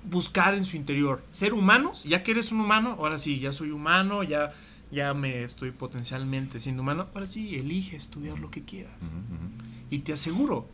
buscar 0.10 0.54
en 0.54 0.66
su 0.66 0.78
interior. 0.78 1.24
Ser 1.32 1.54
humanos, 1.54 2.04
ya 2.04 2.24
que 2.24 2.32
eres 2.32 2.52
un 2.52 2.60
humano, 2.60 2.96
ahora 3.00 3.20
sí, 3.20 3.40
ya 3.40 3.52
soy 3.52 3.72
humano, 3.72 4.24
ya, 4.24 4.54
ya 4.92 5.14
me 5.14 5.44
estoy 5.44 5.72
potencialmente 5.72 6.60
siendo 6.60 6.82
humano, 6.82 7.08
ahora 7.14 7.28
sí, 7.28 7.56
elige 7.56 7.96
estudiar 7.96 8.40
lo 8.40 8.52
que 8.52 8.64
quieras. 8.64 9.16
Y 9.90 10.00
te 10.00 10.14
aseguro, 10.14 10.68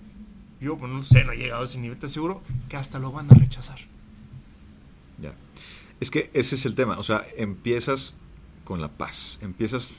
yo 0.60 0.78
pues, 0.78 0.92
no 0.92 1.04
sé, 1.04 1.24
no 1.24 1.32
he 1.32 1.38
llegado 1.38 1.62
a 1.62 1.66
ese 1.66 1.80
nivel, 1.80 1.98
te 1.98 2.06
aseguro 2.06 2.42
que 2.70 2.78
hasta 2.78 3.00
lo 3.00 3.12
van 3.12 3.32
a 3.32 3.36
rechazar. 3.36 3.80
Es 6.02 6.12
que 6.12 6.30
ese 6.34 6.56
es 6.56 6.66
el 6.66 6.76
tema. 6.76 6.98
O 7.00 7.04
sea, 7.04 7.26
empiezas 7.38 8.16
con 8.66 8.82
la 8.82 8.90
paz. 8.90 9.40
Empiezas 9.42 9.94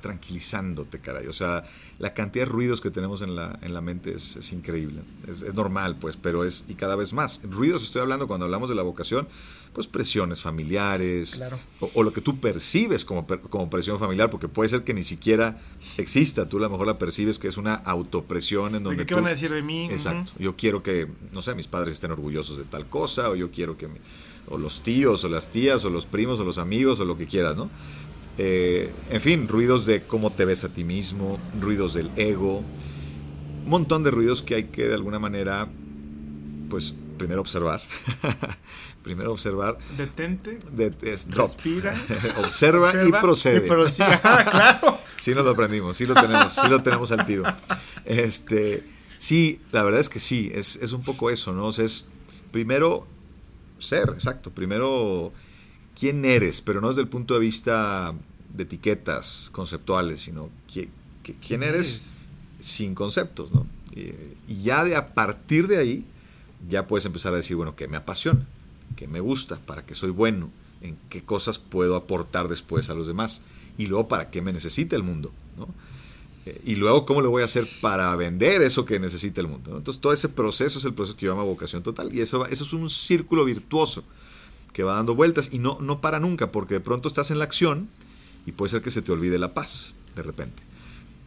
tranquilizándote, 0.00 1.00
caray. 1.00 1.26
O 1.26 1.32
sea, 1.32 1.64
la 1.98 2.14
cantidad 2.14 2.46
de 2.46 2.52
ruidos 2.52 2.80
que 2.80 2.90
tenemos 2.90 3.22
en 3.22 3.34
la, 3.34 3.58
en 3.62 3.74
la 3.74 3.80
mente 3.80 4.14
es, 4.14 4.52
increíble. 4.52 5.00
Es, 5.26 5.54
normal, 5.54 5.96
pues, 5.98 6.16
pero 6.16 6.44
es, 6.44 6.64
y 6.68 6.74
cada 6.74 6.94
vez 6.94 7.12
más. 7.12 7.40
Ruidos 7.42 7.82
estoy 7.82 8.02
hablando 8.02 8.28
cuando 8.28 8.44
hablamos 8.44 8.68
de 8.68 8.74
la 8.74 8.82
vocación, 8.82 9.26
pues 9.72 9.86
presiones 9.86 10.40
familiares, 10.40 11.40
o, 11.80 12.02
lo 12.02 12.12
que 12.12 12.20
tú 12.20 12.38
percibes 12.38 13.04
como, 13.04 13.26
como 13.26 13.70
presión 13.70 13.98
familiar, 13.98 14.30
porque 14.30 14.48
puede 14.48 14.68
ser 14.68 14.84
que 14.84 14.94
ni 14.94 15.04
siquiera 15.04 15.58
exista. 15.96 16.48
Tú 16.48 16.58
a 16.58 16.60
lo 16.60 16.70
mejor 16.70 16.86
la 16.86 16.98
percibes 16.98 17.38
que 17.38 17.48
es 17.48 17.56
una 17.56 17.74
autopresión 17.74 18.74
en 18.74 18.82
donde... 18.82 19.06
¿Qué 19.06 19.14
van 19.14 19.26
a 19.26 19.30
decir 19.30 19.52
de 19.52 19.62
mí? 19.62 19.88
Exacto. 19.90 20.32
Yo 20.38 20.56
quiero 20.56 20.82
que, 20.82 21.08
no 21.32 21.42
sé, 21.42 21.54
mis 21.54 21.66
padres 21.66 21.94
estén 21.94 22.10
orgullosos 22.10 22.58
de 22.58 22.64
tal 22.64 22.88
cosa, 22.88 23.30
o 23.30 23.36
yo 23.36 23.50
quiero 23.50 23.76
que 23.76 23.88
o 24.50 24.58
los 24.58 24.82
tíos, 24.82 25.24
o 25.24 25.28
las 25.28 25.50
tías, 25.50 25.84
o 25.84 25.90
los 25.90 26.06
primos, 26.06 26.40
o 26.40 26.44
los 26.44 26.58
amigos, 26.58 27.00
o 27.00 27.04
lo 27.04 27.16
que 27.16 27.26
quieras, 27.26 27.56
¿no? 27.56 27.70
Eh, 28.38 28.92
en 29.10 29.20
fin, 29.20 29.48
ruidos 29.48 29.84
de 29.84 30.04
cómo 30.06 30.32
te 30.32 30.44
ves 30.44 30.64
a 30.64 30.68
ti 30.68 30.84
mismo, 30.84 31.38
ruidos 31.60 31.94
del 31.94 32.10
ego, 32.16 32.58
un 33.64 33.68
montón 33.68 34.04
de 34.04 34.10
ruidos 34.10 34.42
que 34.42 34.54
hay 34.54 34.64
que 34.64 34.86
de 34.86 34.94
alguna 34.94 35.18
manera, 35.18 35.68
pues, 36.70 36.94
primero 37.18 37.40
observar. 37.40 37.82
primero 39.02 39.32
observar. 39.32 39.78
Detente. 39.96 40.58
respira. 41.30 41.94
observa, 42.38 42.92
y 43.04 43.10
procede. 43.10 43.66
Y 43.66 43.70
ah, 44.22 44.44
claro. 44.48 44.98
sí 45.16 45.34
nos 45.34 45.44
lo 45.44 45.50
aprendimos, 45.50 45.96
sí 45.96 46.06
lo 46.06 46.14
tenemos, 46.14 46.52
sí 46.52 46.68
lo 46.68 46.82
tenemos 46.82 47.10
al 47.10 47.26
tiro. 47.26 47.42
Este, 48.04 48.84
sí, 49.18 49.60
la 49.72 49.82
verdad 49.82 50.00
es 50.00 50.08
que 50.08 50.20
sí, 50.20 50.50
es, 50.54 50.76
es 50.76 50.92
un 50.92 51.02
poco 51.02 51.30
eso, 51.30 51.52
¿no? 51.52 51.66
O 51.66 51.72
sea, 51.72 51.84
es 51.84 52.06
primero 52.52 53.06
ser, 53.78 54.10
exacto. 54.10 54.50
Primero, 54.50 55.32
quién 55.98 56.24
eres, 56.24 56.60
pero 56.60 56.80
no 56.80 56.88
desde 56.88 57.02
el 57.02 57.08
punto 57.08 57.34
de 57.34 57.40
vista 57.40 58.14
de 58.54 58.62
etiquetas 58.62 59.50
conceptuales, 59.52 60.22
sino 60.22 60.50
quién, 60.72 61.62
eres 61.62 62.16
sin 62.60 62.94
conceptos, 62.94 63.52
¿no? 63.52 63.66
Y, 63.94 64.62
ya 64.62 64.84
de 64.84 64.96
a 64.96 65.14
partir 65.14 65.66
de 65.66 65.78
ahí, 65.78 66.04
ya 66.68 66.86
puedes 66.86 67.04
empezar 67.06 67.32
a 67.32 67.36
decir, 67.36 67.56
bueno, 67.56 67.76
¿qué 67.76 67.88
me 67.88 67.96
apasiona? 67.96 68.46
¿Qué 68.96 69.06
me 69.06 69.20
gusta? 69.20 69.58
¿Para 69.58 69.84
qué 69.84 69.94
soy 69.94 70.10
bueno? 70.10 70.50
¿En 70.80 70.96
qué 71.08 71.22
cosas 71.22 71.58
puedo 71.58 71.96
aportar 71.96 72.48
después 72.48 72.88
a 72.88 72.94
los 72.94 73.06
demás? 73.06 73.42
Y 73.76 73.86
luego, 73.86 74.08
¿para 74.08 74.30
qué 74.30 74.42
me 74.42 74.52
necesita 74.52 74.96
el 74.96 75.02
mundo? 75.02 75.32
¿no? 75.56 75.68
Y 76.64 76.76
luego 76.76 77.06
cómo 77.06 77.20
le 77.20 77.28
voy 77.28 77.42
a 77.42 77.46
hacer 77.46 77.68
para 77.80 78.14
vender 78.16 78.62
eso 78.62 78.84
que 78.84 78.98
necesita 78.98 79.40
el 79.40 79.48
mundo. 79.48 79.76
Entonces 79.76 80.00
todo 80.00 80.12
ese 80.12 80.28
proceso 80.28 80.78
es 80.78 80.84
el 80.84 80.94
proceso 80.94 81.16
que 81.16 81.26
yo 81.26 81.32
llamo 81.32 81.46
vocación 81.46 81.82
total 81.82 82.14
y 82.14 82.20
eso, 82.20 82.46
eso 82.46 82.64
es 82.64 82.72
un 82.72 82.88
círculo 82.90 83.44
virtuoso 83.44 84.04
que 84.72 84.82
va 84.82 84.94
dando 84.94 85.14
vueltas 85.14 85.50
y 85.52 85.58
no, 85.58 85.78
no 85.80 86.00
para 86.00 86.20
nunca 86.20 86.52
porque 86.52 86.74
de 86.74 86.80
pronto 86.80 87.08
estás 87.08 87.30
en 87.30 87.38
la 87.38 87.44
acción 87.44 87.88
y 88.46 88.52
puede 88.52 88.70
ser 88.70 88.82
que 88.82 88.90
se 88.90 89.02
te 89.02 89.12
olvide 89.12 89.38
la 89.38 89.54
paz 89.54 89.94
de 90.14 90.22
repente. 90.22 90.62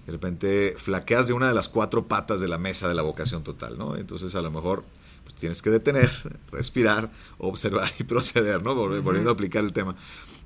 De 0.06 0.12
repente 0.12 0.76
flaqueas 0.78 1.28
de 1.28 1.34
una 1.34 1.48
de 1.48 1.54
las 1.54 1.70
cuatro 1.70 2.08
patas 2.08 2.42
de 2.42 2.48
la 2.48 2.58
mesa 2.58 2.88
de 2.88 2.96
la 2.96 3.02
vocación 3.02 3.44
total, 3.44 3.78
¿no? 3.78 3.96
Entonces 3.96 4.34
a 4.36 4.42
lo 4.42 4.52
mejor 4.52 4.84
pues, 5.24 5.36
tienes 5.36 5.62
que 5.62 5.70
detener, 5.70 6.10
respirar, 6.52 7.12
observar 7.38 7.92
y 8.00 8.04
proceder, 8.04 8.64
¿no? 8.64 8.76
Volviendo 8.76 9.30
a 9.30 9.34
aplicar 9.34 9.64
el 9.64 9.74
tema, 9.74 9.96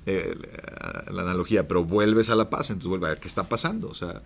eh, 0.08 0.36
la 1.10 1.22
analogía, 1.22 1.66
pero 1.66 1.84
vuelves 1.84 2.30
a 2.30 2.36
la 2.36 2.48
paz, 2.50 2.70
entonces 2.70 2.88
vuelve 2.88 3.06
a 3.06 3.10
ver 3.10 3.20
qué 3.20 3.28
está 3.28 3.48
pasando, 3.48 3.88
o 3.88 3.94
sea, 3.94 4.22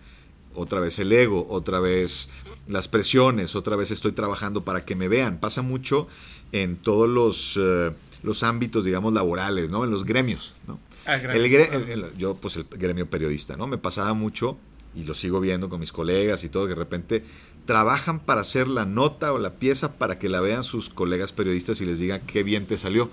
otra 0.55 0.79
vez 0.79 0.99
el 0.99 1.11
ego, 1.11 1.47
otra 1.49 1.79
vez 1.79 2.29
las 2.67 2.87
presiones, 2.87 3.55
otra 3.55 3.75
vez 3.75 3.91
estoy 3.91 4.11
trabajando 4.11 4.63
para 4.63 4.85
que 4.85 4.95
me 4.95 5.07
vean. 5.07 5.39
Pasa 5.39 5.61
mucho 5.61 6.07
en 6.51 6.77
todos 6.77 7.09
los, 7.09 7.57
eh, 7.59 7.91
los 8.23 8.43
ámbitos, 8.43 8.85
digamos, 8.85 9.13
laborales, 9.13 9.69
¿no? 9.71 9.83
En 9.83 9.91
los 9.91 10.05
gremios, 10.05 10.53
¿no? 10.67 10.79
Ah, 11.05 11.15
el, 11.15 12.15
yo, 12.17 12.35
pues 12.35 12.57
el 12.57 12.65
gremio 12.69 13.07
periodista, 13.07 13.57
¿no? 13.57 13.65
Me 13.65 13.77
pasaba 13.77 14.13
mucho, 14.13 14.57
y 14.95 15.03
lo 15.03 15.13
sigo 15.13 15.39
viendo 15.39 15.69
con 15.69 15.79
mis 15.79 15.91
colegas 15.91 16.43
y 16.43 16.49
todo, 16.49 16.65
que 16.65 16.69
de 16.69 16.75
repente 16.75 17.23
trabajan 17.65 18.19
para 18.19 18.41
hacer 18.41 18.67
la 18.67 18.85
nota 18.85 19.33
o 19.33 19.39
la 19.39 19.55
pieza 19.55 19.97
para 19.97 20.19
que 20.19 20.29
la 20.29 20.41
vean 20.41 20.63
sus 20.63 20.89
colegas 20.89 21.31
periodistas 21.31 21.79
y 21.81 21.85
les 21.85 21.99
digan 21.99 22.21
qué 22.27 22.43
bien 22.43 22.67
te 22.67 22.77
salió. 22.77 23.09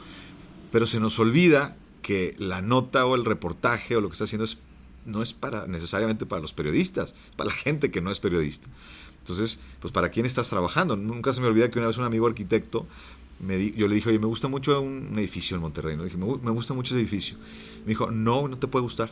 Pero 0.72 0.86
se 0.86 1.00
nos 1.00 1.18
olvida 1.18 1.76
que 2.02 2.34
la 2.38 2.62
nota 2.62 3.06
o 3.06 3.14
el 3.14 3.24
reportaje 3.24 3.96
o 3.96 4.00
lo 4.00 4.08
que 4.08 4.14
está 4.14 4.24
haciendo 4.24 4.44
es 4.44 4.58
no 5.08 5.22
es 5.22 5.32
para 5.32 5.66
necesariamente 5.66 6.26
para 6.26 6.40
los 6.40 6.52
periodistas, 6.52 7.14
para 7.36 7.50
la 7.50 7.56
gente 7.56 7.90
que 7.90 8.00
no 8.00 8.10
es 8.10 8.20
periodista. 8.20 8.68
Entonces, 9.18 9.60
pues 9.80 9.92
¿para 9.92 10.10
quién 10.10 10.26
estás 10.26 10.48
trabajando? 10.48 10.96
Nunca 10.96 11.32
se 11.32 11.40
me 11.40 11.48
olvida 11.48 11.70
que 11.70 11.78
una 11.78 11.88
vez 11.88 11.98
un 11.98 12.04
amigo 12.04 12.26
arquitecto, 12.26 12.86
me 13.40 13.72
yo 13.72 13.88
le 13.88 13.94
dije, 13.94 14.08
oye, 14.08 14.18
me 14.18 14.26
gusta 14.26 14.48
mucho 14.48 14.80
un 14.80 15.18
edificio 15.18 15.56
en 15.56 15.62
Monterrey. 15.62 15.96
¿no? 15.96 16.04
dije, 16.04 16.16
me, 16.16 16.50
gusta 16.50 16.74
mucho 16.74 16.94
ese 16.94 17.00
edificio. 17.00 17.36
Me 17.80 17.90
dijo, 17.90 18.10
no, 18.10 18.48
no 18.48 18.58
te 18.58 18.68
puede 18.68 18.82
gustar. 18.82 19.10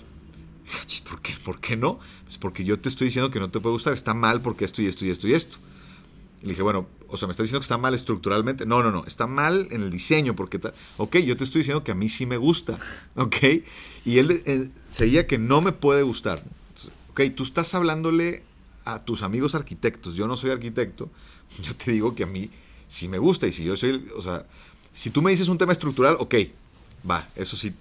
¿Por 1.08 1.20
qué? 1.20 1.34
¿Por 1.44 1.60
qué 1.60 1.76
no? 1.76 2.00
Pues 2.24 2.38
porque 2.38 2.64
yo 2.64 2.78
te 2.78 2.88
estoy 2.88 3.06
diciendo 3.06 3.30
que 3.30 3.38
no 3.38 3.50
te 3.50 3.60
puede 3.60 3.74
gustar. 3.74 3.92
Está 3.92 4.14
mal 4.14 4.42
porque 4.42 4.64
esto 4.64 4.82
y 4.82 4.86
esto 4.86 5.04
y 5.04 5.10
esto 5.10 5.28
y 5.28 5.34
esto. 5.34 5.58
Le 6.46 6.52
dije, 6.52 6.62
bueno, 6.62 6.86
o 7.08 7.16
sea, 7.16 7.26
me 7.26 7.32
estás 7.32 7.44
diciendo 7.44 7.58
que 7.58 7.64
está 7.64 7.76
mal 7.76 7.92
estructuralmente. 7.92 8.66
No, 8.66 8.80
no, 8.80 8.92
no, 8.92 9.04
está 9.04 9.26
mal 9.26 9.66
en 9.72 9.82
el 9.82 9.90
diseño, 9.90 10.36
porque, 10.36 10.60
ok, 10.96 11.16
yo 11.16 11.36
te 11.36 11.42
estoy 11.42 11.62
diciendo 11.62 11.82
que 11.82 11.90
a 11.90 11.96
mí 11.96 12.08
sí 12.08 12.24
me 12.24 12.36
gusta, 12.36 12.78
ok. 13.16 13.36
Y 14.04 14.18
él 14.18 14.42
eh, 14.46 14.68
seguía 14.86 15.26
que 15.26 15.38
no 15.38 15.60
me 15.60 15.72
puede 15.72 16.02
gustar. 16.02 16.40
ok, 17.10 17.22
tú 17.34 17.42
estás 17.42 17.74
hablándole 17.74 18.44
a 18.84 19.04
tus 19.04 19.22
amigos 19.22 19.56
arquitectos, 19.56 20.14
yo 20.14 20.28
no 20.28 20.36
soy 20.36 20.50
arquitecto, 20.52 21.10
yo 21.62 21.74
te 21.74 21.90
digo 21.90 22.14
que 22.14 22.22
a 22.22 22.26
mí 22.26 22.48
sí 22.86 23.08
me 23.08 23.18
gusta. 23.18 23.48
Y 23.48 23.52
si 23.52 23.64
yo 23.64 23.76
soy, 23.76 24.08
o 24.16 24.22
sea, 24.22 24.46
si 24.92 25.10
tú 25.10 25.22
me 25.22 25.32
dices 25.32 25.48
un 25.48 25.58
tema 25.58 25.72
estructural, 25.72 26.16
ok, 26.20 26.36
va, 27.10 27.28
eso 27.34 27.56
sí, 27.56 27.74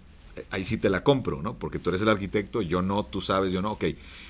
ahí 0.49 0.65
sí 0.65 0.77
te 0.77 0.89
la 0.89 1.03
compro, 1.03 1.43
¿no? 1.43 1.53
Porque 1.53 1.77
tú 1.77 1.89
eres 1.89 2.01
el 2.01 2.09
arquitecto, 2.09 2.63
yo 2.63 2.81
no, 2.81 3.05
tú 3.05 3.21
sabes, 3.21 3.53
yo 3.53 3.61
no, 3.61 3.73
ok. 3.73 3.85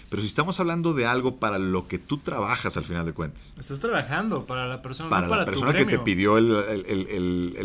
Pero 0.10 0.22
si 0.22 0.28
estamos 0.28 0.60
hablando 0.60 0.94
de 0.94 1.06
algo 1.06 1.38
para 1.38 1.58
lo 1.58 1.88
que 1.88 1.98
tú 1.98 2.18
trabajas 2.18 2.78
al 2.78 2.86
final 2.86 3.06
de 3.06 3.14
cuentas. 3.14 3.54
Estás 3.60 3.80
trabajando 3.80 4.46
para 4.46 4.68
la 4.68 4.82
persona, 4.82 5.10
para, 5.10 5.28
la 5.28 5.46
persona 5.46 5.74
que 5.74 5.86
te 5.86 6.00
pidió 6.00 6.38
el, 6.38 6.52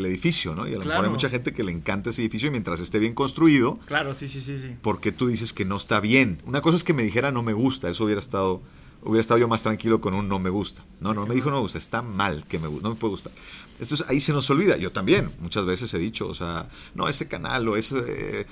edificio, 0.04 0.54
¿no? 0.54 0.66
Y 0.66 0.74
a 0.74 0.78
lo 0.78 0.84
mejor 0.84 1.04
hay 1.04 1.10
mucha 1.10 1.28
gente 1.28 1.52
que 1.52 1.62
le 1.62 1.72
encanta 1.72 2.10
ese 2.10 2.22
edificio 2.22 2.48
y 2.48 2.50
mientras 2.50 2.80
esté 2.80 2.98
bien 2.98 3.14
construido. 3.14 3.78
Claro, 3.86 4.14
sí, 4.14 4.28
sí, 4.28 4.40
sí, 4.40 4.58
sí. 4.58 4.74
Porque 4.80 5.12
tú 5.12 5.26
dices 5.26 5.52
que 5.52 5.64
no 5.64 5.76
está 5.76 6.00
bien. 6.00 6.40
Una 6.44 6.60
cosa 6.60 6.76
es 6.76 6.84
que 6.84 6.94
me 6.94 7.02
dijera 7.02 7.30
no 7.30 7.42
me 7.42 7.52
gusta, 7.52 7.88
eso 7.88 8.04
hubiera 8.04 8.20
estado 8.20 8.60
hubiera 9.02 9.20
estado 9.22 9.40
yo 9.40 9.48
más 9.48 9.62
tranquilo 9.62 10.00
con 10.00 10.14
un 10.14 10.28
no 10.28 10.38
me 10.38 10.50
gusta. 10.50 10.84
No, 11.00 11.14
no 11.14 11.26
me 11.26 11.34
dijo 11.34 11.50
no 11.50 11.56
me 11.56 11.62
gusta, 11.62 11.78
está 11.78 12.02
mal 12.02 12.44
que 12.46 12.58
me 12.58 12.68
gusta, 12.68 12.88
no 12.88 12.94
me 12.94 13.00
puede 13.00 13.12
gustar. 13.12 13.32
Entonces 13.80 14.04
ahí 14.08 14.20
se 14.20 14.32
nos 14.32 14.48
olvida. 14.50 14.76
Yo 14.76 14.92
también 14.92 15.30
muchas 15.40 15.64
veces 15.64 15.92
he 15.94 15.98
dicho, 15.98 16.26
o 16.26 16.34
sea, 16.34 16.68
no, 16.94 17.08
ese 17.08 17.28
canal 17.28 17.66
o 17.68 17.76
ese, 17.76 17.96
eh, 18.06 18.46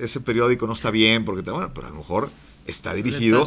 ese 0.00 0.20
periódico 0.20 0.66
no 0.66 0.74
está 0.74 0.90
bien, 0.90 1.24
porque, 1.24 1.48
bueno, 1.50 1.72
pero 1.74 1.88
a 1.88 1.90
lo 1.90 1.96
mejor 1.96 2.30
está 2.70 2.94
dirigido 2.94 3.46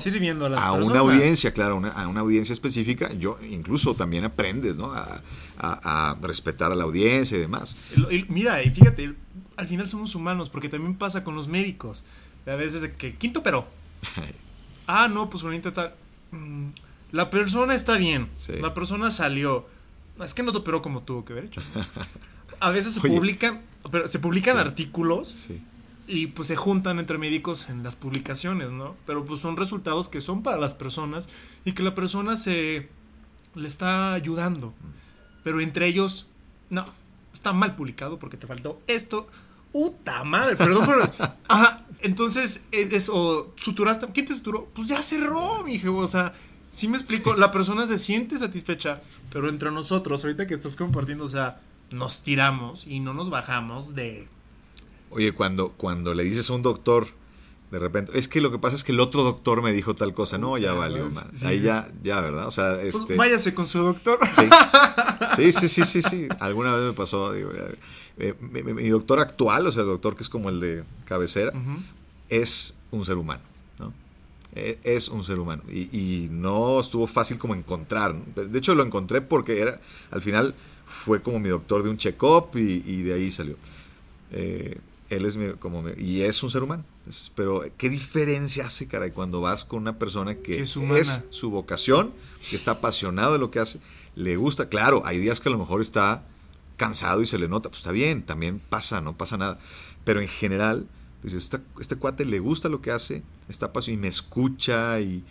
a, 0.57 0.71
una 0.73 0.99
audiencia, 0.99 1.53
claro, 1.53 1.81
a 1.95 2.07
una 2.07 2.19
audiencia 2.19 2.53
específica. 2.53 3.11
Yo 3.13 3.39
incluso 3.49 3.95
también 3.95 4.23
aprendes, 4.23 4.75
¿no? 4.75 4.93
A, 4.93 6.15
respetar 6.21 6.71
a 6.71 6.75
la 6.75 6.83
audiencia 6.83 7.37
y 7.37 7.41
demás. 7.41 7.75
mira, 8.27 8.61
y 8.63 8.69
fíjate, 8.69 9.15
al 9.55 9.67
final 9.67 9.87
somos 9.87 10.15
humanos, 10.15 10.49
porque 10.49 10.69
también 10.69 10.95
pasa 10.95 11.23
con 11.23 11.35
los 11.35 11.47
médicos. 11.47 12.05
A 12.45 12.55
veces 12.55 12.81
de 12.81 12.93
que, 12.93 13.15
quinto 13.15 13.41
pero. 13.41 13.67
ah, 14.87 15.07
no, 15.07 15.29
pues 15.29 15.43
un 15.43 15.59
tal. 15.61 15.93
Mm, 16.31 16.69
la 17.11 17.29
persona 17.29 17.75
está 17.75 17.97
bien. 17.97 18.29
La 18.59 18.73
persona 18.73 19.11
salió. 19.11 19.67
Es 20.23 20.33
que 20.33 20.43
no 20.43 20.51
te 20.51 20.59
operó 20.59 20.81
como 20.81 21.01
tuvo 21.01 21.25
que 21.25 21.33
haber 21.33 21.45
hecho. 21.45 21.61
A 22.59 22.69
veces 22.69 22.93
se 22.93 23.01
publican, 23.01 23.61
pero 23.91 24.07
se 24.07 24.19
publican 24.19 24.57
artículos 24.57 25.49
y 26.07 26.27
pues 26.27 26.47
se 26.47 26.55
juntan 26.55 26.99
entre 26.99 27.17
médicos 27.17 27.69
en 27.69 27.83
las 27.83 27.95
publicaciones, 27.95 28.71
¿no? 28.71 28.95
Pero 29.05 29.25
pues 29.25 29.39
son 29.41 29.57
resultados 29.57 30.09
que 30.09 30.21
son 30.21 30.43
para 30.43 30.57
las 30.57 30.75
personas 30.75 31.29
y 31.65 31.73
que 31.73 31.83
la 31.83 31.95
persona 31.95 32.37
se 32.37 32.89
le 33.55 33.67
está 33.67 34.13
ayudando. 34.13 34.73
Pero 35.43 35.61
entre 35.61 35.87
ellos, 35.87 36.27
no, 36.69 36.85
está 37.33 37.53
mal 37.53 37.75
publicado 37.75 38.19
porque 38.19 38.37
te 38.37 38.47
faltó 38.47 38.81
esto. 38.87 39.27
¡Puta 39.71 40.23
madre! 40.23 40.55
Perdón, 40.55 40.85
pero. 40.85 41.33
Ajá. 41.47 41.81
Entonces, 42.01 42.65
es, 42.71 43.09
o 43.09 43.53
suturaste. 43.55 44.07
¿Quién 44.13 44.25
te 44.25 44.35
suturó? 44.35 44.69
Pues 44.75 44.87
ya 44.87 45.01
cerró, 45.01 45.63
mi 45.63 45.81
O 45.85 46.07
sea, 46.07 46.33
sí 46.69 46.87
me 46.87 46.97
explico. 46.97 47.33
La 47.35 47.51
persona 47.51 47.87
se 47.87 47.97
siente 47.97 48.37
satisfecha. 48.37 49.01
Pero 49.31 49.49
entre 49.49 49.71
nosotros, 49.71 50.23
ahorita 50.23 50.47
que 50.47 50.53
estás 50.53 50.75
compartiendo, 50.75 51.25
o 51.25 51.29
sea, 51.29 51.59
nos 51.91 52.21
tiramos 52.23 52.85
y 52.87 52.99
no 52.99 53.13
nos 53.13 53.29
bajamos 53.29 53.95
de. 53.95 54.27
Oye, 55.13 55.31
cuando, 55.31 55.69
cuando 55.69 56.13
le 56.13 56.23
dices 56.23 56.49
a 56.49 56.53
un 56.53 56.61
doctor, 56.61 57.07
de 57.73 57.79
repente, 57.79 58.17
es 58.19 58.27
que 58.27 58.39
lo 58.39 58.51
que 58.51 58.59
pasa 58.59 58.75
es 58.75 58.83
que 58.83 58.91
el 58.91 58.99
otro 58.99 59.23
doctor 59.23 59.63
me 59.63 59.71
dijo 59.71 59.95
tal 59.95 60.13
cosa. 60.13 60.37
No, 60.37 60.59
ya 60.59 60.73
valió, 60.73 61.09
man. 61.09 61.27
Ahí 61.43 61.59
ya, 61.59 61.89
ya, 62.03 62.21
¿verdad? 62.21 62.45
O 62.45 62.51
sea, 62.51 62.75
pues 62.75 62.93
este. 62.93 63.15
váyase 63.15 63.55
con 63.55 63.67
su 63.67 63.79
doctor. 63.79 64.19
Sí, 65.35 65.51
sí, 65.51 65.67
sí, 65.67 65.83
sí, 65.83 66.01
sí. 66.03 66.27
Alguna 66.39 66.75
vez 66.75 66.83
me 66.83 66.93
pasó, 66.93 67.33
digo, 67.33 67.49
eh, 68.19 68.35
mi, 68.39 68.89
doctor 68.89 69.19
actual, 69.19 69.65
o 69.65 69.71
sea, 69.71 69.81
el 69.81 69.87
doctor 69.87 70.15
que 70.15 70.21
es 70.21 70.29
como 70.29 70.49
el 70.49 70.59
de 70.59 70.83
cabecera, 71.05 71.51
es 72.29 72.75
un 72.91 73.05
ser 73.05 73.17
humano. 73.17 73.41
¿no? 73.79 73.91
E, 74.53 74.77
es 74.83 75.09
un 75.09 75.23
ser 75.23 75.39
humano. 75.39 75.63
Y, 75.67 76.27
no 76.29 76.79
estuvo 76.79 77.07
fácil 77.07 77.39
como 77.39 77.55
encontrar. 77.55 78.13
De 78.13 78.59
hecho, 78.59 78.75
lo 78.75 78.83
encontré 78.83 79.21
porque 79.21 79.59
era, 79.59 79.79
al 80.11 80.21
final 80.21 80.53
fue 80.85 81.23
como 81.23 81.39
mi 81.39 81.49
doctor 81.49 81.81
de 81.81 81.89
un 81.89 81.97
check-up 81.97 82.49
y, 82.53 83.01
de 83.01 83.13
ahí 83.15 83.31
salió. 83.31 83.55
Eh, 84.29 84.77
él 85.09 85.25
es 85.25 85.37
como 85.59 85.83
y 85.97 86.21
es 86.21 86.41
un 86.43 86.51
ser 86.51 86.63
humano. 86.63 86.83
pero 87.35 87.63
qué 87.77 87.89
diferencia 87.89 88.65
hace, 88.65 88.87
caray, 88.87 89.11
cuando 89.11 89.41
vas 89.41 89.65
con 89.65 89.79
una 89.79 89.99
persona 89.99 90.35
que 90.35 90.61
es, 90.61 90.75
es, 90.77 91.25
su 91.29 91.49
vocación, 91.49 92.11
que 92.49 92.55
está 92.55 92.71
apasionado 92.71 93.33
de 93.33 93.39
lo 93.39 93.51
que 93.51 93.59
hace, 93.59 93.79
le 94.15 94.35
gusta. 94.37 94.69
Claro, 94.69 95.03
hay 95.05 95.19
días 95.19 95.39
que 95.39 95.49
a 95.49 95.51
lo 95.51 95.57
mejor 95.57 95.81
está 95.81 96.23
cansado 96.77 97.21
y 97.21 97.25
se 97.25 97.37
le 97.37 97.47
nota, 97.47 97.69
pues 97.69 97.79
está 97.79 97.91
bien, 97.91 98.23
también 98.23 98.59
pasa, 98.59 99.01
no 99.01 99.15
pasa 99.17 99.37
nada. 99.37 99.59
Pero 100.03 100.21
en 100.21 100.27
general, 100.27 100.87
dices, 101.21 101.43
este, 101.43 101.59
este 101.79 101.95
cuate 101.95 102.25
le 102.25 102.39
gusta 102.39 102.69
lo 102.69 102.81
que 102.81 102.91
hace, 102.91 103.23
está 103.49 103.71
paso 103.73 103.91
y 103.91 103.97
me 103.97 104.07
escucha 104.07 104.99
y, 104.99 105.23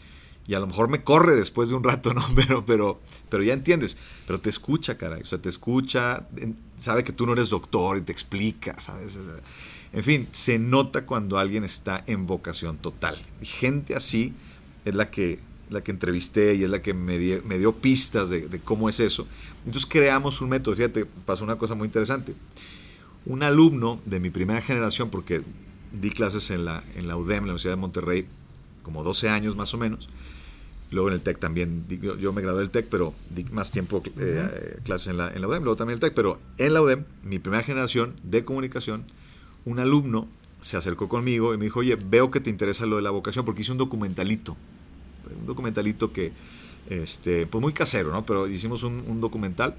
y, 0.47 0.55
a 0.55 0.61
lo 0.61 0.67
mejor 0.67 0.89
me 0.89 1.03
corre 1.03 1.37
después 1.37 1.69
de 1.69 1.75
un 1.75 1.85
rato, 1.85 2.15
¿no? 2.15 2.25
Pero, 2.35 2.65
pero, 2.65 3.01
pero 3.29 3.43
ya 3.43 3.53
entiendes, 3.53 3.97
pero 4.27 4.41
te 4.41 4.51
escucha, 4.51 4.97
caray, 4.97 5.23
o 5.23 5.27
sea, 5.27 5.39
te 5.39 5.49
escucha, 5.49 6.27
sabe 6.79 7.05
que 7.05 7.13
tú 7.13 7.27
no 7.27 7.33
eres 7.33 7.51
doctor 7.51 7.97
y 7.97 8.03
te 8.03 8.13
explica, 8.13 8.79
¿sabes? 8.81 9.17
En 9.93 10.05
fin, 10.05 10.29
se 10.33 10.59
nota 10.59 11.07
cuando 11.07 11.39
alguien 11.39 11.65
está 11.65 12.03
en 12.07 12.27
vocación 12.27 12.79
total. 12.79 13.21
Y 13.41 13.47
gente 13.47 13.95
así 13.95 14.35
es 14.85 14.95
la 14.95 15.11
que 15.11 15.39
la 15.73 15.83
que 15.83 15.91
entrevisté 15.91 16.55
y 16.55 16.65
es 16.65 16.71
la 16.71 16.83
que 16.83 16.95
me, 16.95 17.19
me 17.45 17.59
dio 17.59 17.73
pistas 17.73 18.31
de, 18.31 18.61
cómo 18.63 18.89
es 18.89 19.01
eso. 19.01 19.27
Entonces 19.65 19.87
creamos 19.87 20.41
un 20.41 20.51
método. 20.51 20.77
Fíjate, 20.77 21.07
pasó 21.07 21.45
una 21.45 21.57
cosa 21.57 21.75
muy 21.75 21.87
interesante. 21.87 22.35
Un 23.25 23.43
alumno 23.43 24.01
de 24.05 24.21
mi 24.21 24.31
primera 24.31 24.61
generación, 24.61 25.11
porque 25.11 25.43
di 25.93 26.11
clases 26.11 26.51
en 26.51 26.65
la, 26.65 26.83
en 26.95 27.09
la 27.09 27.17
UDEM, 27.17 27.45
la 27.45 27.53
Universidad 27.53 27.73
de 27.73 27.81
Monterrey, 27.81 28.27
como 28.83 29.03
12 29.03 29.29
años 29.29 29.57
más 29.57 29.75
o 29.75 29.79
menos. 29.79 30.09
Luego 30.91 31.09
en 31.09 31.15
el 31.15 31.21
TEC 31.23 31.39
también, 31.39 31.87
yo, 31.89 32.33
me 32.35 32.43
gradué 32.43 32.61
del 32.61 32.71
TEC, 32.71 32.89
pero 32.91 33.15
di 33.31 33.45
más 33.45 33.73
tiempo 33.73 34.03
eh, 34.19 34.79
clases 34.85 35.09
en 35.09 35.17
la, 35.17 35.33
en 35.33 35.41
la 35.41 35.49
UDEM, 35.49 35.63
luego 35.63 35.77
también 35.77 35.95
el 35.95 36.01
TEC, 36.01 36.13
pero 36.13 36.39
en 36.59 36.75
la 36.75 36.83
UDEM, 36.83 37.05
mi 37.23 37.39
primera 37.39 37.63
generación 37.63 38.15
de 38.23 38.45
comunicación, 38.45 39.05
un 39.65 39.79
alumno 39.79 40.29
se 40.61 40.77
acercó 40.77 41.09
conmigo 41.09 41.55
y 41.55 41.57
me 41.57 41.65
dijo, 41.65 41.81
oye, 41.81 41.97
veo 41.97 42.31
que 42.31 42.41
te 42.41 42.51
interesa 42.51 42.85
lo 42.85 42.97
de 42.97 43.03
la 43.03 43.11
vocación 43.11 43.47
porque 43.47 43.63
hice 43.63 43.73
un 43.73 43.79
documentalito 43.79 44.57
un 45.39 45.47
documentalito 45.47 46.13
que, 46.13 46.33
este, 46.89 47.47
pues 47.47 47.63
muy 47.63 47.73
casero, 47.73 48.13
¿no? 48.13 48.25
Pero 48.27 48.49
hicimos 48.49 48.83
un, 48.83 49.21
documental, 49.21 49.77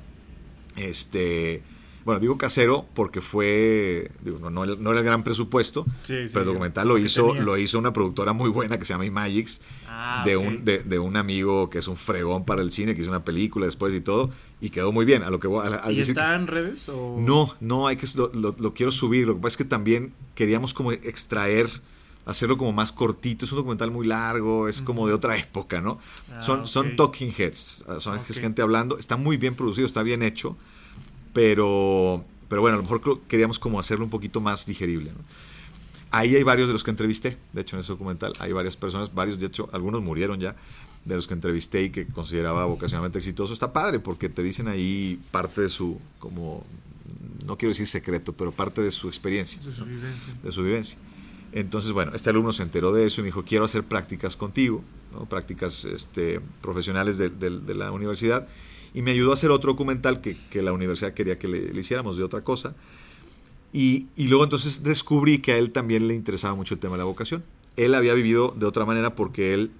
este, 0.77 1.61
bueno, 2.05 2.19
digo 2.19 2.37
casero 2.37 2.85
porque 2.93 3.21
fue, 3.21 4.11
digo, 4.21 4.49
no, 4.49 4.63
era 4.63 4.99
el 4.99 5.05
gran 5.05 5.23
presupuesto, 5.23 5.85
pero 6.07 6.39
el 6.39 6.45
documental 6.45 6.87
lo 6.87 6.97
hizo, 6.97 7.33
lo 7.33 7.57
hizo 7.57 7.79
una 7.79 7.93
productora 7.93 8.33
muy 8.33 8.49
buena 8.49 8.77
que 8.77 8.85
se 8.85 8.93
llama 8.93 9.05
Imagix, 9.05 9.61
ah, 9.87 10.23
de, 10.25 10.37
un, 10.37 10.65
de, 10.65 10.99
un 10.99 11.15
amigo 11.15 11.69
que 11.69 11.79
es 11.79 11.87
un 11.87 11.97
fregón 11.97 12.45
para 12.45 12.61
el 12.61 12.71
cine, 12.71 12.95
que 12.95 13.01
hizo 13.01 13.09
una 13.09 13.23
película 13.23 13.65
después 13.65 13.95
y 13.95 14.01
todo, 14.01 14.31
y 14.59 14.69
quedó 14.69 14.91
muy 14.91 15.05
bien. 15.05 15.23
A 15.23 15.29
lo 15.29 15.39
que 15.39 15.47
¿Y 15.89 15.99
está 15.99 16.35
en 16.35 16.47
redes? 16.47 16.87
No, 16.87 17.55
no, 17.59 17.87
hay 17.87 17.95
que, 17.95 18.07
lo, 18.15 18.31
lo, 18.33 18.73
quiero 18.73 18.91
subir, 18.91 19.27
lo 19.27 19.35
que 19.35 19.41
pasa 19.41 19.53
es 19.53 19.57
que 19.57 19.65
también 19.65 20.13
queríamos 20.35 20.73
como 20.73 20.91
extraer 20.91 21.69
hacerlo 22.25 22.57
como 22.57 22.73
más 22.73 22.91
cortito. 22.91 23.45
Es 23.45 23.51
un 23.51 23.57
documental 23.57 23.91
muy 23.91 24.07
largo, 24.07 24.67
es 24.67 24.81
como 24.81 25.07
de 25.07 25.13
otra 25.13 25.37
época, 25.37 25.81
¿no? 25.81 25.99
Ah, 26.31 26.39
son, 26.39 26.67
son 26.67 26.95
talking 26.95 27.33
heads, 27.37 27.85
ah, 27.87 27.99
son 27.99 28.19
gente 28.23 28.61
hablando. 28.61 28.97
Está 28.97 29.17
muy 29.17 29.37
bien 29.37 29.55
producido, 29.55 29.85
está 29.85 30.03
bien 30.03 30.23
hecho, 30.23 30.57
pero, 31.33 32.23
pero 32.47 32.61
bueno, 32.61 32.75
a 32.75 32.81
lo 32.81 32.83
mejor 32.83 33.21
queríamos 33.27 33.59
como 33.59 33.79
hacerlo 33.79 34.05
un 34.05 34.11
poquito 34.11 34.39
más 34.41 34.65
digerible, 34.65 35.11
¿no? 35.11 35.19
Ahí 36.11 36.35
hay 36.35 36.43
varios 36.43 36.67
de 36.67 36.73
los 36.73 36.83
que 36.83 36.91
entrevisté, 36.91 37.37
de 37.53 37.61
hecho 37.61 37.75
en 37.75 37.79
ese 37.79 37.91
documental 37.91 38.33
hay 38.39 38.51
varias 38.53 38.77
personas, 38.77 39.11
varios, 39.15 39.39
de 39.39 39.47
hecho 39.47 39.67
algunos 39.73 40.03
murieron 40.03 40.39
ya, 40.39 40.55
de 41.05 41.15
los 41.15 41.27
que 41.27 41.33
entrevisté 41.33 41.83
y 41.83 41.89
que 41.89 42.05
consideraba 42.05 42.65
vocacionalmente 42.65 43.17
exitoso. 43.17 43.51
Está 43.51 43.73
padre 43.73 43.99
porque 43.99 44.29
te 44.29 44.43
dicen 44.43 44.67
ahí 44.67 45.19
parte 45.31 45.61
de 45.61 45.69
su, 45.69 45.99
como, 46.19 46.63
no 47.47 47.57
quiero 47.57 47.71
decir 47.71 47.87
secreto, 47.87 48.33
pero 48.33 48.51
parte 48.51 48.81
de 48.81 48.91
su 48.91 49.07
experiencia. 49.07 49.59
De 49.61 49.73
su 49.73 49.85
vivencia. 49.85 50.33
De 50.43 50.51
su 50.51 50.63
vivencia. 50.63 50.99
Entonces, 51.51 51.91
bueno, 51.91 52.13
este 52.15 52.29
alumno 52.29 52.51
se 52.51 52.63
enteró 52.63 52.93
de 52.93 53.05
eso 53.05 53.21
y 53.21 53.23
me 53.23 53.27
dijo, 53.27 53.43
quiero 53.43 53.65
hacer 53.65 53.83
prácticas 53.83 54.35
contigo, 54.35 54.83
prácticas 55.29 55.85
este, 55.85 56.41
profesionales 56.61 57.17
de, 57.17 57.75
la 57.75 57.91
universidad. 57.91 58.47
Y 58.93 59.01
me 59.01 59.11
ayudó 59.11 59.31
a 59.31 59.33
hacer 59.33 59.51
otro 59.51 59.71
documental 59.71 60.21
que, 60.21 60.61
la 60.61 60.73
universidad 60.73 61.13
quería 61.13 61.39
que 61.39 61.47
le, 61.47 61.79
hiciéramos 61.79 62.17
de 62.17 62.23
otra 62.23 62.41
cosa. 62.41 62.75
Y, 63.71 64.07
luego 64.17 64.43
entonces 64.43 64.83
descubrí 64.83 65.39
que 65.39 65.53
a 65.53 65.57
él 65.57 65.71
también 65.71 66.07
le 66.07 66.13
interesaba 66.13 66.55
mucho 66.55 66.73
el 66.73 66.79
tema 66.79 66.93
de 66.93 66.99
la 66.99 67.05
vocación. 67.05 67.43
Él 67.75 67.95
había 67.95 68.13
vivido 68.13 68.53
de 68.57 68.67
otra 68.67 68.85
manera 68.85 69.15
porque 69.15 69.53
él 69.53 69.71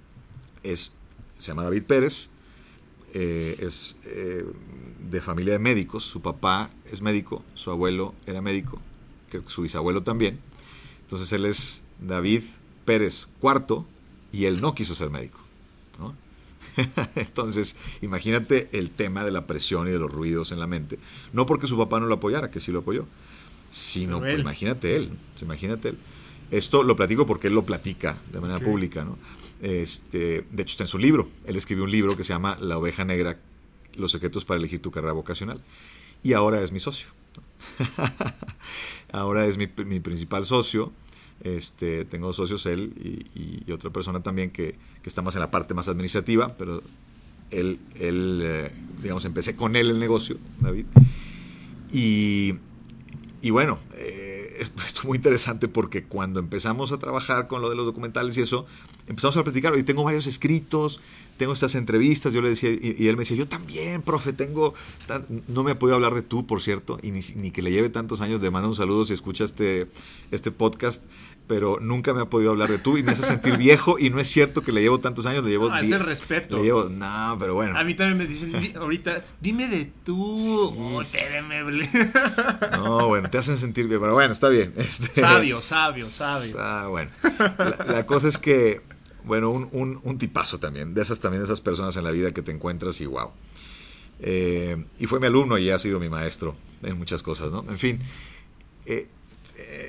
es, 0.64 0.94
se 1.38 1.48
llama 1.48 1.64
David 1.64 1.84
Pérez, 1.84 2.30
eh, 3.14 3.58
es 3.60 3.98
eh, 4.06 4.44
de 5.12 5.22
familia 5.22 5.54
de 5.54 5.60
médicos. 5.60 6.04
Su 6.04 6.22
papá 6.22 6.72
es 6.92 7.04
médico, 7.04 7.44
su 7.54 7.70
abuelo 7.70 8.16
era 8.26 8.42
médico, 8.42 8.82
que 9.30 9.42
su 9.46 9.62
bisabuelo 9.62 10.02
también. 10.02 10.40
Entonces 11.02 11.32
él 11.34 11.46
es 11.46 11.84
David 12.02 12.42
Pérez 12.86 13.28
IV 13.42 13.86
y 14.32 14.46
él 14.46 14.60
no 14.62 14.74
quiso 14.74 14.96
ser 14.96 15.12
médico. 15.12 15.43
Entonces, 17.16 17.76
imagínate 18.02 18.70
el 18.72 18.92
tema 18.92 19.24
de 19.24 19.32
la 19.32 19.48
presión 19.48 19.88
y 19.88 19.92
de 19.92 20.00
los 20.00 20.12
ruidos 20.12 20.52
en 20.52 20.60
la 20.60 20.68
mente. 20.68 21.00
No 21.32 21.46
porque 21.46 21.68
su 21.68 21.78
papá 21.78 22.00
no 22.00 22.08
lo 22.08 22.16
apoyara, 22.16 22.52
que 22.52 22.60
sí 22.60 22.72
lo 22.72 22.80
apoyó, 22.80 23.06
sino 23.70 24.20
pues, 24.20 24.40
imagínate 24.40 24.96
él, 24.96 25.12
imagínate 25.42 25.90
él. 25.90 25.98
Esto 26.52 26.84
lo 26.84 26.96
platico 26.96 27.26
porque 27.26 27.48
él 27.48 27.56
lo 27.56 27.66
platica 27.66 28.18
de 28.32 28.40
manera 28.40 28.60
pública, 28.60 29.04
¿no? 29.04 29.18
Este, 29.62 30.46
de 30.52 30.64
hecho, 30.64 30.74
está 30.74 30.84
en 30.84 30.90
su 30.90 31.00
libro. 31.00 31.28
Él 31.46 31.56
escribió 31.56 31.86
un 31.86 31.92
libro 31.92 32.16
que 32.16 32.24
se 32.24 32.34
llama 32.34 32.58
La 32.60 32.78
oveja 32.78 33.06
negra, 33.06 33.40
los 33.96 34.12
secretos 34.12 34.46
para 34.46 34.60
elegir 34.60 34.82
tu 34.82 34.92
carrera 34.92 35.14
vocacional. 35.14 35.62
Y 36.22 36.34
ahora 36.34 36.62
es 36.62 36.72
mi 36.72 36.80
socio. 36.80 37.08
ahora 39.12 39.46
es 39.46 39.58
mi, 39.58 39.68
mi 39.86 40.00
principal 40.00 40.46
socio 40.46 40.92
este, 41.44 42.06
tengo 42.06 42.34
socios, 42.34 42.66
él 42.66 42.94
y, 43.36 43.72
otra 43.72 43.90
persona 43.90 44.22
también 44.22 44.52
que, 44.52 44.76
que, 45.02 45.10
está 45.10 45.22
más 45.22 45.36
en 45.36 45.42
la 45.42 45.52
parte 45.52 45.74
más 45.74 45.88
administrativa, 45.88 46.56
pero 46.58 46.84
él, 47.52 47.80
él 48.00 48.42
eh, 48.44 48.72
digamos, 49.02 49.26
empecé 49.26 49.56
con 49.56 49.76
él 49.76 49.90
el 49.90 50.00
negocio, 50.00 50.38
David. 50.60 50.86
Y, 51.92 52.56
y 53.42 53.50
bueno, 53.50 53.78
eh, 53.98 54.56
esto 54.60 55.02
es 55.02 55.06
muy 55.06 55.18
interesante 55.18 55.68
porque 55.68 56.04
cuando 56.04 56.40
empezamos 56.40 56.92
a 56.92 56.98
trabajar 56.98 57.48
con 57.48 57.62
lo 57.62 57.70
de 57.70 57.76
los 57.76 57.86
documentales 57.86 58.38
y 58.38 58.42
eso, 58.42 58.66
empezamos 59.08 59.38
a 59.38 59.44
platicar, 59.44 59.74
hoy 59.74 59.84
tengo 59.84 60.04
varios 60.04 60.28
escritos, 60.28 61.02
tengo 61.38 61.54
estas 61.54 61.76
entrevistas, 61.76 62.34
yo 62.34 62.42
le 62.42 62.50
decía, 62.50 62.70
y, 62.72 63.08
él 63.08 63.18
me 63.18 63.22
decía, 63.22 63.36
yo 63.36 63.48
también, 63.48 64.02
profe, 64.02 64.34
tengo, 64.34 64.74
no 65.48 65.64
me 65.64 65.72
ha 65.72 65.80
podido 65.80 65.96
hablar 65.96 66.14
de 66.14 66.22
tú, 66.22 66.46
por 66.46 66.62
cierto, 66.62 67.00
y 67.02 67.12
ni, 67.12 67.52
que 67.52 67.62
le 67.62 67.72
lleve 67.72 67.90
tantos 67.90 68.22
años, 68.22 68.42
le 68.42 68.52
mando 68.52 68.70
un 68.70 68.76
saludo 68.76 69.04
si 69.06 69.14
escucha 69.14 69.44
este, 69.44 69.88
este 70.32 70.52
podcast, 70.52 71.06
pero 71.48 71.80
nunca 71.82 72.14
me 72.14 72.22
ha 72.22 72.26
podido 72.26 72.52
hablar 72.52 72.70
de 72.70 72.78
tú 72.78 72.98
y 72.98 73.04
me 73.04 73.12
hace 73.12 73.24
sentir 73.24 73.58
viejo 73.58 74.00
y 74.00 74.10
no 74.10 74.20
es 74.20 74.28
cierto 74.30 74.62
que 74.62 74.72
le 74.72 74.82
llevo 74.82 75.00
tantos 75.00 75.26
años, 75.26 75.44
le 75.44 75.52
llevo... 75.52 75.70
No, 75.70 75.78
es 75.78 75.92
el 75.92 76.00
respeto. 76.00 76.58
Le 76.58 76.64
llevo, 76.64 76.86
no, 76.86 77.36
pero 77.40 77.54
bueno. 77.54 77.78
A 77.78 77.84
mí 77.84 77.96
también 77.96 78.18
me 78.18 78.26
dicen 78.26 78.54
ahorita, 78.78 79.24
dime 79.42 79.68
de 79.68 79.92
tú, 80.06 80.34
No, 82.72 83.08
bueno, 83.08 83.30
te 83.30 83.38
hacen 83.38 83.58
sentir 83.58 83.88
bien, 83.88 84.00
pero 84.00 84.14
bueno, 84.14 84.32
está 84.32 84.48
bien. 84.50 84.74
Este, 84.78 85.22
sabio, 85.22 85.62
sabio, 85.62 86.06
sabio. 86.06 86.56
Ah, 86.60 86.88
bueno, 86.90 87.12
la, 87.88 88.06
cosa 88.06 88.30
es 88.30 88.38
que, 88.38 88.82
bueno, 89.26 89.52
un, 89.52 90.00
un, 90.02 90.18
tipazo 90.18 90.60
también, 90.60 90.94
de 90.94 91.02
esas 91.02 91.20
también, 91.20 91.42
de 91.42 91.46
esas 91.46 91.62
personas 91.62 91.98
en 91.98 92.06
la 92.06 92.12
vida 92.12 92.32
que 92.32 92.42
te 92.42 92.52
encuentras 92.52 93.02
y 93.02 93.06
wow. 93.06 93.32
Eh, 94.22 94.82
y 95.00 95.08
fue 95.08 95.20
mi 95.20 95.28
alumno 95.28 95.58
y 95.58 95.70
ha 95.70 95.80
sido 95.80 96.00
mi 96.00 96.08
maestro 96.08 96.56
en 96.84 96.98
muchas 96.98 97.22
cosas, 97.22 97.52
¿no? 97.52 97.66
En 97.68 97.78
fin, 97.78 98.00
eh, 98.86 99.08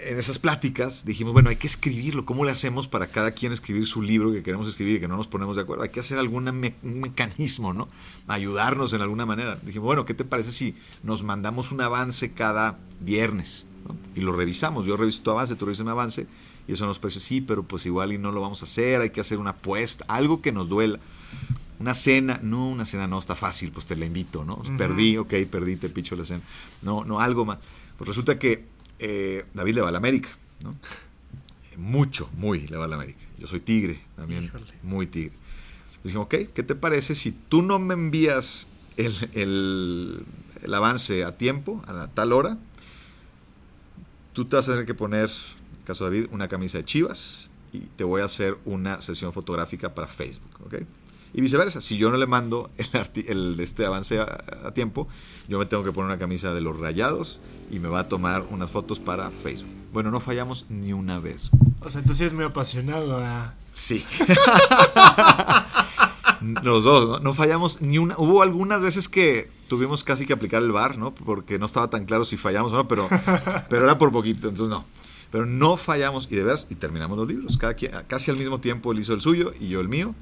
en 0.07 0.19
esas 0.19 0.39
pláticas 0.39 1.05
dijimos, 1.05 1.33
bueno, 1.33 1.51
hay 1.51 1.57
que 1.57 1.67
escribirlo. 1.67 2.25
¿Cómo 2.25 2.45
le 2.45 2.51
hacemos 2.51 2.89
para 2.89 3.07
cada 3.07 3.33
quien 3.33 3.53
escribir 3.53 3.87
su 3.87 4.03
libro 4.03 4.33
que 4.33 4.43
queremos 4.43 4.69
escribir 4.69 4.97
y 4.97 5.01
que 5.01 5.09
no 5.09 5.17
nos 5.17 5.29
ponemos 5.29 5.57
de 5.57 5.63
acuerdo? 5.63 5.83
Hay 5.83 5.89
que 5.89 6.01
hacer 6.01 6.19
algún 6.19 6.51
mecanismo, 6.83 7.73
¿no? 7.73 7.89
Ayudarnos 8.29 8.93
en 8.93 9.01
alguna 9.01 9.27
manera. 9.27 9.57
Dijimos, 9.57 9.87
bueno, 9.87 10.05
¿qué 10.05 10.15
te 10.15 10.25
parece 10.25 10.53
si 10.53 10.75
nos 11.03 11.23
mandamos 11.23 11.73
un 11.73 11.81
avance 11.81 12.33
cada 12.33 12.79
viernes? 13.01 13.67
Y 14.15 14.21
lo 14.21 14.33
revisamos. 14.33 14.87
Yo 14.87 14.97
reviso 14.97 15.23
tu 15.23 15.31
avance, 15.31 15.57
tú 15.57 15.65
revisas 15.65 15.85
mi 15.85 15.91
avance. 15.91 16.27
Y 16.67 16.73
eso 16.73 16.87
nos 16.87 16.99
parece, 16.99 17.21
sí, 17.21 17.41
pero 17.41 17.63
pues 17.63 17.85
igual 17.87 18.13
y 18.13 18.19
no 18.19 18.33
lo 18.33 18.41
vamos 18.41 18.63
a 18.63 18.65
hacer. 18.65 19.01
Hay 19.01 19.11
que 19.11 19.21
hacer 19.21 19.39
una 19.39 19.51
apuesta, 19.51 20.05
algo 20.09 20.41
que 20.41 20.53
nos 20.53 20.69
duela. 20.69 20.99
Una 21.81 21.95
cena, 21.95 22.39
no, 22.43 22.69
una 22.69 22.85
cena 22.85 23.07
no 23.07 23.19
está 23.19 23.35
fácil, 23.35 23.73
pues 23.73 23.85
te 23.85 23.97
la 23.97 24.07
invito, 24.07 24.45
¿no? 24.45 24.63
Perdí, 24.79 25.17
ok, 25.19 25.35
perdí, 25.51 25.77
te 25.77 25.89
picho 25.89 26.15
la 26.15 26.25
cena. 26.25 26.43
No, 26.83 27.05
no, 27.05 27.21
algo 27.21 27.45
más. 27.45 27.59
Pues 27.99 28.09
resulta 28.09 28.39
que 28.39 28.74
eh, 29.07 29.45
David 29.53 29.75
le 29.75 29.81
va 29.83 29.89
a 29.89 29.93
la 29.93 29.99
América, 29.99 30.31
¿no? 30.63 30.75
Mucho, 31.77 32.31
muy 32.39 32.67
le 32.69 32.79
va 32.79 32.87
a 32.87 32.89
la 32.89 32.97
América. 32.97 33.21
Yo 33.39 33.47
soy 33.47 33.61
tigre 33.61 34.01
también, 34.17 34.51
muy 34.83 35.07
tigre. 35.07 35.35
Entonces 35.97 36.17
ok, 36.17 36.35
¿qué 36.55 36.63
te 36.63 36.75
parece 36.75 37.15
si 37.15 37.31
tú 37.33 37.61
no 37.61 37.79
me 37.79 37.93
envías 37.93 38.67
el, 38.97 40.25
avance 40.73 41.25
a 41.25 41.37
tiempo, 41.37 41.83
a 41.87 42.07
tal 42.09 42.33
hora? 42.33 42.57
Tú 44.33 44.47
te 44.47 44.57
vas 44.57 44.67
a 44.71 44.73
tener 44.73 44.87
que 44.87 44.95
poner, 44.95 45.29
en 45.29 45.79
el 45.81 45.85
caso 45.85 46.09
de 46.09 46.21
David, 46.21 46.33
una 46.33 46.49
camisa 46.49 46.79
de 46.79 46.85
chivas 46.87 47.51
y 47.73 47.81
te 47.81 48.05
voy 48.05 48.23
a 48.23 48.25
hacer 48.25 48.57
una 48.65 49.03
sesión 49.03 49.35
fotográfica 49.35 49.95
para 49.95 50.07
Facebook, 50.07 50.61
¿ok? 50.65 50.77
Y 51.35 51.43
viceversa, 51.43 51.83
si 51.83 51.99
yo 51.99 52.11
no 52.11 52.17
le 52.17 52.27
mando 52.27 52.71
el, 53.27 53.61
este 53.61 53.85
avance 53.85 54.19
a, 54.21 54.73
tiempo, 54.73 55.09
yo 55.47 55.59
me 55.59 55.67
tengo 55.67 55.85
que 55.85 55.93
poner 55.93 56.07
una 56.07 56.19
camisa 56.19 56.55
de 56.55 56.63
los 56.63 56.79
rayados 56.79 57.39
y 57.71 57.79
me 57.79 57.89
va 57.89 58.01
a 58.01 58.09
tomar 58.09 58.47
unas 58.51 58.71
fotos 58.71 59.01
para 59.01 59.31
Facebook. 59.31 59.71
Bueno, 59.93 60.11
no 60.11 60.21
fallamos 60.21 60.67
ni 60.69 60.93
una 60.93 61.19
vez. 61.19 61.51
O 61.81 61.91
sea, 61.91 62.01
entonces 62.01 62.29
es 62.29 62.33
muy 62.33 62.45
apasionado. 62.45 63.23
Sí. 63.73 64.05
Los 66.63 66.85
dos, 66.85 67.09
¿no? 67.09 67.19
¿no? 67.21 67.35
fallamos 67.35 67.81
ni 67.81 67.99
una. 67.99 68.17
Hubo 68.19 68.43
algunas 68.43 68.83
veces 68.83 69.09
que 69.09 69.51
tuvimos 69.69 70.05
casi 70.05 70.27
que 70.27 70.33
aplicar 70.33 70.63
el 70.63 70.73
bar, 70.73 70.99
¿no? 70.99 71.15
Porque 71.15 71.59
no 71.59 71.67
estaba 71.67 71.89
tan 71.89 72.05
claro 72.05 72.25
si 72.25 72.37
fallamos 72.37 72.73
o 72.73 72.77
no, 72.77 72.89
pero, 72.89 73.09
pero 73.71 73.85
era 73.85 73.97
por 73.99 74.13
poquito, 74.13 74.49
entonces 74.49 74.71
no. 74.71 74.85
Pero 75.31 75.47
no 75.47 75.77
fallamos 75.77 76.29
y 76.31 76.37
de 76.37 76.45
veras, 76.45 76.67
y 76.71 76.75
terminamos 76.75 77.17
los 77.17 77.27
libros. 77.29 77.57
Cada 77.57 77.75
casi 78.07 78.31
al 78.31 78.37
mismo 78.37 78.61
tiempo 78.61 78.93
él 78.93 78.99
hizo 78.99 79.15
el 79.15 79.21
suyo 79.21 79.53
y 79.59 79.69
yo 79.69 79.81
el 79.81 79.89
mío 79.89 80.15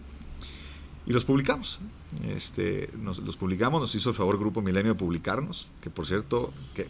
y 1.06 1.12
los 1.12 1.24
publicamos. 1.24 1.80
Este, 2.28 2.90
nos, 3.00 3.18
los 3.18 3.36
publicamos, 3.36 3.80
nos 3.80 3.94
hizo 3.94 4.10
el 4.10 4.16
favor 4.16 4.38
Grupo 4.38 4.60
Milenio 4.60 4.92
de 4.92 4.98
publicarnos, 4.98 5.70
que 5.80 5.90
por 5.90 6.06
cierto, 6.06 6.52
que, 6.74 6.88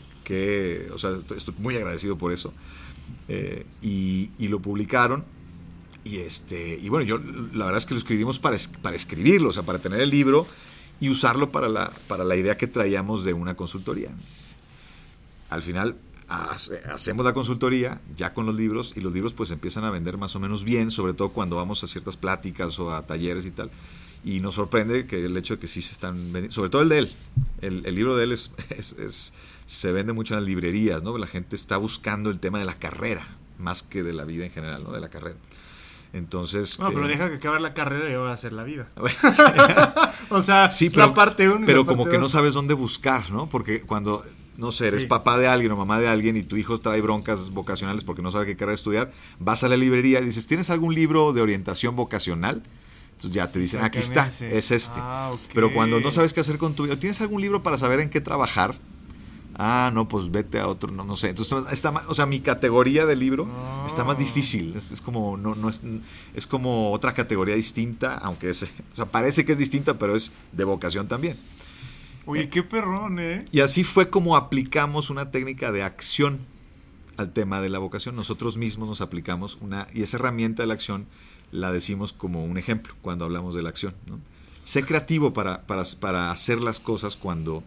o 0.92 0.98
sea, 0.98 1.18
estoy 1.36 1.54
muy 1.58 1.76
agradecido 1.76 2.16
por 2.18 2.32
eso. 2.32 2.52
Eh, 3.28 3.66
y, 3.82 4.30
y, 4.38 4.48
lo 4.48 4.60
publicaron. 4.60 5.24
Y, 6.04 6.18
este, 6.18 6.78
y 6.80 6.88
bueno, 6.88 7.06
yo 7.06 7.18
la 7.18 7.66
verdad 7.66 7.78
es 7.78 7.86
que 7.86 7.94
lo 7.94 7.98
escribimos 7.98 8.38
para, 8.38 8.56
para 8.82 8.96
escribirlo, 8.96 9.50
o 9.50 9.52
sea, 9.52 9.62
para 9.62 9.78
tener 9.78 10.00
el 10.00 10.10
libro 10.10 10.46
y 11.00 11.08
usarlo 11.08 11.50
para 11.50 11.68
la, 11.68 11.92
para 12.08 12.24
la 12.24 12.36
idea 12.36 12.56
que 12.56 12.66
traíamos 12.66 13.24
de 13.24 13.32
una 13.32 13.54
consultoría. 13.56 14.10
Al 15.50 15.62
final 15.62 15.96
hacemos 16.28 17.24
la 17.24 17.34
consultoría 17.34 18.00
ya 18.16 18.32
con 18.32 18.46
los 18.46 18.54
libros 18.54 18.94
y 18.96 19.00
los 19.00 19.12
libros 19.12 19.34
pues 19.34 19.50
empiezan 19.50 19.84
a 19.84 19.90
vender 19.90 20.16
más 20.16 20.34
o 20.36 20.40
menos 20.40 20.64
bien, 20.64 20.90
sobre 20.90 21.12
todo 21.12 21.30
cuando 21.30 21.56
vamos 21.56 21.84
a 21.84 21.86
ciertas 21.86 22.16
pláticas 22.16 22.78
o 22.78 22.94
a 22.94 23.06
talleres 23.06 23.44
y 23.46 23.50
tal. 23.50 23.70
Y 24.24 24.40
nos 24.40 24.54
sorprende 24.54 25.06
que 25.06 25.24
el 25.24 25.36
hecho 25.36 25.54
de 25.54 25.60
que 25.60 25.66
sí 25.66 25.82
se 25.82 25.92
están 25.92 26.14
vendiendo, 26.14 26.52
sobre 26.52 26.70
todo 26.70 26.82
el 26.82 26.88
de 26.88 26.98
él, 26.98 27.12
el, 27.60 27.84
el 27.84 27.94
libro 27.94 28.16
de 28.16 28.24
él 28.24 28.32
es, 28.32 28.52
es, 28.70 29.32
se 29.72 29.90
vende 29.90 30.12
mucho 30.12 30.34
en 30.34 30.40
las 30.40 30.46
librerías, 30.46 31.02
¿no? 31.02 31.16
La 31.16 31.26
gente 31.26 31.56
está 31.56 31.78
buscando 31.78 32.28
el 32.28 32.40
tema 32.40 32.58
de 32.58 32.66
la 32.66 32.74
carrera, 32.74 33.26
más 33.58 33.82
que 33.82 34.02
de 34.02 34.12
la 34.12 34.26
vida 34.26 34.44
en 34.44 34.50
general, 34.50 34.84
¿no? 34.84 34.92
De 34.92 35.00
la 35.00 35.08
carrera. 35.08 35.36
Entonces. 36.12 36.78
No, 36.78 36.88
pero 36.88 37.06
eh, 37.06 37.08
deja 37.08 37.30
que 37.30 37.36
acabe 37.36 37.58
la 37.58 37.72
carrera 37.72 38.10
y 38.10 38.14
va 38.14 38.30
a 38.30 38.34
hacer 38.34 38.52
la 38.52 38.64
vida. 38.64 38.88
o 40.28 40.42
sea, 40.42 40.68
sí, 40.68 40.90
pero, 40.90 41.06
la 41.06 41.14
parte 41.14 41.48
uno 41.48 41.64
Pero 41.64 41.86
como 41.86 42.04
que 42.06 42.18
no 42.18 42.28
sabes 42.28 42.52
dónde 42.52 42.74
buscar, 42.74 43.30
¿no? 43.30 43.48
Porque 43.48 43.80
cuando, 43.80 44.26
no 44.58 44.72
sé, 44.72 44.88
eres 44.88 45.06
papá 45.06 45.38
de 45.38 45.48
alguien 45.48 45.72
o 45.72 45.76
mamá 45.76 45.98
de 46.00 46.08
alguien 46.08 46.36
y 46.36 46.42
tu 46.42 46.58
hijo 46.58 46.78
trae 46.78 47.00
broncas 47.00 47.48
vocacionales 47.48 48.04
porque 48.04 48.20
no 48.20 48.30
sabe 48.30 48.44
qué 48.44 48.56
carrera 48.56 48.74
estudiar, 48.74 49.10
vas 49.38 49.64
a 49.64 49.68
la 49.68 49.78
librería 49.78 50.20
y 50.20 50.26
dices, 50.26 50.46
¿tienes 50.46 50.68
algún 50.68 50.94
libro 50.94 51.32
de 51.32 51.40
orientación 51.40 51.96
vocacional? 51.96 52.62
Entonces 53.12 53.32
ya 53.32 53.50
te 53.50 53.58
dicen, 53.58 53.82
aquí 53.82 54.00
está, 54.00 54.26
es 54.26 54.70
este. 54.70 54.98
Ah, 55.00 55.32
Pero 55.54 55.72
cuando 55.72 55.98
no 55.98 56.10
sabes 56.10 56.34
qué 56.34 56.40
hacer 56.40 56.58
con 56.58 56.74
tu 56.74 56.84
vida, 56.84 56.98
¿tienes 56.98 57.22
algún 57.22 57.40
libro 57.40 57.62
para 57.62 57.78
saber 57.78 58.00
en 58.00 58.10
qué 58.10 58.20
trabajar? 58.20 58.76
Ah, 59.56 59.90
no, 59.92 60.08
pues 60.08 60.30
vete 60.30 60.58
a 60.58 60.66
otro, 60.66 60.92
no, 60.92 61.04
no 61.04 61.16
sé. 61.16 61.30
Entonces, 61.30 61.58
está, 61.70 61.90
o 62.08 62.14
sea, 62.14 62.26
mi 62.26 62.40
categoría 62.40 63.06
de 63.06 63.16
libro 63.16 63.48
está 63.86 64.04
más 64.04 64.18
difícil. 64.18 64.74
Es, 64.76 65.00
como, 65.00 65.36
no, 65.36 65.54
no 65.54 65.68
es, 65.68 65.82
es 66.34 66.46
como 66.46 66.92
otra 66.92 67.12
categoría 67.12 67.54
distinta, 67.54 68.16
aunque 68.18 68.50
es, 68.50 68.62
o 68.62 68.96
sea, 68.96 69.06
parece 69.06 69.44
que 69.44 69.52
es 69.52 69.58
distinta, 69.58 69.98
pero 69.98 70.16
es 70.16 70.32
de 70.52 70.64
vocación 70.64 71.08
también. 71.08 71.36
Oye, 72.24 72.48
qué 72.48 72.62
perrón, 72.62 73.18
¿eh? 73.18 73.44
Y 73.50 73.60
así 73.60 73.84
fue 73.84 74.08
como 74.08 74.36
aplicamos 74.36 75.10
una 75.10 75.30
técnica 75.30 75.72
de 75.72 75.82
acción 75.82 76.38
al 77.16 77.32
tema 77.32 77.60
de 77.60 77.68
la 77.68 77.78
vocación. 77.78 78.14
Nosotros 78.14 78.56
mismos 78.56 78.88
nos 78.88 79.00
aplicamos 79.00 79.58
una, 79.60 79.88
y 79.92 80.02
esa 80.02 80.16
herramienta 80.16 80.62
de 80.62 80.68
la 80.68 80.74
acción 80.74 81.06
la 81.50 81.72
decimos 81.72 82.12
como 82.12 82.44
un 82.44 82.58
ejemplo 82.58 82.94
cuando 83.02 83.24
hablamos 83.24 83.54
de 83.54 83.62
la 83.62 83.68
acción. 83.68 83.94
¿no? 84.06 84.20
Sé 84.64 84.84
creativo 84.84 85.32
para, 85.32 85.62
para, 85.66 85.82
para, 86.00 86.30
hacer 86.30 86.60
las 86.60 86.78
cosas 86.78 87.16
cuando, 87.16 87.64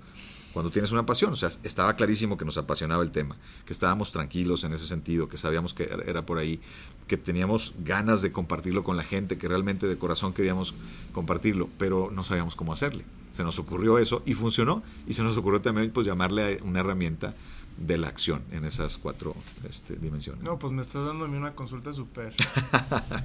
cuando 0.56 0.72
tienes 0.72 0.94
una 0.94 1.06
pasión. 1.06 1.34
O 1.34 1.36
sea, 1.36 1.50
estaba 1.64 1.98
clarísimo 1.98 2.38
que 2.38 2.46
nos 2.46 2.58
apasionaba 2.58 3.04
el 3.04 3.12
tema, 3.12 3.36
que 3.66 3.74
estábamos 3.74 4.14
tranquilos 4.14 4.64
en 4.64 4.72
ese 4.72 4.88
sentido, 4.88 5.28
que 5.28 5.38
sabíamos 5.38 5.74
que 5.74 5.90
era 6.08 6.26
por 6.26 6.38
ahí, 6.38 6.62
que 7.08 7.18
teníamos 7.18 7.74
ganas 7.80 8.22
de 8.22 8.32
compartirlo 8.32 8.86
con 8.86 8.96
la 8.96 9.04
gente, 9.04 9.38
que 9.38 9.50
realmente 9.50 9.86
de 9.86 9.98
corazón 9.98 10.32
queríamos 10.32 10.74
compartirlo, 11.12 11.68
pero 11.78 12.10
no 12.10 12.24
sabíamos 12.24 12.56
cómo 12.56 12.72
hacerle. 12.72 13.04
Se 13.32 13.44
nos 13.44 13.60
ocurrió 13.60 13.98
eso 13.98 14.24
y 14.26 14.34
funcionó. 14.34 14.82
Y 15.06 15.12
se 15.12 15.24
nos 15.24 15.36
ocurrió 15.36 15.60
también 15.60 15.92
pues 15.92 16.08
llamarle 16.08 16.60
a 16.62 16.64
una 16.64 16.80
herramienta 16.80 17.36
de 17.76 17.98
la 17.98 18.08
acción 18.08 18.42
en 18.52 18.64
esas 18.64 18.98
cuatro 18.98 19.36
este, 19.68 19.98
dimensiones. 19.98 20.42
No, 20.42 20.58
pues 20.58 20.72
me 20.72 20.82
estás 20.82 21.06
dando 21.06 21.26
a 21.26 21.28
mí 21.28 21.36
una 21.36 21.52
consulta 21.52 21.92
súper. 21.92 22.34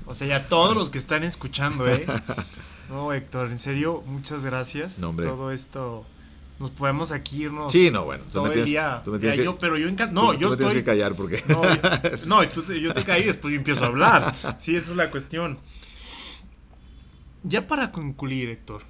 o 0.04 0.16
sea, 0.16 0.26
ya 0.26 0.48
todos 0.48 0.76
los 0.76 0.90
que 0.90 0.98
están 0.98 1.22
escuchando, 1.22 1.86
¿eh? 1.86 2.06
No, 2.88 3.12
Héctor, 3.12 3.52
en 3.52 3.60
serio, 3.60 4.02
muchas 4.04 4.44
gracias. 4.44 4.98
No. 4.98 5.14
Todo 5.14 5.52
esto. 5.52 6.04
Nos 6.60 6.70
podemos 6.70 7.10
aquí 7.10 7.44
irnos. 7.44 7.72
Sí, 7.72 7.90
no, 7.90 8.04
bueno. 8.04 8.22
Todo 8.32 8.52
el 8.52 8.64
día. 8.64 9.00
Tú 9.02 9.10
me 9.12 9.18
tienes 9.18 9.36
Ya, 9.36 9.40
que, 9.40 9.44
yo, 9.46 9.58
pero 9.58 9.76
yo 9.78 9.88
encan- 9.88 10.12
No, 10.12 10.32
tú- 10.32 10.38
yo 10.38 10.46
tú 10.48 10.50
me 10.50 10.56
tienes 10.58 10.74
estoy. 10.76 10.82
que 10.82 10.84
callar 10.84 11.14
porque. 11.16 11.42
No, 11.48 11.62
yo, 11.62 12.26
no, 12.28 12.48
tú 12.50 12.62
te- 12.62 12.80
yo 12.80 12.92
te 12.94 13.02
caí 13.02 13.22
y 13.22 13.26
después 13.26 13.50
yo 13.52 13.58
empiezo 13.58 13.82
a 13.82 13.86
hablar. 13.86 14.34
Sí, 14.60 14.76
esa 14.76 14.90
es 14.92 14.96
la 14.96 15.10
cuestión. 15.10 15.58
Ya 17.42 17.66
para 17.66 17.90
concluir, 17.90 18.50
Héctor. 18.50 18.82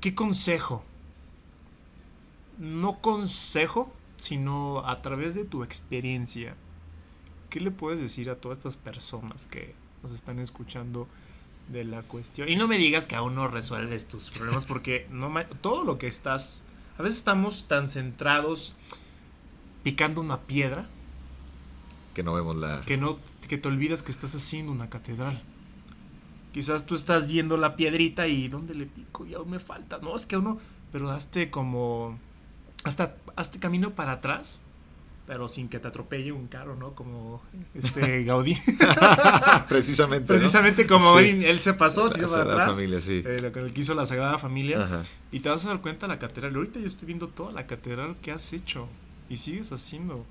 ¿Qué 0.00 0.14
consejo? 0.14 0.84
No 2.58 3.00
consejo, 3.00 3.92
sino 4.18 4.86
a 4.86 5.00
través 5.02 5.34
de 5.34 5.44
tu 5.44 5.64
experiencia. 5.64 6.54
¿Qué 7.50 7.60
le 7.60 7.70
puedes 7.70 8.00
decir 8.00 8.28
a 8.30 8.36
todas 8.36 8.58
estas 8.58 8.76
personas 8.76 9.46
que 9.46 9.74
nos 10.02 10.12
están 10.12 10.38
escuchando 10.40 11.08
de 11.68 11.84
la 11.84 12.02
cuestión? 12.02 12.48
Y 12.48 12.56
no 12.56 12.68
me 12.68 12.78
digas 12.78 13.06
que 13.06 13.16
aún 13.16 13.34
no 13.34 13.48
resuelves 13.48 14.06
tus 14.06 14.30
problemas 14.30 14.64
porque 14.64 15.06
no 15.10 15.32
todo 15.60 15.84
lo 15.84 15.98
que 15.98 16.06
estás... 16.06 16.62
A 16.98 17.02
veces 17.02 17.18
estamos 17.18 17.66
tan 17.66 17.88
centrados 17.88 18.76
picando 19.82 20.20
una 20.20 20.40
piedra 20.42 20.86
que 22.14 22.22
no 22.22 22.32
vemos 22.32 22.56
la. 22.56 22.80
que 22.80 22.96
no 22.96 23.18
que 23.48 23.58
te 23.58 23.68
olvidas 23.68 24.02
que 24.02 24.10
estás 24.10 24.34
haciendo 24.34 24.72
una 24.72 24.88
catedral. 24.88 25.42
Quizás 26.52 26.86
tú 26.86 26.94
estás 26.94 27.26
viendo 27.26 27.56
la 27.56 27.76
piedrita 27.76 28.26
y 28.26 28.48
¿dónde 28.48 28.74
le 28.74 28.86
pico? 28.86 29.26
Y 29.26 29.34
aún 29.34 29.50
me 29.50 29.58
falta. 29.58 29.98
No, 29.98 30.16
es 30.16 30.24
que 30.24 30.36
uno, 30.36 30.58
pero 30.92 31.10
hazte 31.10 31.50
como 31.50 32.18
hasta 32.84 33.16
hazte 33.36 33.58
camino 33.58 33.90
para 33.90 34.12
atrás, 34.12 34.62
pero 35.26 35.48
sin 35.48 35.68
que 35.68 35.78
te 35.78 35.88
atropelle 35.88 36.32
un 36.32 36.48
carro, 36.48 36.76
¿no? 36.76 36.94
Como 36.94 37.42
este 37.74 38.24
Gaudí. 38.24 38.56
Precisamente. 39.68 40.32
¿no? 40.32 40.38
Precisamente 40.38 40.86
como 40.86 41.18
Sí. 41.18 41.26
él, 41.26 41.44
él 41.44 41.60
se 41.60 41.74
pasó, 41.74 42.10
se 42.10 42.18
hizo 42.18 42.26
para 42.26 42.38
Sagrada 42.44 42.62
atrás. 42.62 42.76
Familia, 42.76 43.00
sí. 43.00 43.22
eh, 43.24 43.38
lo 43.40 43.52
que 43.52 43.72
quiso 43.72 43.94
la 43.94 44.06
Sagrada 44.06 44.38
Familia. 44.38 44.82
Ajá. 44.84 45.02
Y 45.32 45.40
te 45.40 45.48
vas 45.48 45.64
a 45.64 45.68
dar 45.68 45.80
cuenta 45.80 46.06
la 46.06 46.18
catedral. 46.18 46.54
Ahorita 46.54 46.78
yo 46.80 46.86
estoy 46.86 47.06
viendo 47.06 47.28
toda 47.28 47.52
la 47.52 47.66
catedral 47.66 48.16
que 48.22 48.32
has 48.32 48.52
hecho 48.52 48.88
y 49.28 49.38
sigues 49.38 49.72
haciendo. 49.72 50.24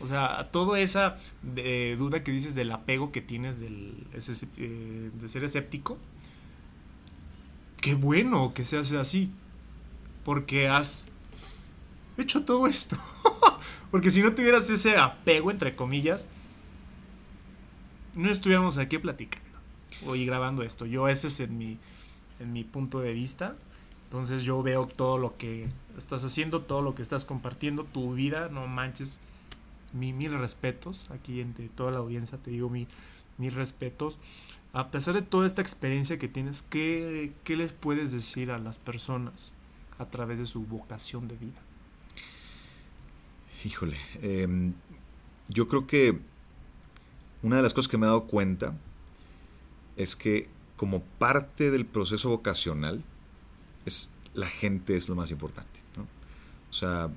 O 0.00 0.06
sea, 0.06 0.48
toda 0.50 0.80
esa 0.80 1.18
eh, 1.56 1.94
duda 1.98 2.24
que 2.24 2.32
dices 2.32 2.54
del 2.54 2.72
apego 2.72 3.12
que 3.12 3.20
tienes 3.20 3.60
del, 3.60 3.94
ese, 4.14 4.32
eh, 4.56 5.10
de 5.14 5.28
ser 5.28 5.44
escéptico. 5.44 5.98
Qué 7.80 7.94
bueno 7.94 8.52
que 8.54 8.64
se 8.64 8.78
hace 8.78 8.98
así. 8.98 9.30
Porque 10.24 10.68
has 10.68 11.08
hecho 12.16 12.42
todo 12.44 12.66
esto. 12.66 12.96
porque 13.92 14.10
si 14.10 14.22
no 14.22 14.32
tuvieras 14.32 14.70
ese 14.70 14.96
apego, 14.96 15.50
entre 15.50 15.76
comillas, 15.76 16.26
no 18.16 18.30
estuviéramos 18.30 18.78
aquí 18.78 18.96
platicando. 18.96 19.58
Hoy 20.06 20.24
grabando 20.24 20.62
esto. 20.62 20.86
Yo 20.86 21.08
ese 21.08 21.28
es 21.28 21.40
en 21.40 21.58
mi, 21.58 21.78
en 22.40 22.54
mi 22.54 22.64
punto 22.64 23.00
de 23.00 23.12
vista. 23.12 23.54
Entonces 24.04 24.44
yo 24.44 24.62
veo 24.62 24.86
todo 24.86 25.18
lo 25.18 25.36
que 25.36 25.68
estás 25.98 26.24
haciendo, 26.24 26.62
todo 26.62 26.80
lo 26.80 26.94
que 26.94 27.02
estás 27.02 27.26
compartiendo, 27.26 27.84
tu 27.84 28.14
vida, 28.14 28.48
no 28.48 28.66
manches. 28.66 29.20
Mi, 29.92 30.14
mil 30.14 30.32
respetos. 30.38 31.10
Aquí 31.10 31.42
entre 31.42 31.68
toda 31.68 31.90
la 31.92 31.98
audiencia 31.98 32.38
te 32.38 32.50
digo 32.50 32.70
mi, 32.70 32.88
respetos. 33.50 34.16
A 34.72 34.90
pesar 34.90 35.12
de 35.12 35.20
toda 35.20 35.46
esta 35.46 35.60
experiencia 35.60 36.18
que 36.18 36.28
tienes, 36.28 36.62
¿qué, 36.62 37.34
¿qué 37.44 37.56
les 37.56 37.74
puedes 37.74 38.10
decir 38.10 38.52
a 38.52 38.58
las 38.58 38.78
personas 38.78 39.52
a 39.98 40.06
través 40.06 40.38
de 40.38 40.46
su 40.46 40.62
vocación 40.62 41.28
de 41.28 41.36
vida? 41.36 41.60
Híjole. 43.64 43.96
em, 44.20 44.72
yo 45.48 45.68
creo 45.68 45.86
que 45.86 46.18
una 47.42 47.56
de 47.56 47.62
las 47.62 47.74
cosas 47.74 47.90
que 47.90 47.98
me 47.98 48.06
he 48.06 48.08
dado 48.08 48.26
cuenta 48.26 48.74
es 49.96 50.16
que 50.16 50.48
como 50.76 51.02
parte 51.02 51.70
del 51.70 51.86
proceso 51.86 52.30
vocacional, 52.30 53.04
es, 53.86 54.10
la 54.34 54.48
gente 54.48 54.96
es 54.96 55.08
lo 55.08 55.14
más 55.14 55.30
importante. 55.30 55.80
¿no? 55.96 56.04
O 56.70 56.72
sea, 56.72 57.10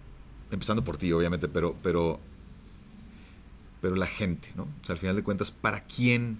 empezando 0.51 0.83
por 0.83 0.97
ti, 0.97 1.11
obviamente, 1.11 1.47
pero, 1.47 1.75
pero, 1.81 2.19
pero 3.81 3.95
la 3.95 4.07
gente, 4.07 4.49
¿no? 4.55 4.63
O 4.63 4.85
sea, 4.85 4.93
al 4.93 4.99
final 4.99 5.15
de 5.15 5.23
cuentas, 5.23 5.51
¿para 5.51 5.81
quién 5.81 6.39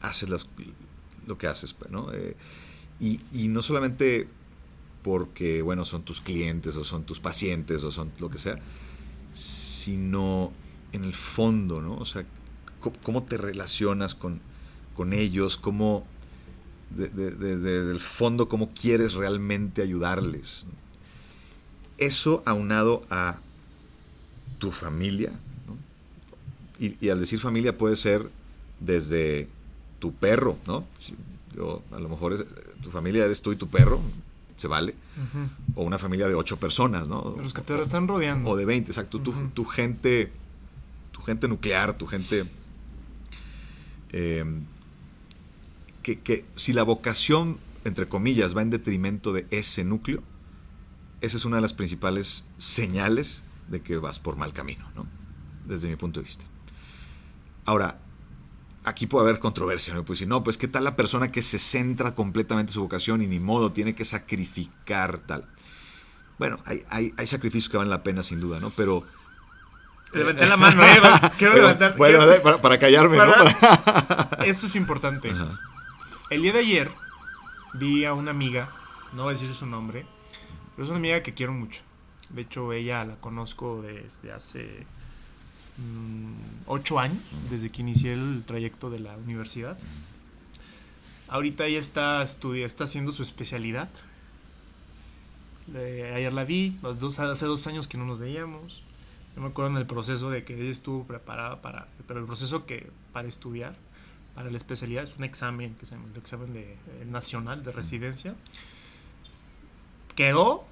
haces 0.00 0.28
lo 1.26 1.38
que 1.38 1.46
haces? 1.46 1.72
pues, 1.72 1.90
¿no? 1.90 2.12
Eh, 2.12 2.36
y 3.00 3.48
no 3.48 3.62
solamente 3.62 4.28
porque, 5.02 5.62
bueno, 5.62 5.84
son 5.84 6.04
tus 6.04 6.20
clientes 6.20 6.76
o 6.76 6.84
son 6.84 7.04
tus 7.04 7.18
pacientes 7.18 7.82
o 7.82 7.90
son 7.90 8.12
lo 8.20 8.30
que 8.30 8.38
sea, 8.38 8.56
sino 9.32 10.52
en 10.92 11.04
el 11.04 11.14
fondo, 11.14 11.80
¿no? 11.80 11.96
O 11.96 12.04
sea, 12.04 12.24
cómo 13.02 13.22
te 13.22 13.36
relacionas 13.38 14.14
con, 14.14 14.40
con 14.94 15.12
ellos, 15.12 15.56
cómo, 15.56 16.04
de- 16.90 17.08
de- 17.08 17.30
de- 17.30 17.56
desde 17.58 17.90
el 17.92 18.00
fondo, 18.00 18.48
cómo 18.48 18.70
quieres 18.74 19.14
realmente 19.14 19.82
ayudarles. 19.82 20.66
Eso 21.98 22.42
aunado 22.46 23.02
a 23.10 23.38
tu 24.58 24.70
familia, 24.72 25.30
¿no? 25.66 25.76
y, 27.00 27.08
al 27.08 27.20
decir 27.20 27.38
familia 27.38 27.76
puede 27.78 27.96
ser 27.96 28.28
desde 28.80 29.48
tu 30.00 30.12
perro, 30.12 30.58
¿no? 30.66 30.84
Yo, 31.54 31.82
a 31.92 32.00
lo 32.00 32.08
mejor 32.08 32.44
tu 32.82 32.90
familia 32.90 33.24
eres 33.24 33.40
tú 33.42 33.52
y 33.52 33.56
tu 33.56 33.68
perro, 33.68 34.00
se 34.62 34.68
vale, 34.68 34.94
o 35.74 35.82
una 35.82 35.98
familia 35.98 36.28
de 36.28 36.34
ocho 36.34 36.58
personas, 36.58 37.08
¿no? 37.08 37.36
Los 37.42 37.52
que 37.52 37.62
te 37.62 37.80
están 37.80 38.08
rodeando. 38.08 38.48
O 38.48 38.56
de 38.56 38.64
20, 38.64 38.90
exacto. 38.90 39.20
Tu, 39.20 39.32
tu 39.50 39.64
gente, 39.64 40.32
tu 41.10 41.20
gente 41.20 41.48
nuclear, 41.48 41.98
tu 41.98 42.06
gente... 42.06 42.44
eh, 44.12 44.44
que, 46.02 46.20
que 46.20 46.44
si 46.56 46.72
la 46.72 46.82
vocación, 46.82 47.58
entre 47.84 48.08
comillas, 48.08 48.56
va 48.56 48.62
en 48.62 48.70
detrimento 48.70 49.32
de 49.32 49.46
ese 49.50 49.84
núcleo, 49.84 50.22
esa 51.20 51.36
es 51.36 51.44
una 51.44 51.56
de 51.56 51.62
las 51.62 51.74
principales 51.74 52.44
señales 52.58 53.44
de 53.68 53.80
que 53.82 53.96
vas 53.98 54.18
por 54.18 54.36
mal 54.36 54.52
camino, 54.52 54.90
¿no? 54.96 55.06
Desde 55.66 55.88
mi 55.88 55.96
punto 55.96 56.20
de 56.20 56.24
vista. 56.24 56.44
Ahora, 57.64 58.00
aquí 58.84 59.06
puede 59.06 59.28
haber 59.28 59.40
controversia, 59.40 59.94
¿no? 59.94 60.04
Pues 60.04 60.18
decir, 60.18 60.28
no, 60.28 60.42
pues 60.42 60.58
qué 60.58 60.68
tal 60.68 60.84
la 60.84 60.96
persona 60.96 61.30
que 61.30 61.42
se 61.42 61.58
centra 61.58 62.14
completamente 62.14 62.70
en 62.70 62.74
su 62.74 62.82
vocación 62.82 63.22
y 63.22 63.26
ni 63.26 63.38
modo, 63.40 63.72
tiene 63.72 63.94
que 63.94 64.04
sacrificar 64.04 65.18
tal. 65.18 65.44
Bueno, 66.38 66.58
hay, 66.66 66.82
hay, 66.90 67.14
hay 67.16 67.26
sacrificios 67.26 67.68
que 67.70 67.76
valen 67.76 67.90
la 67.90 68.02
pena, 68.02 68.22
sin 68.22 68.40
duda, 68.40 68.58
¿no? 68.60 68.70
Pero... 68.70 69.04
Levanté 70.12 70.46
la 70.46 70.56
mano, 70.58 70.82
eh. 70.82 71.00
Quiero 71.38 71.54
Pero, 71.54 71.54
levantar. 71.54 71.96
bueno, 71.96 72.18
quiero- 72.18 72.42
para, 72.42 72.60
para 72.60 72.78
callarme, 72.78 73.16
¿no? 73.16 73.32
Para- 73.32 74.28
Esto 74.44 74.66
es 74.66 74.76
importante. 74.76 75.30
Ajá. 75.30 75.58
El 76.28 76.42
día 76.42 76.52
de 76.52 76.58
ayer 76.58 76.90
vi 77.74 78.04
a 78.04 78.12
una 78.12 78.30
amiga, 78.30 78.68
no 79.14 79.22
voy 79.24 79.34
a 79.34 79.38
decir 79.38 79.54
su 79.54 79.66
nombre, 79.66 80.04
pero 80.74 80.84
es 80.84 80.90
una 80.90 80.98
amiga 80.98 81.22
que 81.22 81.32
quiero 81.34 81.52
mucho. 81.52 81.80
De 82.28 82.42
hecho, 82.42 82.72
ella 82.72 83.04
la 83.04 83.16
conozco 83.16 83.82
desde 83.82 84.32
hace 84.32 84.86
ocho 86.66 86.98
años, 86.98 87.18
desde 87.50 87.70
que 87.70 87.82
inicié 87.82 88.12
el 88.12 88.44
trayecto 88.46 88.90
de 88.90 89.00
la 89.00 89.16
universidad. 89.16 89.78
Ahorita 91.28 91.64
ella 91.66 91.78
está, 91.78 92.22
estudia, 92.22 92.66
está 92.66 92.84
haciendo 92.84 93.12
su 93.12 93.22
especialidad. 93.22 93.88
Le- 95.72 96.12
ayer 96.14 96.32
la 96.32 96.44
vi, 96.44 96.78
hace 96.82 97.46
dos 97.46 97.66
años 97.66 97.88
que 97.88 97.96
no 97.96 98.04
nos 98.04 98.18
veíamos. 98.18 98.82
Yo 99.34 99.40
me 99.40 99.48
acuerdo 99.48 99.70
en 99.70 99.78
el 99.78 99.86
proceso 99.86 100.28
de 100.28 100.44
que 100.44 100.60
ella 100.60 100.70
estuvo 100.70 101.04
preparada 101.06 101.62
para, 101.62 101.88
pero 102.06 102.20
el 102.20 102.26
proceso 102.26 102.66
que 102.66 102.90
para 103.14 103.28
estudiar, 103.28 103.74
para 104.34 104.50
la 104.50 104.56
especialidad, 104.58 105.04
es 105.04 105.16
un 105.16 105.24
examen, 105.24 105.74
que 105.76 105.86
llama 105.86 106.04
el 106.12 106.18
examen 106.18 106.52
de, 106.52 106.72
eh, 106.72 106.76
nacional 107.10 107.62
de 107.62 107.72
residencia. 107.72 108.34
Quedó 110.16 110.66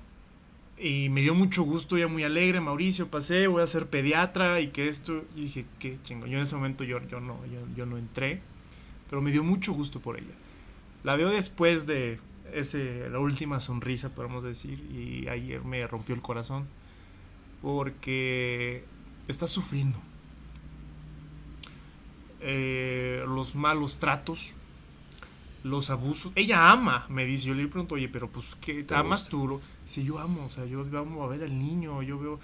y 0.80 1.10
me 1.10 1.20
dio 1.20 1.34
mucho 1.34 1.62
gusto, 1.62 1.98
ya 1.98 2.08
muy 2.08 2.24
alegre, 2.24 2.60
Mauricio, 2.60 3.08
pasé, 3.08 3.46
voy 3.46 3.62
a 3.62 3.66
ser 3.66 3.86
pediatra 3.86 4.60
y 4.60 4.68
que 4.68 4.88
esto, 4.88 5.24
y 5.36 5.42
dije, 5.42 5.66
qué 5.78 5.98
chingo. 6.02 6.26
Yo 6.26 6.38
en 6.38 6.44
ese 6.44 6.56
momento 6.56 6.84
yo, 6.84 7.06
yo, 7.06 7.20
no, 7.20 7.38
yo, 7.46 7.60
yo 7.76 7.84
no 7.84 7.98
entré, 7.98 8.40
pero 9.10 9.20
me 9.20 9.30
dio 9.30 9.44
mucho 9.44 9.72
gusto 9.72 10.00
por 10.00 10.16
ella. 10.16 10.34
La 11.04 11.16
veo 11.16 11.28
después 11.28 11.86
de 11.86 12.18
ese, 12.54 13.10
la 13.10 13.18
última 13.18 13.60
sonrisa, 13.60 14.14
podemos 14.14 14.42
decir, 14.42 14.80
y 14.90 15.28
ayer 15.28 15.62
me 15.64 15.86
rompió 15.86 16.14
el 16.14 16.22
corazón 16.22 16.66
porque 17.60 18.82
está 19.28 19.46
sufriendo. 19.46 19.98
Eh, 22.40 23.22
los 23.26 23.54
malos 23.54 23.98
tratos, 23.98 24.54
los 25.62 25.90
abusos. 25.90 26.32
Ella 26.34 26.70
ama, 26.70 27.06
me 27.08 27.24
dice. 27.24 27.46
Yo 27.46 27.54
le 27.54 27.66
pregunto, 27.66 27.94
oye, 27.96 28.08
pero 28.08 28.30
pues, 28.30 28.56
¿qué 28.60 28.82
¿Te 28.82 28.94
amas 28.94 29.20
gusta? 29.22 29.30
tú? 29.30 29.60
Si 29.84 30.04
yo 30.04 30.18
amo, 30.18 30.44
o 30.46 30.50
sea, 30.50 30.64
yo 30.66 30.80
amo 30.98 31.24
a 31.24 31.28
ver 31.28 31.42
al 31.44 31.58
niño, 31.58 32.02
yo 32.02 32.18
veo 32.18 32.40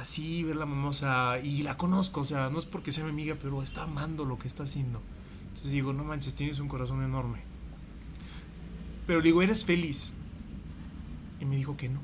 así, 0.00 0.42
ver 0.42 0.56
la 0.56 0.66
mamá, 0.66 0.88
o 0.88 0.94
sea, 0.94 1.40
y 1.42 1.62
la 1.62 1.76
conozco, 1.76 2.20
o 2.20 2.24
sea, 2.24 2.48
no 2.48 2.58
es 2.58 2.64
porque 2.64 2.90
sea 2.92 3.04
mi 3.04 3.10
amiga, 3.10 3.36
pero 3.40 3.62
está 3.62 3.82
amando 3.82 4.24
lo 4.24 4.38
que 4.38 4.48
está 4.48 4.64
haciendo. 4.64 5.00
Entonces 5.42 5.70
digo, 5.72 5.92
no 5.92 6.04
manches, 6.04 6.34
tienes 6.34 6.58
un 6.58 6.68
corazón 6.68 7.02
enorme. 7.02 7.40
Pero 9.06 9.20
le 9.20 9.26
digo, 9.26 9.42
¿eres 9.42 9.64
feliz? 9.64 10.14
Y 11.40 11.44
me 11.44 11.56
dijo 11.56 11.76
que 11.76 11.88
no. 11.88 12.00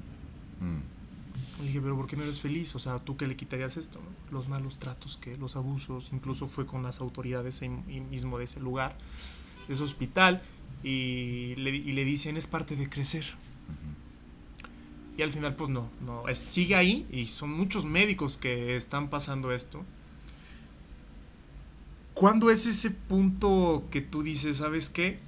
Mm. 0.61 1.61
Le 1.61 1.67
dije, 1.67 1.81
pero 1.81 1.97
¿por 1.97 2.07
qué 2.07 2.17
no 2.17 2.23
eres 2.23 2.41
feliz? 2.41 2.75
O 2.75 2.79
sea, 2.79 2.99
¿tú 2.99 3.17
qué 3.17 3.27
le 3.27 3.37
quitarías 3.37 3.77
esto? 3.77 4.01
Los 4.31 4.49
malos 4.49 4.79
tratos, 4.79 5.17
que 5.17 5.37
los 5.37 5.57
abusos, 5.57 6.11
incluso 6.13 6.47
fue 6.49 6.67
con 6.67 6.83
las 6.83 7.01
autoridades 7.01 7.63
mismo 8.11 8.39
de 8.39 8.45
ese 8.45 8.61
lugar, 8.61 8.97
de 9.69 9.75
ese 9.75 9.83
hospital, 9.83 10.43
y 10.83 11.55
le, 11.57 11.71
y 11.71 11.93
le 11.93 12.05
dicen, 12.05 12.37
es 12.37 12.47
parte 12.47 12.77
de 12.77 12.89
crecer. 12.89 13.25
Y 15.17 15.23
al 15.23 15.33
final, 15.33 15.55
pues 15.55 15.71
no, 15.71 15.89
no, 16.05 16.25
sigue 16.35 16.75
ahí 16.75 17.07
y 17.11 17.27
son 17.27 17.51
muchos 17.51 17.87
médicos 17.87 18.37
que 18.37 18.77
están 18.77 19.09
pasando 19.09 19.51
esto. 19.53 19.83
¿Cuándo 22.13 22.51
es 22.51 22.67
ese 22.67 22.91
punto 22.91 23.85
que 23.91 24.03
tú 24.03 24.23
dices, 24.23 24.59
sabes 24.59 24.91
qué? 24.91 25.19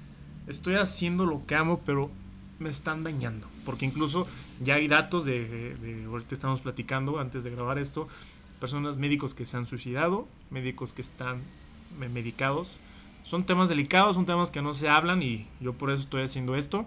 Estoy 0.47 0.75
haciendo 0.75 1.25
lo 1.25 1.45
que 1.45 1.55
amo, 1.55 1.81
pero 1.85 2.11
me 2.59 2.69
están 2.69 3.03
dañando. 3.03 3.47
Porque 3.65 3.85
incluso 3.85 4.27
ya 4.63 4.75
hay 4.75 4.87
datos 4.87 5.25
de, 5.25 5.75
de, 5.75 6.05
ahorita 6.05 6.35
estamos 6.35 6.61
platicando 6.61 7.19
antes 7.19 7.43
de 7.43 7.51
grabar 7.51 7.79
esto, 7.79 8.07
personas 8.59 8.97
médicos 8.97 9.33
que 9.33 9.45
se 9.45 9.57
han 9.57 9.65
suicidado, 9.65 10.27
médicos 10.51 10.93
que 10.93 11.01
están 11.01 11.41
medicados. 11.97 12.79
Son 13.23 13.45
temas 13.45 13.69
delicados, 13.69 14.15
son 14.15 14.25
temas 14.25 14.51
que 14.51 14.61
no 14.61 14.73
se 14.73 14.89
hablan 14.89 15.21
y 15.21 15.47
yo 15.59 15.73
por 15.73 15.91
eso 15.91 16.03
estoy 16.03 16.23
haciendo 16.23 16.55
esto. 16.55 16.85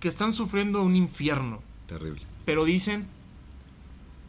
Que 0.00 0.08
están 0.08 0.32
sufriendo 0.32 0.82
un 0.82 0.96
infierno. 0.96 1.60
Terrible. 1.86 2.22
Pero 2.44 2.64
dicen, 2.64 3.06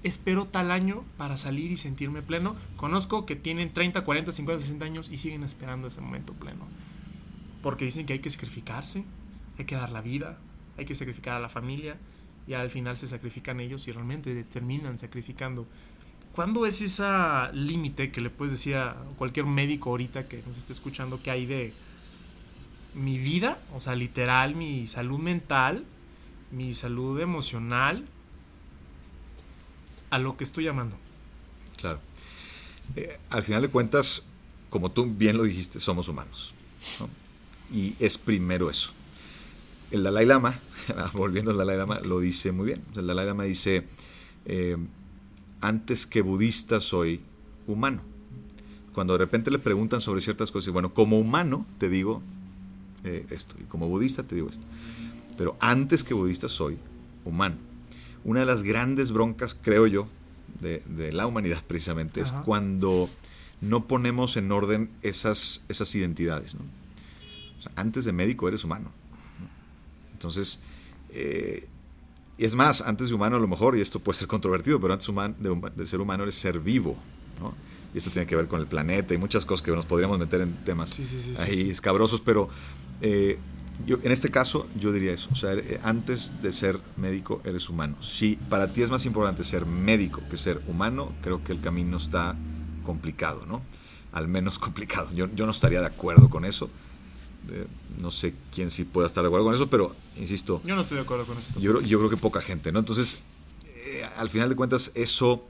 espero 0.03 0.45
tal 0.45 0.71
año 0.71 1.03
para 1.17 1.38
salir 1.38 1.71
y 1.71 1.77
sentirme 1.77 2.21
pleno. 2.21 2.55
Conozco 2.75 3.25
que 3.25 3.36
tienen 3.36 3.73
30, 3.73 4.03
40, 4.03 4.32
50, 4.32 4.61
60 4.61 4.86
años 4.86 5.09
y 5.11 5.17
siguen 5.17 5.43
esperando 5.43 5.88
ese 5.88 6.01
momento 6.01 6.34
pleno. 6.34 6.65
Porque 7.61 7.86
dicen 7.86 8.05
que 8.05 8.13
hay 8.13 8.19
que 8.19 8.30
sacrificarse, 8.30 9.03
hay 9.57 9.65
que 9.65 9.75
dar 9.75 9.91
la 9.91 10.01
vida, 10.01 10.38
hay 10.77 10.86
que 10.86 10.95
sacrificar 10.95 11.36
a 11.36 11.39
la 11.39 11.49
familia 11.49 11.97
y 12.47 12.53
al 12.53 12.71
final 12.71 12.97
se 12.97 13.07
sacrifican 13.07 13.59
ellos 13.59 13.88
y 13.88 13.91
realmente 13.91 14.43
terminan 14.45 14.97
sacrificando. 14.97 15.67
¿Cuándo 16.36 16.65
es 16.65 16.82
ese 16.82 17.03
límite 17.53 18.11
que 18.11 18.21
le 18.21 18.30
puedes 18.30 18.53
decir 18.53 18.75
a 18.75 18.95
cualquier 19.17 19.45
médico 19.45 19.89
ahorita 19.89 20.27
que 20.27 20.43
nos 20.45 20.57
esté 20.57 20.73
escuchando 20.73 21.21
que 21.21 21.32
hay 21.32 21.45
de 21.45 21.73
mi 22.93 23.17
vida, 23.17 23.59
o 23.73 23.80
sea, 23.80 23.95
literal, 23.95 24.55
mi 24.55 24.88
salud 24.88 25.19
mental, 25.19 25.86
mi 26.51 26.73
salud 26.73 27.19
emocional, 27.19 28.05
a 30.09 30.17
lo 30.17 30.38
que 30.38 30.43
estoy 30.43 30.63
llamando? 30.63 30.97
Claro. 31.77 31.99
Eh, 32.95 33.19
al 33.30 33.43
final 33.43 33.61
de 33.61 33.69
cuentas, 33.69 34.23
como 34.69 34.91
tú 34.91 35.05
bien 35.05 35.38
lo 35.38 35.43
dijiste, 35.43 35.80
somos 35.80 36.07
humanos. 36.07 36.53
Y 37.71 37.95
es 37.99 38.17
primero 38.17 38.69
eso. 38.69 38.91
El 39.91 40.03
Dalai 40.03 40.25
Lama, 40.25 40.59
volviendo 41.13 41.51
al 41.51 41.57
Dalai 41.57 41.77
Lama, 41.77 41.99
lo 41.99 42.19
dice 42.19 42.51
muy 42.51 42.65
bien. 42.65 42.84
El 42.95 43.07
Dalai 43.07 43.25
Lama 43.27 43.43
dice, 43.43 43.88
eh, 44.45 44.77
antes 45.62 46.05
que 46.05 46.22
budista 46.22 46.80
soy 46.80 47.22
humano. 47.68 48.01
Cuando 48.93 49.14
de 49.14 49.20
repente 49.20 49.51
le 49.51 49.60
preguntan 49.60 50.01
sobre 50.01 50.22
ciertas 50.22 50.51
cosas, 50.51 50.74
bueno, 50.74 50.93
como 50.93 51.20
humano 51.20 51.66
te 51.78 51.89
digo 51.89 52.22
eh, 53.03 53.26
esto, 53.30 53.55
y 53.60 53.64
como 53.64 53.88
budista 53.88 54.24
te 54.24 54.36
digo 54.36 54.49
esto. 54.49 54.66
Pero 55.38 55.57
antes 55.60 56.03
que 56.03 56.14
budista 56.14 56.49
soy 56.49 56.78
humano. 57.24 57.55
Una 58.24 58.41
de 58.41 58.45
las 58.45 58.64
grandes 58.64 59.12
broncas, 59.12 59.55
creo 59.60 59.88
yo, 59.88 60.07
de, 60.60 61.12
la 61.14 61.26
humanidad 61.26 61.64
precisamente, 61.66 62.20
es 62.20 62.32
cuando 62.32 63.10
no 63.62 63.88
ponemos 63.88 64.36
en 64.36 64.51
orden 64.51 64.89
esas, 65.01 65.64
esas 65.70 65.93
identidades. 65.95 66.55
antes 67.76 68.03
de 68.05 68.12
médico 68.12 68.47
eres 68.47 68.64
humano. 68.64 68.91
Entonces, 70.12 70.60
eh, 71.12 71.68
es 72.45 72.55
más, 72.55 72.81
antes 72.81 73.09
de 73.09 73.15
humano 73.15 73.35
a 73.35 73.39
lo 73.39 73.47
mejor, 73.47 73.77
y 73.77 73.81
esto 73.81 73.99
puede 73.99 74.17
ser 74.17 74.27
controvertido, 74.27 74.79
pero 74.79 74.93
antes 74.93 75.09
de, 75.75 75.85
ser 75.85 75.99
humano 75.99 76.23
eres 76.23 76.35
ser 76.35 76.59
vivo. 76.59 76.95
Y 77.93 77.97
esto 77.97 78.09
tiene 78.11 78.27
que 78.27 78.35
ver 78.35 78.47
con 78.47 78.59
el 78.59 78.67
planeta 78.67 79.13
y 79.13 79.17
muchas 79.17 79.45
cosas 79.45 79.63
que 79.63 79.71
nos 79.71 79.85
podríamos 79.85 80.19
meter 80.19 80.41
en 80.41 80.63
temas 80.63 80.93
ahí 81.39 81.69
escabrosos, 81.69 82.21
pero 82.21 82.49
eh, 83.01 83.39
yo, 83.85 83.97
en 84.03 84.11
este 84.11 84.29
caso 84.29 84.67
yo 84.79 84.91
diría 84.91 85.13
eso. 85.13 85.29
O 85.31 85.35
sea, 85.35 85.53
eh, 85.53 85.79
antes 85.83 86.41
de 86.41 86.51
ser 86.51 86.79
médico 86.97 87.41
eres 87.43 87.69
humano. 87.69 88.01
Si 88.01 88.35
para 88.35 88.67
ti 88.67 88.81
es 88.81 88.91
más 88.91 89.05
importante 89.05 89.43
ser 89.43 89.65
médico 89.65 90.21
que 90.29 90.37
ser 90.37 90.61
humano, 90.67 91.13
creo 91.21 91.43
que 91.43 91.51
el 91.51 91.61
camino 91.61 91.97
está 91.97 92.35
complicado, 92.85 93.45
¿no? 93.47 93.61
Al 94.11 94.27
menos 94.27 94.59
complicado. 94.59 95.09
Yo, 95.13 95.27
yo 95.33 95.45
no 95.45 95.51
estaría 95.51 95.79
de 95.79 95.87
acuerdo 95.87 96.29
con 96.29 96.45
eso 96.45 96.69
no 97.99 98.11
sé 98.11 98.33
quién 98.53 98.71
sí 98.71 98.83
pueda 98.83 99.07
estar 99.07 99.23
de 99.23 99.27
acuerdo 99.27 99.45
con 99.45 99.55
eso, 99.55 99.69
pero 99.69 99.95
insisto. 100.17 100.61
Yo 100.65 100.75
no 100.75 100.81
estoy 100.81 100.97
de 100.97 101.03
acuerdo 101.03 101.25
con 101.25 101.37
eso. 101.37 101.59
Yo, 101.59 101.81
yo 101.81 101.99
creo 101.99 102.09
que 102.09 102.17
poca 102.17 102.41
gente, 102.41 102.71
¿no? 102.71 102.79
Entonces, 102.79 103.19
eh, 103.85 104.07
al 104.17 104.29
final 104.29 104.49
de 104.49 104.55
cuentas, 104.55 104.91
eso 104.95 105.45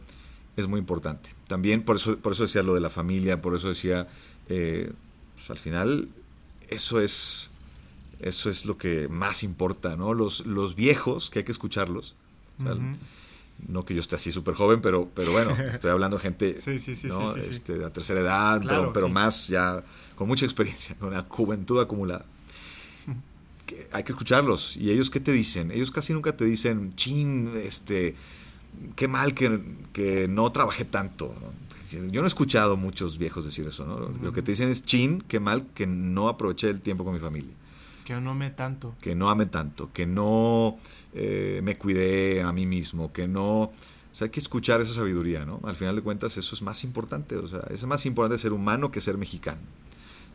es 0.55 0.67
muy 0.67 0.79
importante. 0.79 1.29
También 1.47 1.83
por 1.83 1.95
eso, 1.95 2.17
por 2.19 2.33
eso 2.33 2.43
decía 2.43 2.63
lo 2.63 2.73
de 2.73 2.81
la 2.81 2.89
familia, 2.89 3.41
por 3.41 3.55
eso 3.55 3.69
decía, 3.69 4.07
eh, 4.47 4.91
pues, 5.35 5.49
al 5.49 5.59
final, 5.59 6.09
eso 6.69 6.99
es, 6.99 7.49
eso 8.19 8.49
es 8.49 8.65
lo 8.65 8.77
que 8.77 9.07
más 9.09 9.43
importa, 9.43 9.95
¿no? 9.95 10.13
Los, 10.13 10.45
los 10.45 10.75
viejos, 10.75 11.29
que 11.29 11.39
hay 11.39 11.45
que 11.45 11.51
escucharlos. 11.51 12.15
no 13.67 13.83
que 13.83 13.93
yo 13.93 14.01
esté 14.01 14.15
así 14.15 14.31
súper 14.31 14.53
joven, 14.53 14.81
pero, 14.81 15.09
pero 15.13 15.31
bueno, 15.31 15.51
estoy 15.51 15.91
hablando 15.91 16.17
de 16.17 16.23
gente 16.23 16.59
este, 16.65 17.73
de 17.73 17.79
la 17.79 17.91
tercera 17.91 18.19
edad, 18.19 18.61
pero, 18.65 18.93
pero 18.93 19.09
más 19.09 19.47
ya 19.47 19.83
con 20.19 20.27
mucha 20.27 20.43
experiencia, 20.43 20.95
con 20.99 21.11
la 21.11 21.25
juventud 21.29 21.79
acumulada. 21.79 22.25
hay 23.93 24.03
que 24.03 24.11
escucharlos. 24.11 24.75
¿Y 24.75 24.91
ellos 24.91 25.09
qué 25.09 25.21
te 25.21 25.31
dicen? 25.31 25.71
Ellos 25.71 25.91
casi 25.91 26.11
nunca 26.11 26.35
te 26.35 26.43
dicen, 26.43 26.91
chin, 26.95 27.53
este, 27.55 28.15
qué 28.97 29.07
mal 29.07 29.33
que, 29.33 29.61
que 29.93 30.27
no 30.27 30.51
trabajé 30.51 30.83
tanto. 30.83 31.33
Yo 32.11 32.19
no 32.19 32.25
he 32.25 32.27
escuchado 32.27 32.75
muchos 32.75 33.17
viejos 33.17 33.45
decir 33.45 33.65
eso, 33.65 33.85
¿no? 33.85 34.09
Lo 34.21 34.33
que 34.33 34.41
te 34.41 34.51
dicen 34.51 34.67
es, 34.67 34.83
chin, 34.85 35.23
qué 35.25 35.39
mal 35.39 35.67
que 35.73 35.87
no 35.87 36.27
aproveché 36.27 36.69
el 36.69 36.81
tiempo 36.81 37.05
con 37.05 37.13
mi 37.13 37.21
familia. 37.21 37.53
Que 38.03 38.19
no 38.19 38.31
amé 38.31 38.49
tanto. 38.49 38.95
Que 38.99 39.15
no 39.15 39.29
amé 39.29 39.45
tanto, 39.45 39.89
que 39.93 40.05
no 40.05 40.77
eh, 41.13 41.61
me 41.63 41.77
cuidé 41.77 42.41
a 42.41 42.51
mí 42.51 42.65
mismo, 42.65 43.13
que 43.13 43.25
no... 43.29 43.61
O 43.61 43.71
sea, 44.11 44.25
hay 44.25 44.31
que 44.31 44.41
escuchar 44.41 44.81
esa 44.81 44.95
sabiduría, 44.95 45.45
¿no? 45.45 45.61
Al 45.63 45.77
final 45.77 45.95
de 45.95 46.01
cuentas, 46.01 46.35
eso 46.35 46.55
es 46.55 46.61
más 46.61 46.83
importante. 46.83 47.37
O 47.37 47.47
sea, 47.47 47.61
es 47.69 47.85
más 47.85 48.05
importante 48.05 48.41
ser 48.41 48.51
humano 48.51 48.91
que 48.91 48.99
ser 48.99 49.17
mexicano. 49.17 49.61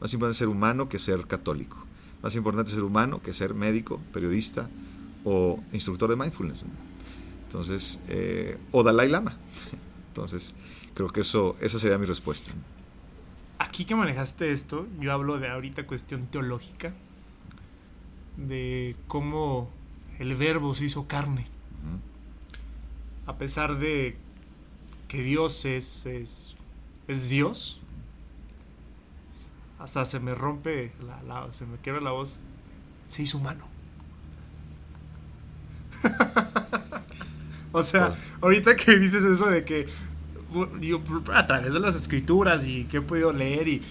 Más 0.04 0.12
importante 0.12 0.36
ser 0.36 0.48
humano 0.48 0.86
que 0.90 0.98
ser 0.98 1.26
católico. 1.26 1.78
Más 2.22 2.36
importante 2.36 2.70
ser 2.72 2.82
humano 2.82 3.22
que 3.22 3.32
ser 3.32 3.54
médico, 3.54 4.02
periodista 4.12 4.68
o 5.24 5.60
instructor 5.72 6.10
de 6.10 6.16
mindfulness. 6.16 6.66
Entonces, 7.46 8.00
eh, 8.08 8.58
o 8.70 8.82
Dalai 8.82 9.08
Lama. 9.08 9.34
Entonces, 10.08 10.54
creo 10.92 11.08
que 11.08 11.22
eso, 11.22 11.56
esa 11.62 11.78
sería 11.78 11.96
mi 11.96 12.04
respuesta. 12.04 12.52
Aquí 13.58 13.86
que 13.86 13.94
manejaste 13.94 14.52
esto, 14.52 14.86
yo 15.00 15.10
hablo 15.10 15.38
de 15.38 15.48
ahorita 15.48 15.86
cuestión 15.86 16.26
teológica, 16.26 16.92
de 18.36 18.96
cómo 19.08 19.70
el 20.18 20.36
verbo 20.36 20.74
se 20.74 20.84
hizo 20.84 21.06
carne. 21.08 21.46
A 23.24 23.38
pesar 23.38 23.78
de 23.78 24.18
que 25.08 25.22
Dios 25.22 25.64
es, 25.64 26.04
es, 26.04 26.56
es 27.08 27.30
Dios, 27.30 27.80
hasta 29.84 30.06
se 30.06 30.18
me 30.18 30.34
rompe, 30.34 30.92
la, 31.28 31.46
se 31.52 31.66
me 31.66 31.76
quiebra 31.76 32.00
la 32.00 32.12
voz, 32.12 32.40
se 33.06 33.22
hizo 33.22 33.36
humano. 33.36 33.68
o 37.72 37.82
sea, 37.82 38.16
ahorita 38.40 38.76
que 38.76 38.96
dices 38.96 39.22
eso 39.22 39.46
de 39.46 39.62
que 39.62 39.86
a 41.34 41.46
través 41.46 41.74
de 41.74 41.80
las 41.80 41.96
escrituras 41.96 42.66
y 42.66 42.84
que 42.84 42.96
he 42.96 43.00
podido 43.02 43.30
leer 43.30 43.68
y, 43.68 43.82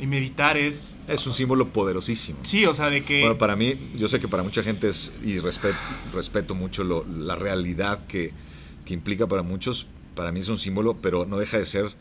meditar 0.00 0.56
es... 0.56 0.98
Es 1.06 1.24
un 1.26 1.32
símbolo 1.32 1.68
poderosísimo. 1.68 2.40
Sí, 2.42 2.66
o 2.66 2.74
sea, 2.74 2.90
de 2.90 3.02
que... 3.02 3.20
Bueno, 3.20 3.38
para 3.38 3.54
mí, 3.54 3.74
yo 3.96 4.08
sé 4.08 4.18
que 4.18 4.26
para 4.26 4.42
mucha 4.42 4.64
gente 4.64 4.88
es, 4.88 5.12
y 5.22 5.38
respeto, 5.38 5.76
respeto 6.12 6.56
mucho 6.56 6.82
la 6.82 7.36
realidad 7.36 8.06
que, 8.08 8.32
que 8.84 8.92
implica 8.92 9.28
para 9.28 9.42
muchos, 9.42 9.86
para 10.16 10.32
mí 10.32 10.40
es 10.40 10.48
un 10.48 10.58
símbolo, 10.58 10.96
pero 10.96 11.26
no 11.26 11.36
deja 11.36 11.58
de 11.58 11.66
ser 11.66 11.94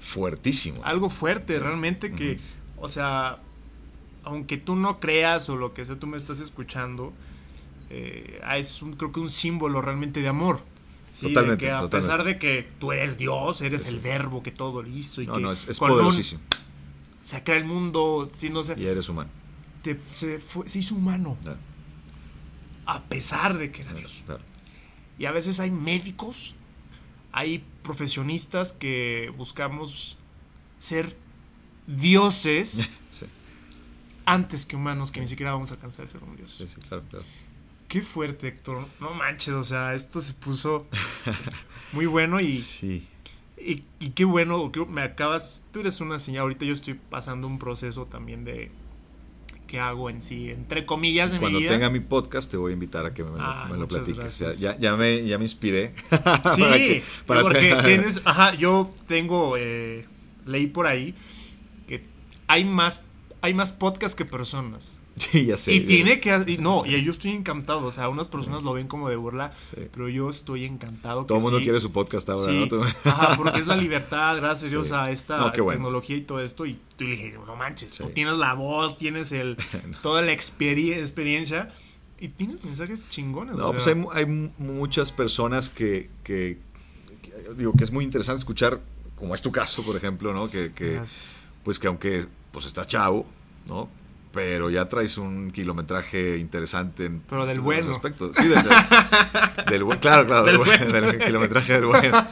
fuertísimo. 0.00 0.80
Algo 0.84 1.08
fuerte, 1.08 1.58
realmente 1.58 2.12
que, 2.12 2.40
o 2.84 2.88
sea, 2.88 3.38
aunque 4.24 4.58
tú 4.58 4.76
no 4.76 5.00
creas 5.00 5.48
o 5.48 5.56
lo 5.56 5.72
que 5.72 5.86
sea, 5.86 5.96
tú 5.98 6.06
me 6.06 6.18
estás 6.18 6.38
escuchando, 6.40 7.14
eh, 7.88 8.42
es 8.56 8.82
un, 8.82 8.92
creo 8.92 9.10
que 9.10 9.20
un 9.20 9.30
símbolo 9.30 9.80
realmente 9.80 10.20
de 10.20 10.28
amor. 10.28 10.60
totalmente, 11.18 11.64
que 11.64 11.70
a 11.70 11.88
pesar 11.88 12.24
de 12.24 12.38
que 12.38 12.68
tú 12.78 12.92
eres 12.92 13.16
Dios, 13.16 13.62
eres 13.62 13.86
el 13.86 14.00
verbo 14.00 14.42
que 14.42 14.50
todo 14.50 14.82
lo 14.82 14.88
hizo. 14.90 15.22
Y 15.22 15.26
no, 15.26 15.38
no, 15.38 15.50
es, 15.50 15.64
poderosísimo. 15.78 16.42
se 17.22 17.42
crea 17.42 17.56
el 17.56 17.64
mundo, 17.64 18.28
si 18.36 18.50
no 18.50 18.62
sé, 18.62 18.74
Y 18.78 18.84
eres 18.84 19.08
humano. 19.08 19.30
se, 20.12 20.78
hizo 20.78 20.94
humano. 20.94 21.38
A 22.84 23.02
pesar 23.04 23.56
de 23.56 23.72
que 23.72 23.80
era 23.80 23.94
Dios. 23.94 24.24
Y 25.18 25.24
a 25.24 25.32
veces 25.32 25.58
hay 25.58 25.70
médicos, 25.70 26.54
hay 27.32 27.64
profesionistas 27.82 28.74
que 28.74 29.32
buscamos 29.38 30.18
ser 30.78 31.23
dioses 31.86 32.90
antes 34.26 34.64
que 34.66 34.76
humanos 34.76 35.10
que 35.12 35.20
ni 35.20 35.28
siquiera 35.28 35.52
vamos 35.52 35.70
a 35.70 35.74
alcanzar 35.74 36.06
a 36.06 36.08
ser 36.10 36.22
un 36.22 36.36
dios. 36.36 36.54
Sí, 36.56 36.66
sí, 36.68 36.80
claro, 36.88 37.02
claro. 37.10 37.24
Qué 37.88 38.00
fuerte, 38.02 38.48
Héctor. 38.48 38.84
No 39.00 39.12
manches, 39.14 39.54
o 39.54 39.62
sea, 39.64 39.94
esto 39.94 40.20
se 40.20 40.32
puso 40.32 40.86
muy 41.92 42.06
bueno 42.06 42.40
y. 42.40 42.52
Sí. 42.52 43.06
Y, 43.56 43.82
y 44.00 44.10
qué 44.10 44.24
bueno, 44.24 44.70
que 44.72 44.84
me 44.84 45.02
acabas. 45.02 45.62
Tú 45.72 45.80
eres 45.80 46.00
una 46.00 46.18
señal. 46.18 46.42
Ahorita 46.42 46.64
yo 46.64 46.72
estoy 46.74 46.94
pasando 46.94 47.46
un 47.46 47.58
proceso 47.58 48.06
también 48.06 48.44
de. 48.44 48.70
¿Qué 49.66 49.78
hago 49.80 50.10
en 50.10 50.22
sí? 50.22 50.50
Entre 50.50 50.84
comillas 50.86 51.30
de 51.30 51.38
Cuando 51.38 51.58
mi 51.58 51.64
vida. 51.64 51.74
tenga 51.74 51.88
mi 51.90 52.00
podcast 52.00 52.50
te 52.50 52.56
voy 52.56 52.70
a 52.72 52.74
invitar 52.74 53.06
a 53.06 53.14
que 53.14 53.24
me, 53.24 53.30
lo- 53.30 53.36
Ah, 53.40 53.66
me 53.70 53.76
lo 53.78 53.88
platiques. 53.88 54.38
Ya, 54.38 54.52
ya, 54.52 54.78
ya 54.78 54.96
me, 54.96 55.24
ya 55.26 55.38
me 55.38 55.44
inspiré. 55.44 55.94
Sí, 56.10 56.60
Para 56.60 56.76
que- 56.76 57.02
para 57.26 57.42
porque 57.42 57.76
tienes. 57.84 58.20
Ajá, 58.24 58.54
yo 58.54 58.92
tengo. 59.06 59.56
eh, 59.56 60.06
leí 60.46 60.66
por 60.66 60.86
ahí 60.86 61.12
que 61.12 61.18
hay 62.48 62.64
más. 62.64 63.02
Hay 63.42 63.52
más 63.52 63.72
podcasts 63.72 64.16
que 64.16 64.24
personas. 64.24 64.98
Sí, 65.16 65.44
ya 65.46 65.58
sé. 65.58 65.74
y 65.74 65.80
tiene 65.80 66.18
que. 66.18 66.34
y 66.46 66.56
no, 66.58 66.84
y 66.86 67.04
yo 67.04 67.12
estoy 67.12 67.32
encantado. 67.32 67.84
O 67.86 67.92
sea, 67.92 68.08
unas 68.08 68.26
personas 68.26 68.62
lo 68.62 68.72
ven 68.72 68.88
como 68.88 69.08
de 69.10 69.16
burla. 69.16 69.52
Sí. 69.62 69.76
Pero 69.92 70.08
yo 70.08 70.30
estoy 70.30 70.64
encantado. 70.64 71.24
Todo 71.24 71.36
el 71.38 71.42
mundo 71.42 71.58
sí. 71.58 71.64
quiere 71.64 71.78
su 71.78 71.92
podcast 71.92 72.28
ahora, 72.30 72.50
Sí, 72.50 72.68
¿no? 72.70 72.82
Ajá, 72.82 73.36
porque 73.36 73.60
es 73.60 73.66
la 73.66 73.76
libertad, 73.86 74.36
gracias 74.38 74.68
a 74.68 74.70
Dios, 74.70 74.92
a 74.92 75.10
esta 75.10 75.36
No, 75.36 75.52
qué 75.52 75.60
bueno. 75.60 75.76
tecnología 75.78 76.16
y 76.16 76.22
todo 76.22 76.40
esto. 76.40 76.64
Y 76.66 76.78
tú 76.96 77.04
le 77.04 77.10
dije, 77.10 77.34
no 77.46 77.54
manches, 77.54 77.94
tú 77.98 78.08
tienes 78.14 78.38
la 78.38 78.54
voz, 78.54 78.96
tienes 78.96 79.30
el 79.32 79.56
toda 80.02 80.22
la 80.22 80.32
experi- 80.32 80.94
experiencia 80.96 81.70
y 82.18 82.28
tienes 82.28 82.64
mensajes 82.64 83.00
chingones. 83.10 83.56
No, 83.56 83.68
o 83.68 83.72
pues 83.72 83.86
hay, 83.86 83.94
mu- 83.96 84.10
hay 84.10 84.24
mu- 84.24 84.50
muchas 84.58 85.12
personas 85.12 85.68
que, 85.68 86.08
que- 86.24 86.58
que- 87.22 87.52
digo 87.58 87.72
que 87.74 87.84
es 87.84 87.92
muy 87.92 88.04
interesante 88.04 88.38
escuchar, 88.38 88.80
como 89.16 89.34
es 89.34 89.42
tu 89.42 89.52
caso, 89.52 89.82
por 89.84 89.96
ejemplo, 89.96 90.32
¿no? 90.32 90.50
Que, 90.50 90.72
que, 90.72 90.94
gracias. 90.94 91.38
Pues 91.64 91.78
que 91.78 91.86
aunque 91.88 92.26
pues 92.52 92.66
estás 92.66 92.86
chavo, 92.86 93.26
¿no? 93.66 93.88
Pero 94.32 94.68
ya 94.68 94.88
traes 94.88 95.16
un 95.16 95.52
kilometraje 95.52 96.38
interesante 96.38 97.04
en 97.06 97.20
Pero 97.20 97.46
del 97.46 97.58
en 97.58 97.62
bueno. 97.64 97.90
aspectos. 97.92 98.32
Sí, 98.36 98.48
del, 98.48 98.64
del- 98.64 98.72
del 99.70 99.84
buen- 99.84 100.00
claro, 100.00 100.26
claro, 100.26 100.44
del, 100.44 100.56
Del 100.58 100.64
buen- 100.66 100.90
bueno. 100.90 101.24
kilometraje 101.24 101.72
del 101.74 101.84
bueno. 101.86 102.26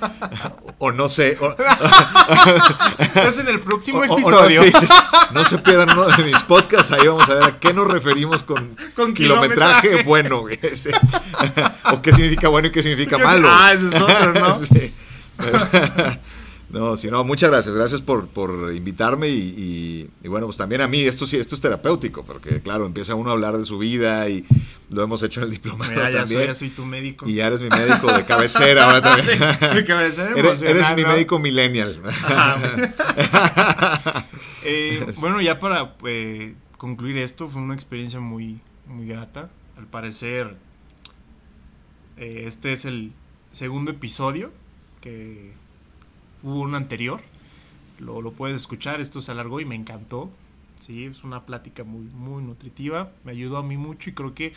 O 0.79 0.91
no 0.91 1.09
sé. 1.09 1.39
O, 1.41 1.55
en 3.41 3.49
el 3.49 3.61
próximo 3.61 3.99
o- 3.99 4.03
o- 4.03 4.05
o 4.05 4.09
no, 4.09 4.45
episodio. 4.45 4.63
sí, 4.65 4.73
sí, 4.81 4.87
sí. 4.89 4.95
No 5.33 5.45
se 5.45 5.59
pierdan 5.59 5.91
uno 5.97 6.09
de 6.09 6.25
mis 6.25 6.43
podcasts, 6.43 6.91
ahí 6.91 7.07
vamos 7.07 7.29
a 7.29 7.35
ver 7.35 7.45
a 7.45 7.61
qué 7.61 7.73
nos 7.73 7.87
referimos 7.89 8.43
con, 8.43 8.77
Con 8.97 9.15
kilometraje, 9.15 9.91
kilometraje. 10.03 10.09
bueno. 10.09 10.39
o 11.93 12.03
qué 12.03 12.13
significa 12.13 12.49
bueno 12.49 12.67
y 12.67 12.73
qué 12.73 12.83
significa 12.83 13.17
¿Qué- 13.17 13.23
malo. 13.25 13.49
Ah, 13.49 13.73
ese 13.75 13.89
es 13.91 13.95
otro, 14.03 14.35
¿no? 14.35 14.53
Sí. 14.55 14.93
No, 16.73 16.97
sí, 16.97 17.09
no, 17.09 17.23
muchas 17.23 17.51
gracias. 17.51 17.75
Gracias 17.75 18.01
por, 18.01 18.29
por 18.29 18.73
invitarme 18.75 19.29
y, 19.29 19.39
y- 19.39 20.11
y 20.25 20.29
bueno, 20.29 20.47
pues 20.47 20.57
también 20.57 20.81
a 20.81 20.89
mí, 20.89 21.01
esto 21.03 21.27
sí, 21.27 21.37
esto 21.37 21.55
es 21.55 21.61
terapéutico, 21.61 22.25
porque 22.25 22.63
claro, 22.63 22.87
empieza 22.87 23.15
uno 23.15 23.31
a 23.31 23.35
hablar 23.35 23.59
de 23.59 23.65
su 23.67 23.79
vida 23.79 24.29
y 24.31 24.45
lo 24.91 25.03
hemos 25.03 25.23
hecho 25.23 25.41
en 25.41 25.47
el 25.47 25.51
diplomado 25.53 25.91
Mira, 25.91 26.05
ya 26.11 26.13
soy, 26.13 26.21
también. 26.21 26.47
ya 26.47 26.55
soy 26.55 26.71
tu 26.71 26.85
médico. 26.87 27.29
Y 27.29 27.35
ya 27.35 27.47
eres 27.49 27.61
mi 27.61 27.69
médico 27.69 28.11
de 28.13 28.25
cabecera 28.25 28.85
ahora 28.87 29.03
también. 29.17 29.39
De 29.75 29.85
cabecera 29.85 30.33
eres, 30.35 30.63
eres 30.63 30.95
mi 30.97 31.05
médico 31.05 31.39
millennial. 31.39 32.01
Ajá. 32.25 32.59
Eh, 34.65 35.05
bueno, 35.21 35.41
ya 35.41 35.61
para 35.61 35.95
eh, 36.07 36.55
concluir 36.79 37.19
esto, 37.19 37.49
fue 37.49 37.61
una 37.61 37.75
experiencia 37.75 38.21
muy, 38.21 38.61
muy 38.87 39.07
grata. 39.07 39.51
Al 39.77 39.87
parecer, 39.87 40.57
eh, 42.17 42.45
este 42.47 42.73
es 42.73 42.85
el 42.85 43.13
segundo 43.53 43.91
episodio 43.91 44.53
que 45.01 45.53
hubo 46.43 46.61
un 46.61 46.75
anterior. 46.75 47.21
Lo, 47.99 48.33
puedes 48.33 48.57
escuchar, 48.57 49.01
esto 49.01 49.21
se 49.21 49.31
alargó 49.31 49.61
y 49.61 49.65
me 49.65 49.77
encantó. 49.77 50.31
Sí, 50.81 51.05
es 51.05 51.23
una 51.23 51.47
plática 51.47 51.85
muy, 51.85 52.07
muy 52.07 52.43
nutritiva. 52.43 53.13
Me 53.25 53.33
ayudó 53.33 53.59
a 53.59 53.63
mí 53.63 53.77
mucho 53.77 54.11
y 54.11 54.15
creo 54.15 54.35
que 54.35 54.53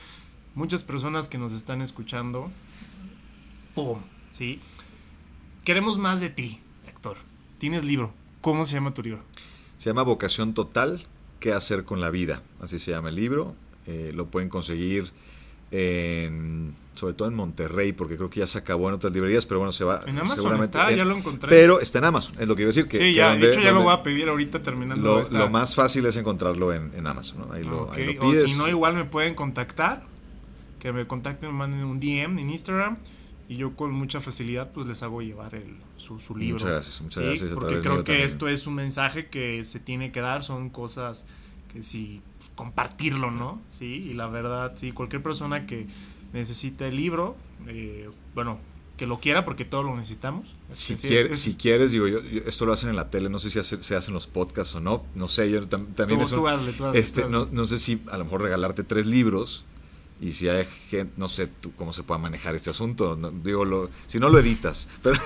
muchas 0.55 0.83
personas 0.83 1.29
que 1.29 1.37
nos 1.37 1.53
están 1.53 1.81
escuchando, 1.81 2.51
¡pum! 3.75 3.99
¿Sí? 4.31 4.59
Queremos 5.63 5.97
más 5.99 6.19
de 6.19 6.29
ti, 6.29 6.59
Héctor. 6.87 7.17
Tienes 7.59 7.83
libro. 7.83 8.11
¿Cómo 8.41 8.65
se 8.65 8.73
llama 8.73 8.93
tu 8.93 9.03
libro? 9.03 9.21
Se 9.77 9.89
llama 9.89 10.03
Vocación 10.03 10.53
Total, 10.53 11.03
¿qué 11.39 11.53
hacer 11.53 11.83
con 11.83 12.01
la 12.01 12.09
vida? 12.09 12.41
Así 12.59 12.79
se 12.79 12.91
llama 12.91 13.09
el 13.09 13.15
libro. 13.15 13.55
Eh, 13.85 14.11
lo 14.13 14.27
pueden 14.27 14.49
conseguir 14.49 15.11
en, 15.71 16.73
sobre 16.95 17.13
todo 17.13 17.27
en 17.27 17.35
Monterrey, 17.35 17.91
porque 17.93 18.15
creo 18.17 18.29
que 18.29 18.39
ya 18.39 18.47
se 18.47 18.57
acabó 18.57 18.89
en 18.89 18.95
otras 18.95 19.13
librerías, 19.13 19.45
pero 19.45 19.59
bueno, 19.59 19.71
se 19.71 19.83
va. 19.83 20.01
En 20.07 20.17
Amazon 20.17 20.37
seguramente 20.37 20.77
está, 20.77 20.89
en- 20.91 20.97
ya 20.97 21.05
lo 21.05 21.15
encontré. 21.15 21.49
Pero 21.49 21.79
está 21.79 21.99
en 21.99 22.05
Amazon, 22.05 22.35
es 22.39 22.47
lo 22.47 22.55
que 22.55 22.63
iba 22.63 22.69
a 22.69 22.73
decir. 22.73 22.87
Que, 22.87 22.97
sí, 22.97 23.03
que 23.03 23.13
ya, 23.13 23.29
donde- 23.31 23.47
de 23.47 23.53
hecho 23.53 23.61
ya 23.61 23.71
lo 23.71 23.83
voy 23.83 23.93
a 23.93 24.01
pedir 24.01 24.27
ahorita 24.29 24.63
terminando 24.63 25.03
Lo, 25.15 25.21
esta. 25.21 25.37
lo 25.37 25.49
más 25.49 25.75
fácil 25.75 26.05
es 26.07 26.15
encontrarlo 26.17 26.73
en, 26.73 26.91
en 26.95 27.05
Amazon, 27.05 27.47
¿no? 27.47 27.53
Ahí 27.53 27.63
lo, 27.63 27.91
ahí 27.91 28.07
Ok, 28.09 28.15
lo 28.15 28.27
O 28.27 28.31
pides. 28.31 28.51
si 28.51 28.57
no, 28.57 28.67
igual 28.67 28.95
me 28.95 29.05
pueden 29.05 29.35
contactar. 29.35 30.03
Que 30.79 30.91
me 30.93 31.07
contacten, 31.07 31.49
me 31.51 31.55
manden 31.57 31.83
un 31.83 31.99
DM 31.99 32.39
en 32.39 32.49
Instagram. 32.49 32.97
Y 33.47 33.57
yo 33.57 33.75
con 33.75 33.91
mucha 33.91 34.21
facilidad 34.21 34.71
pues 34.71 34.87
les 34.87 35.03
hago 35.03 35.21
llevar 35.21 35.53
el, 35.55 35.75
su, 35.97 36.19
su 36.19 36.35
libro. 36.35 36.55
Muchas 36.55 36.69
gracias, 36.69 37.01
muchas 37.01 37.21
Sí, 37.23 37.27
gracias. 37.29 37.51
Porque 37.53 37.79
creo 37.79 37.97
que 37.97 38.03
también. 38.13 38.21
esto 38.25 38.47
es 38.47 38.65
un 38.65 38.73
mensaje 38.75 39.27
que 39.27 39.63
se 39.63 39.79
tiene 39.79 40.11
que 40.11 40.19
dar. 40.21 40.43
Son 40.43 40.69
cosas 40.69 41.27
que 41.71 41.83
sí, 41.83 42.21
pues, 42.39 42.49
compartirlo, 42.55 43.29
¿no? 43.31 43.61
Sí, 43.69 44.07
y 44.09 44.13
la 44.13 44.27
verdad, 44.27 44.73
sí, 44.77 44.91
cualquier 44.93 45.21
persona 45.21 45.67
que 45.67 45.85
necesite 46.33 46.87
el 46.87 46.95
libro, 46.95 47.35
eh, 47.67 48.09
bueno, 48.33 48.59
que 48.97 49.05
lo 49.05 49.19
quiera 49.19 49.43
porque 49.43 49.65
todos 49.65 49.83
lo 49.83 49.95
necesitamos. 49.95 50.55
Si, 50.71 50.95
quiere- 50.95 51.31
es- 51.33 51.39
si 51.39 51.55
quieres, 51.55 51.91
digo, 51.91 52.07
yo, 52.07 52.21
yo- 52.21 52.43
esto 52.45 52.65
lo 52.65 52.71
hacen 52.73 52.89
en 52.89 52.95
la 52.95 53.09
tele, 53.09 53.27
no 53.29 53.39
sé 53.39 53.49
si 53.49 53.59
hace- 53.59 53.83
se 53.83 53.95
hacen 53.95 54.13
los 54.13 54.25
podcasts 54.27 54.73
o 54.75 54.79
no, 54.79 55.03
no 55.15 55.27
sé, 55.27 55.51
yo 55.51 55.59
tam- 55.67 55.87
también 55.93 56.19
tú, 56.19 56.25
es 56.25 56.31
un- 56.31 56.37
tú 56.39 56.47
hazle, 56.47 56.71
tú 56.73 56.85
hazle, 56.85 56.99
Este, 56.99 57.27
no, 57.27 57.45
no 57.51 57.65
sé 57.65 57.77
si 57.79 58.01
a 58.09 58.17
lo 58.17 58.23
mejor 58.23 58.41
regalarte 58.43 58.83
tres 58.85 59.05
libros 59.05 59.65
y 60.21 60.31
si 60.31 60.47
hay 60.47 60.65
gente, 60.89 61.11
no 61.17 61.27
sé 61.27 61.47
tú 61.47 61.73
cómo 61.75 61.91
se 61.91 62.01
pueda 62.03 62.17
manejar 62.17 62.55
este 62.55 62.69
asunto. 62.69 63.17
no- 63.19 63.31
digo, 63.31 63.65
lo, 63.65 63.89
si 64.07 64.17
no 64.19 64.29
lo 64.29 64.39
editas. 64.39 64.87
Pero, 65.03 65.17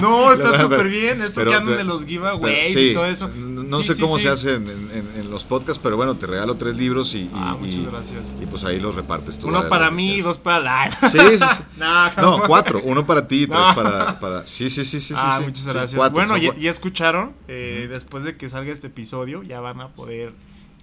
No, 0.00 0.32
está 0.32 0.60
súper 0.60 0.88
bien. 0.88 1.20
Esto 1.22 1.40
pero- 1.40 1.50
que 1.50 1.56
andan 1.56 1.76
de 1.76 1.84
los 1.84 2.06
giveaways 2.06 2.72
sí, 2.72 2.90
y 2.90 2.94
todo 2.94 3.06
eso. 3.06 3.28
No, 3.28 3.64
no 3.64 3.78
Sí, 3.78 3.88
sé 3.88 3.94
sí, 3.96 4.00
cómo 4.00 4.18
se 4.20 4.28
hace 4.28 4.54
en, 4.54 4.68
en- 4.68 5.12
en 5.16 5.30
los 5.30 5.42
podcasts, 5.44 5.80
pero 5.82 5.96
bueno, 5.96 6.16
te 6.16 6.26
regalo 6.28 6.56
tres 6.56 6.76
libros 6.76 7.14
y, 7.14 7.22
y- 7.22 7.30
Ah, 7.34 7.56
muchas 7.58 7.74
y- 7.76 7.84
gracias. 7.86 8.36
y 8.40 8.46
pues 8.46 8.62
ahí 8.64 8.78
los 8.78 8.94
repartes 8.94 9.38
tú. 9.38 9.48
Uno 9.48 9.68
para 9.68 9.90
mí 9.90 10.14
y 10.14 10.20
dos 10.22 10.38
para 10.38 10.60
la. 10.60 10.98
Sí, 11.10 11.18
sí, 11.18 11.38
sí. 11.38 11.62
no, 11.78 12.10
No, 12.38 12.42
cuatro. 12.46 12.80
Uno 12.84 13.04
para 13.04 13.26
ti 13.26 13.42
y 13.42 13.46
tres 13.48 13.66
para, 13.74 14.20
para... 14.20 14.46
Sí, 14.46 14.70
sí, 14.70 14.84
sí, 14.84 15.00
sí. 15.00 15.14
ah, 15.16 15.38
sí, 15.40 15.44
muchas 15.46 15.64
sí, 15.64 15.68
gracias. 15.70 15.96
cuatro, 15.98 16.14
bueno, 16.14 16.36
ya, 16.36 16.54
ya 16.56 16.70
escucharon. 16.70 17.32
eh, 17.48 17.86
Después 17.90 18.22
de 18.24 18.36
que 18.36 18.48
salga 18.48 18.72
este 18.72 18.86
episodio, 18.86 19.42
ya 19.42 19.58
van 19.60 19.80
a 19.80 19.88
poder. 19.88 20.32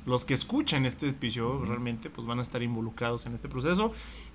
Los 0.09 0.25
que 0.25 0.33
escuchen 0.33 0.85
este 0.85 1.07
episodio 1.07 1.63
realmente, 1.65 2.09
pues 2.09 2.25
van 2.27 2.39
a 2.39 2.41
estar 2.41 2.61
involucrados 2.63 3.25
en 3.27 3.35
este 3.35 3.47
proceso. 3.47 3.93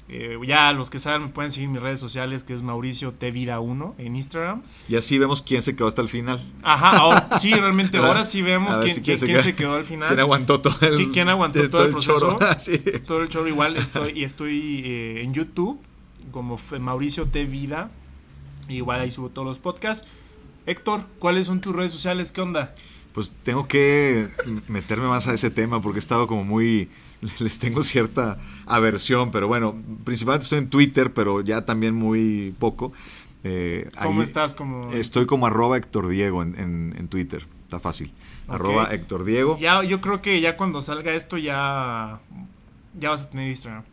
Eh, 0.08 0.38
ya 0.46 0.72
los 0.72 0.90
que 0.90 0.98
saben, 0.98 1.22
me 1.22 1.28
pueden 1.28 1.50
seguir 1.50 1.68
mis 1.70 1.80
redes 1.82 1.98
sociales, 1.98 2.44
que 2.44 2.52
es 2.54 2.62
Mauricio 2.62 3.12
T 3.12 3.30
Vida 3.30 3.58
1 3.60 3.94
en 3.98 4.16
Instagram. 4.16 4.62
Y 4.88 4.96
así 4.96 5.18
vemos 5.18 5.42
quién 5.42 5.62
se 5.62 5.74
quedó 5.74 5.88
hasta 5.88 6.02
el 6.02 6.08
final. 6.08 6.42
Ajá, 6.62 6.98
ahora, 6.98 7.28
sí, 7.40 7.52
realmente, 7.54 7.92
¿Verdad? 7.98 8.08
ahora 8.10 8.24
sí 8.24 8.42
vemos 8.42 8.76
quién, 8.78 8.94
si 8.94 9.00
quién- 9.02 9.18
se 9.18 9.26
quién 9.26 9.36
queda- 9.38 9.44
se 9.44 9.54
quedó 9.56 9.74
al 9.76 9.84
final. 9.84 10.08
¿Quién 10.08 10.20
aguantó 10.20 10.60
todo 10.60 10.76
el, 10.86 10.98
¿Qui- 10.98 11.12
quién 11.12 11.28
aguantó 11.28 11.68
todo 11.70 11.84
el 11.84 11.90
proceso? 11.92 12.38
Sí. 12.58 12.78
todo 13.06 13.22
el 13.22 13.28
show 13.30 13.46
igual 13.46 13.76
estoy 13.76 14.12
y 14.18 14.24
estoy 14.24 14.82
eh, 14.84 15.22
en 15.24 15.32
YouTube 15.34 15.80
como 16.30 16.58
Mauricio 16.80 17.26
T 17.26 17.44
Vida 17.46 17.90
igual 18.68 19.00
ahí 19.00 19.10
subo 19.10 19.28
todos 19.30 19.46
los 19.46 19.58
podcasts 19.58 20.06
Héctor 20.66 21.04
¿cuáles 21.18 21.46
son 21.46 21.60
tus 21.60 21.74
redes 21.76 21.92
sociales? 21.92 22.32
¿qué 22.32 22.40
onda? 22.40 22.74
Pues 23.14 23.32
tengo 23.44 23.66
que 23.68 24.28
meterme 24.68 25.06
más 25.08 25.26
a 25.28 25.32
ese 25.34 25.50
tema 25.50 25.80
porque 25.80 25.98
he 25.98 26.00
estado 26.00 26.26
como 26.26 26.44
muy... 26.44 26.90
Les 27.38 27.58
tengo 27.58 27.82
cierta 27.82 28.38
aversión, 28.66 29.30
pero 29.30 29.48
bueno, 29.48 29.76
principalmente 30.04 30.44
estoy 30.44 30.58
en 30.58 30.68
Twitter, 30.68 31.14
pero 31.14 31.40
ya 31.40 31.64
también 31.64 31.94
muy 31.94 32.54
poco. 32.58 32.92
Eh, 33.44 33.88
¿cómo 34.02 34.20
ahí 34.20 34.26
estás? 34.26 34.54
como 34.54 34.92
Estoy 34.92 35.24
como 35.26 35.46
arroba 35.46 35.76
Héctor 35.76 36.08
Diego 36.08 36.42
en, 36.42 36.58
en- 36.58 36.94
en 36.98 37.08
Twitter, 37.08 37.46
está 37.62 37.78
fácil. 37.78 38.12
Ok. 38.48 38.54
Arroba 38.56 38.84
Héctor 38.92 39.24
Diego. 39.24 39.56
ya 39.58 39.82
yo 39.84 40.00
creo 40.00 40.20
que 40.20 40.40
ya 40.40 40.56
cuando 40.56 40.82
salga 40.82 41.12
esto 41.14 41.38
ya 41.38 42.20
ya 42.98 43.10
vas 43.10 43.22
a 43.22 43.30
tener 43.30 43.48
Instagram 43.48 43.84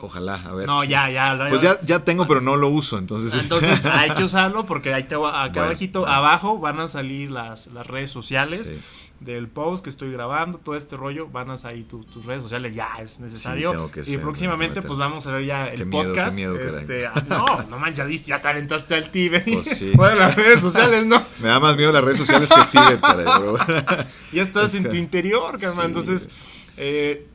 Ojalá, 0.00 0.34
a 0.46 0.52
ver. 0.54 0.66
no 0.66 0.82
si- 0.82 0.88
ya 0.88 1.08
ya 1.10 1.36
Pues 1.50 1.62
ya, 1.62 1.78
ya 1.82 2.00
tengo, 2.04 2.26
pero 2.26 2.40
no 2.40 2.56
lo 2.56 2.68
uso, 2.68 2.98
entonces... 2.98 3.32
este- 3.34 3.54
entonces 3.54 3.84
hay 3.84 4.10
que 4.12 4.24
usarlo 4.24 4.66
porque 4.66 4.94
ahí 4.94 5.04
te 5.04 5.14
acá 5.14 5.48
Bueno, 5.48 5.62
abajito 5.64 6.00
bueno. 6.00 6.14
abajo 6.14 6.58
van 6.58 6.80
a 6.80 6.88
salir 6.88 7.30
las, 7.30 7.66
las 7.68 7.86
redes 7.86 8.10
sociales 8.10 8.68
Sí. 8.68 8.80
del 9.20 9.48
post 9.48 9.84
que 9.84 9.90
estoy 9.90 10.10
grabando, 10.12 10.56
todo 10.58 10.76
este 10.76 10.96
rollo, 10.96 11.28
van 11.28 11.50
a 11.50 11.58
salir 11.58 11.86
tu- 11.86 12.04
tus 12.04 12.24
redes 12.24 12.42
sociales, 12.42 12.74
ya 12.74 12.88
es 13.02 13.20
necesario. 13.20 13.90
que 13.90 14.00
y 14.00 14.04
ser, 14.04 14.20
próximamente 14.22 14.80
pues 14.80 14.98
vamos 14.98 15.26
a 15.26 15.32
ver 15.32 15.44
ya 15.44 15.66
el 15.66 15.76
Qué 15.76 15.84
miedo, 15.84 16.02
qué 16.04 16.08
podcast. 16.08 16.34
miedo, 16.36 16.58
este, 16.58 17.06
ah, 17.06 17.22
no, 17.28 17.44
no 17.68 17.78
man, 17.78 17.94
ya, 17.94 18.06
ya 18.08 18.40
te 18.40 18.48
aventaste 18.48 18.94
al 18.94 19.10
Tibet. 19.10 19.44
Pues 19.44 19.66
sí. 19.78 19.92
Bueno, 19.94 20.14
las 20.16 20.34
redes 20.36 20.60
sociales, 20.60 21.04
¿no? 21.04 21.22
Me 21.40 21.48
da 21.48 21.60
más 21.60 21.76
miedo 21.76 21.92
las 21.92 22.02
redes 22.02 22.16
sociales 22.16 22.48
que 22.48 22.78
Tibet, 22.78 23.00
caray, 23.00 23.26
bueno. 23.26 23.58
Ya 24.32 24.42
estás 24.42 24.70
Es 24.70 24.76
en 24.76 24.84
que- 24.84 24.88
tu 24.90 24.96
interior, 24.96 25.58
carnal. 25.60 25.74
Sí. 25.74 25.86
Entonces, 25.86 26.30
eh, 26.78 27.26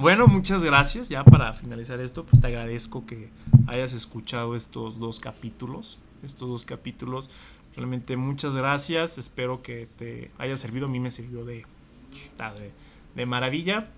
bueno, 0.00 0.26
muchas 0.26 0.62
gracias. 0.62 1.08
Ya 1.08 1.24
para 1.24 1.52
finalizar 1.52 2.00
esto, 2.00 2.24
pues 2.24 2.40
te 2.40 2.46
agradezco 2.46 3.06
que 3.06 3.30
hayas 3.66 3.92
escuchado 3.92 4.56
estos 4.56 4.98
dos 4.98 5.20
capítulos. 5.20 5.98
Estos 6.22 6.48
dos 6.48 6.64
capítulos. 6.64 7.30
Realmente 7.76 8.16
muchas 8.16 8.54
gracias. 8.54 9.18
Espero 9.18 9.62
que 9.62 9.88
te 9.98 10.30
haya 10.38 10.56
servido. 10.56 10.86
A 10.86 10.88
mí 10.90 11.00
me 11.00 11.10
sirvió 11.10 11.44
de, 11.44 11.64
de, 12.38 12.70
de 13.14 13.26
maravilla. 13.26 13.88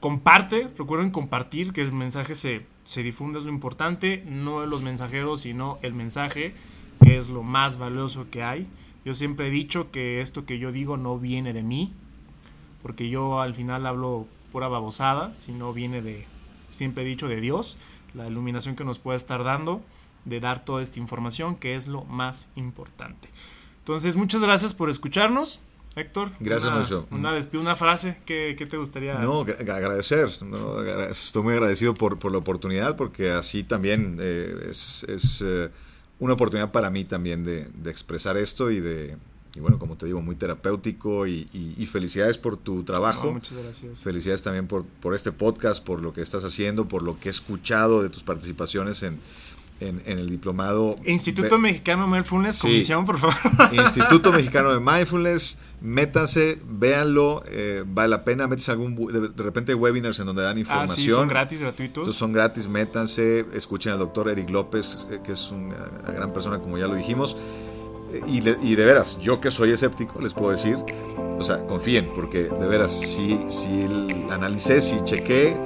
comparte, 0.00 0.68
recuerden 0.76 1.10
compartir, 1.10 1.72
que 1.72 1.80
el 1.82 1.92
mensaje 1.92 2.34
se, 2.34 2.66
se 2.84 3.02
difunda, 3.02 3.38
es 3.38 3.44
lo 3.44 3.50
importante, 3.50 4.22
no 4.26 4.66
los 4.66 4.82
mensajeros, 4.82 5.40
sino 5.40 5.78
el 5.82 5.94
mensaje, 5.94 6.54
que 7.02 7.16
es 7.16 7.30
lo 7.30 7.42
más 7.42 7.78
valioso 7.78 8.26
que 8.30 8.42
hay. 8.42 8.68
Yo 9.04 9.14
siempre 9.14 9.48
he 9.48 9.50
dicho 9.50 9.90
que 9.90 10.20
esto 10.20 10.44
que 10.44 10.58
yo 10.58 10.72
digo 10.72 10.96
no 10.98 11.18
viene 11.18 11.52
de 11.54 11.62
mí, 11.62 11.92
porque 12.82 13.08
yo 13.08 13.40
al 13.40 13.54
final 13.54 13.86
hablo 13.86 14.26
pura 14.54 14.68
babosada, 14.68 15.34
sino 15.34 15.72
viene 15.72 16.00
de, 16.00 16.26
siempre 16.70 17.02
he 17.02 17.06
dicho, 17.06 17.26
de 17.26 17.40
Dios, 17.40 17.76
la 18.14 18.28
iluminación 18.28 18.76
que 18.76 18.84
nos 18.84 19.00
puede 19.00 19.16
estar 19.16 19.42
dando, 19.42 19.82
de 20.24 20.38
dar 20.38 20.64
toda 20.64 20.80
esta 20.80 21.00
información, 21.00 21.56
que 21.56 21.74
es 21.74 21.88
lo 21.88 22.04
más 22.04 22.48
importante. 22.54 23.28
Entonces, 23.80 24.14
muchas 24.14 24.40
gracias 24.42 24.72
por 24.72 24.90
escucharnos. 24.90 25.60
Héctor, 25.96 26.30
gracias 26.38 26.70
una, 26.70 26.80
mucho. 26.80 27.08
Una, 27.10 27.32
una 27.60 27.74
frase 27.74 28.18
que, 28.24 28.54
te 28.54 28.76
gustaría. 28.76 29.14
No, 29.14 29.40
agradecer. 29.40 30.28
¿no? 30.44 30.80
Estoy 30.84 31.42
muy 31.42 31.54
agradecido 31.54 31.94
por, 31.94 32.20
por, 32.20 32.30
la 32.30 32.38
oportunidad, 32.38 32.94
porque 32.94 33.32
así 33.32 33.64
también 33.64 34.18
eh, 34.20 34.68
es, 34.70 35.04
es 35.08 35.42
eh, 35.44 35.68
una 36.20 36.34
oportunidad 36.34 36.70
para 36.70 36.90
mí 36.90 37.02
también 37.02 37.42
de, 37.42 37.64
de, 37.74 37.90
expresar 37.90 38.36
esto 38.36 38.70
y 38.70 38.78
de, 38.78 39.16
y 39.56 39.60
bueno, 39.60 39.78
como 39.78 39.96
te 39.96 40.06
digo, 40.06 40.20
muy 40.20 40.36
terapéutico 40.36 41.26
y, 41.26 41.46
y, 41.52 41.86
felicidades 41.86 42.38
por 42.38 42.56
tu 42.56 42.82
trabajo. 42.82 43.32
muchas 43.32 43.56
gracias. 43.56 44.00
Felicidades 44.02 44.42
también 44.42 44.66
por, 44.66 44.84
por 44.84 45.14
este 45.14 45.30
podcast, 45.30 45.84
por 45.84 46.00
lo 46.00 46.12
que 46.12 46.22
estás 46.22 46.44
haciendo, 46.44 46.88
por 46.88 47.02
lo 47.02 47.18
que 47.20 47.28
he 47.28 47.30
escuchado 47.30 48.02
de 48.02 48.08
tus 48.08 48.24
participaciones 48.24 49.02
en, 49.04 49.20
en, 49.80 50.02
el 50.06 50.28
diplomado. 50.28 50.96
Instituto 51.04 51.58
Mexicano 51.58 52.04
de 52.04 52.12
Mindfulness, 52.12 52.58
comisión, 52.58 53.04
por 53.04 53.18
favor. 53.18 53.36
Instituto 53.72 54.32
Mexicano 54.32 54.72
de 54.72 54.80
Mindfulness, 54.80 55.58
métanse, 55.80 56.58
véanlo, 56.66 57.42
eh, 57.46 57.84
vale 57.86 58.08
la 58.08 58.24
pena, 58.24 58.46
métanse 58.46 58.70
algún, 58.70 58.96
de, 58.96 59.42
repente 59.42 59.74
webinars 59.74 60.18
en 60.20 60.26
donde 60.26 60.42
dan 60.42 60.58
información. 60.58 60.90
Ah, 60.90 61.00
sí, 61.00 61.10
son 61.10 61.28
gratis, 61.28 61.60
gratuitos. 61.60 62.16
son 62.16 62.32
gratis, 62.32 62.68
métanse, 62.68 63.46
escuchen 63.54 63.92
al 63.92 63.98
doctor 63.98 64.28
Eric 64.28 64.50
López, 64.50 65.06
eh, 65.10 65.20
que 65.22 65.32
es 65.32 65.50
una, 65.50 65.76
gran 66.06 66.32
persona, 66.32 66.58
como 66.58 66.78
ya 66.78 66.86
lo 66.86 66.94
dijimos. 66.94 67.36
Y, 68.26 68.38
y, 68.38 68.74
de 68.74 68.84
veras, 68.84 69.18
yo 69.20 69.40
que 69.40 69.50
soy 69.50 69.70
escéptico, 69.70 70.20
les 70.20 70.34
puedo 70.34 70.50
decir, 70.50 70.78
o 71.38 71.42
sea, 71.44 71.64
confíen, 71.66 72.10
porque 72.14 72.44
de 72.44 72.66
veras, 72.68 72.92
si, 72.92 73.38
si 73.48 73.86
analicé, 74.30 74.80
si 74.80 75.02
chequé, 75.04 75.56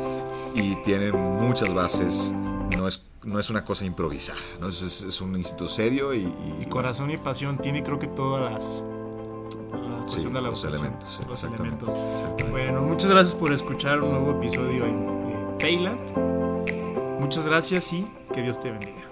y 0.55 0.77
tienen 0.85 1.15
muchas 1.15 1.73
bases, 1.73 2.33
no 2.77 2.89
es 2.89 3.05
no 3.25 3.39
es 3.39 3.51
una 3.51 3.65
cosa 3.65 3.85
improvisada, 3.85 4.39
¿no? 4.61 4.69
es, 4.69 4.81
es, 4.83 5.21
un 5.21 5.37
instituto 5.37 5.69
serio 5.69 6.15
y, 6.15 6.33
y, 6.61 6.67
corazón 6.67 7.11
y 7.11 7.19
pasión 7.19 7.59
tiene 7.59 7.83
creo 7.83 7.99
que 7.99 8.07
todas 8.07 8.51
las 8.51 8.85
la 9.73 10.05
cuestión 10.05 10.33
de 10.33 10.41
la 10.41 10.49
los 10.49 10.65
elementos, 10.65 11.21
los 11.29 11.43
elementos. 11.45 11.95
Bueno, 12.51 12.81
muchas 12.83 13.11
gracias 13.11 13.35
por 13.35 13.53
escuchar 13.53 14.01
un 14.03 14.13
nuevo 14.13 14.39
episodio 14.39 14.87
en 14.87 15.59
Payland. 15.59 15.99
Muchas 17.21 17.47
gracias 17.47 17.93
y 17.93 18.07
que 18.33 18.43
Dios 18.43 18.61
te 18.61 18.71
bendiga. 18.71 19.08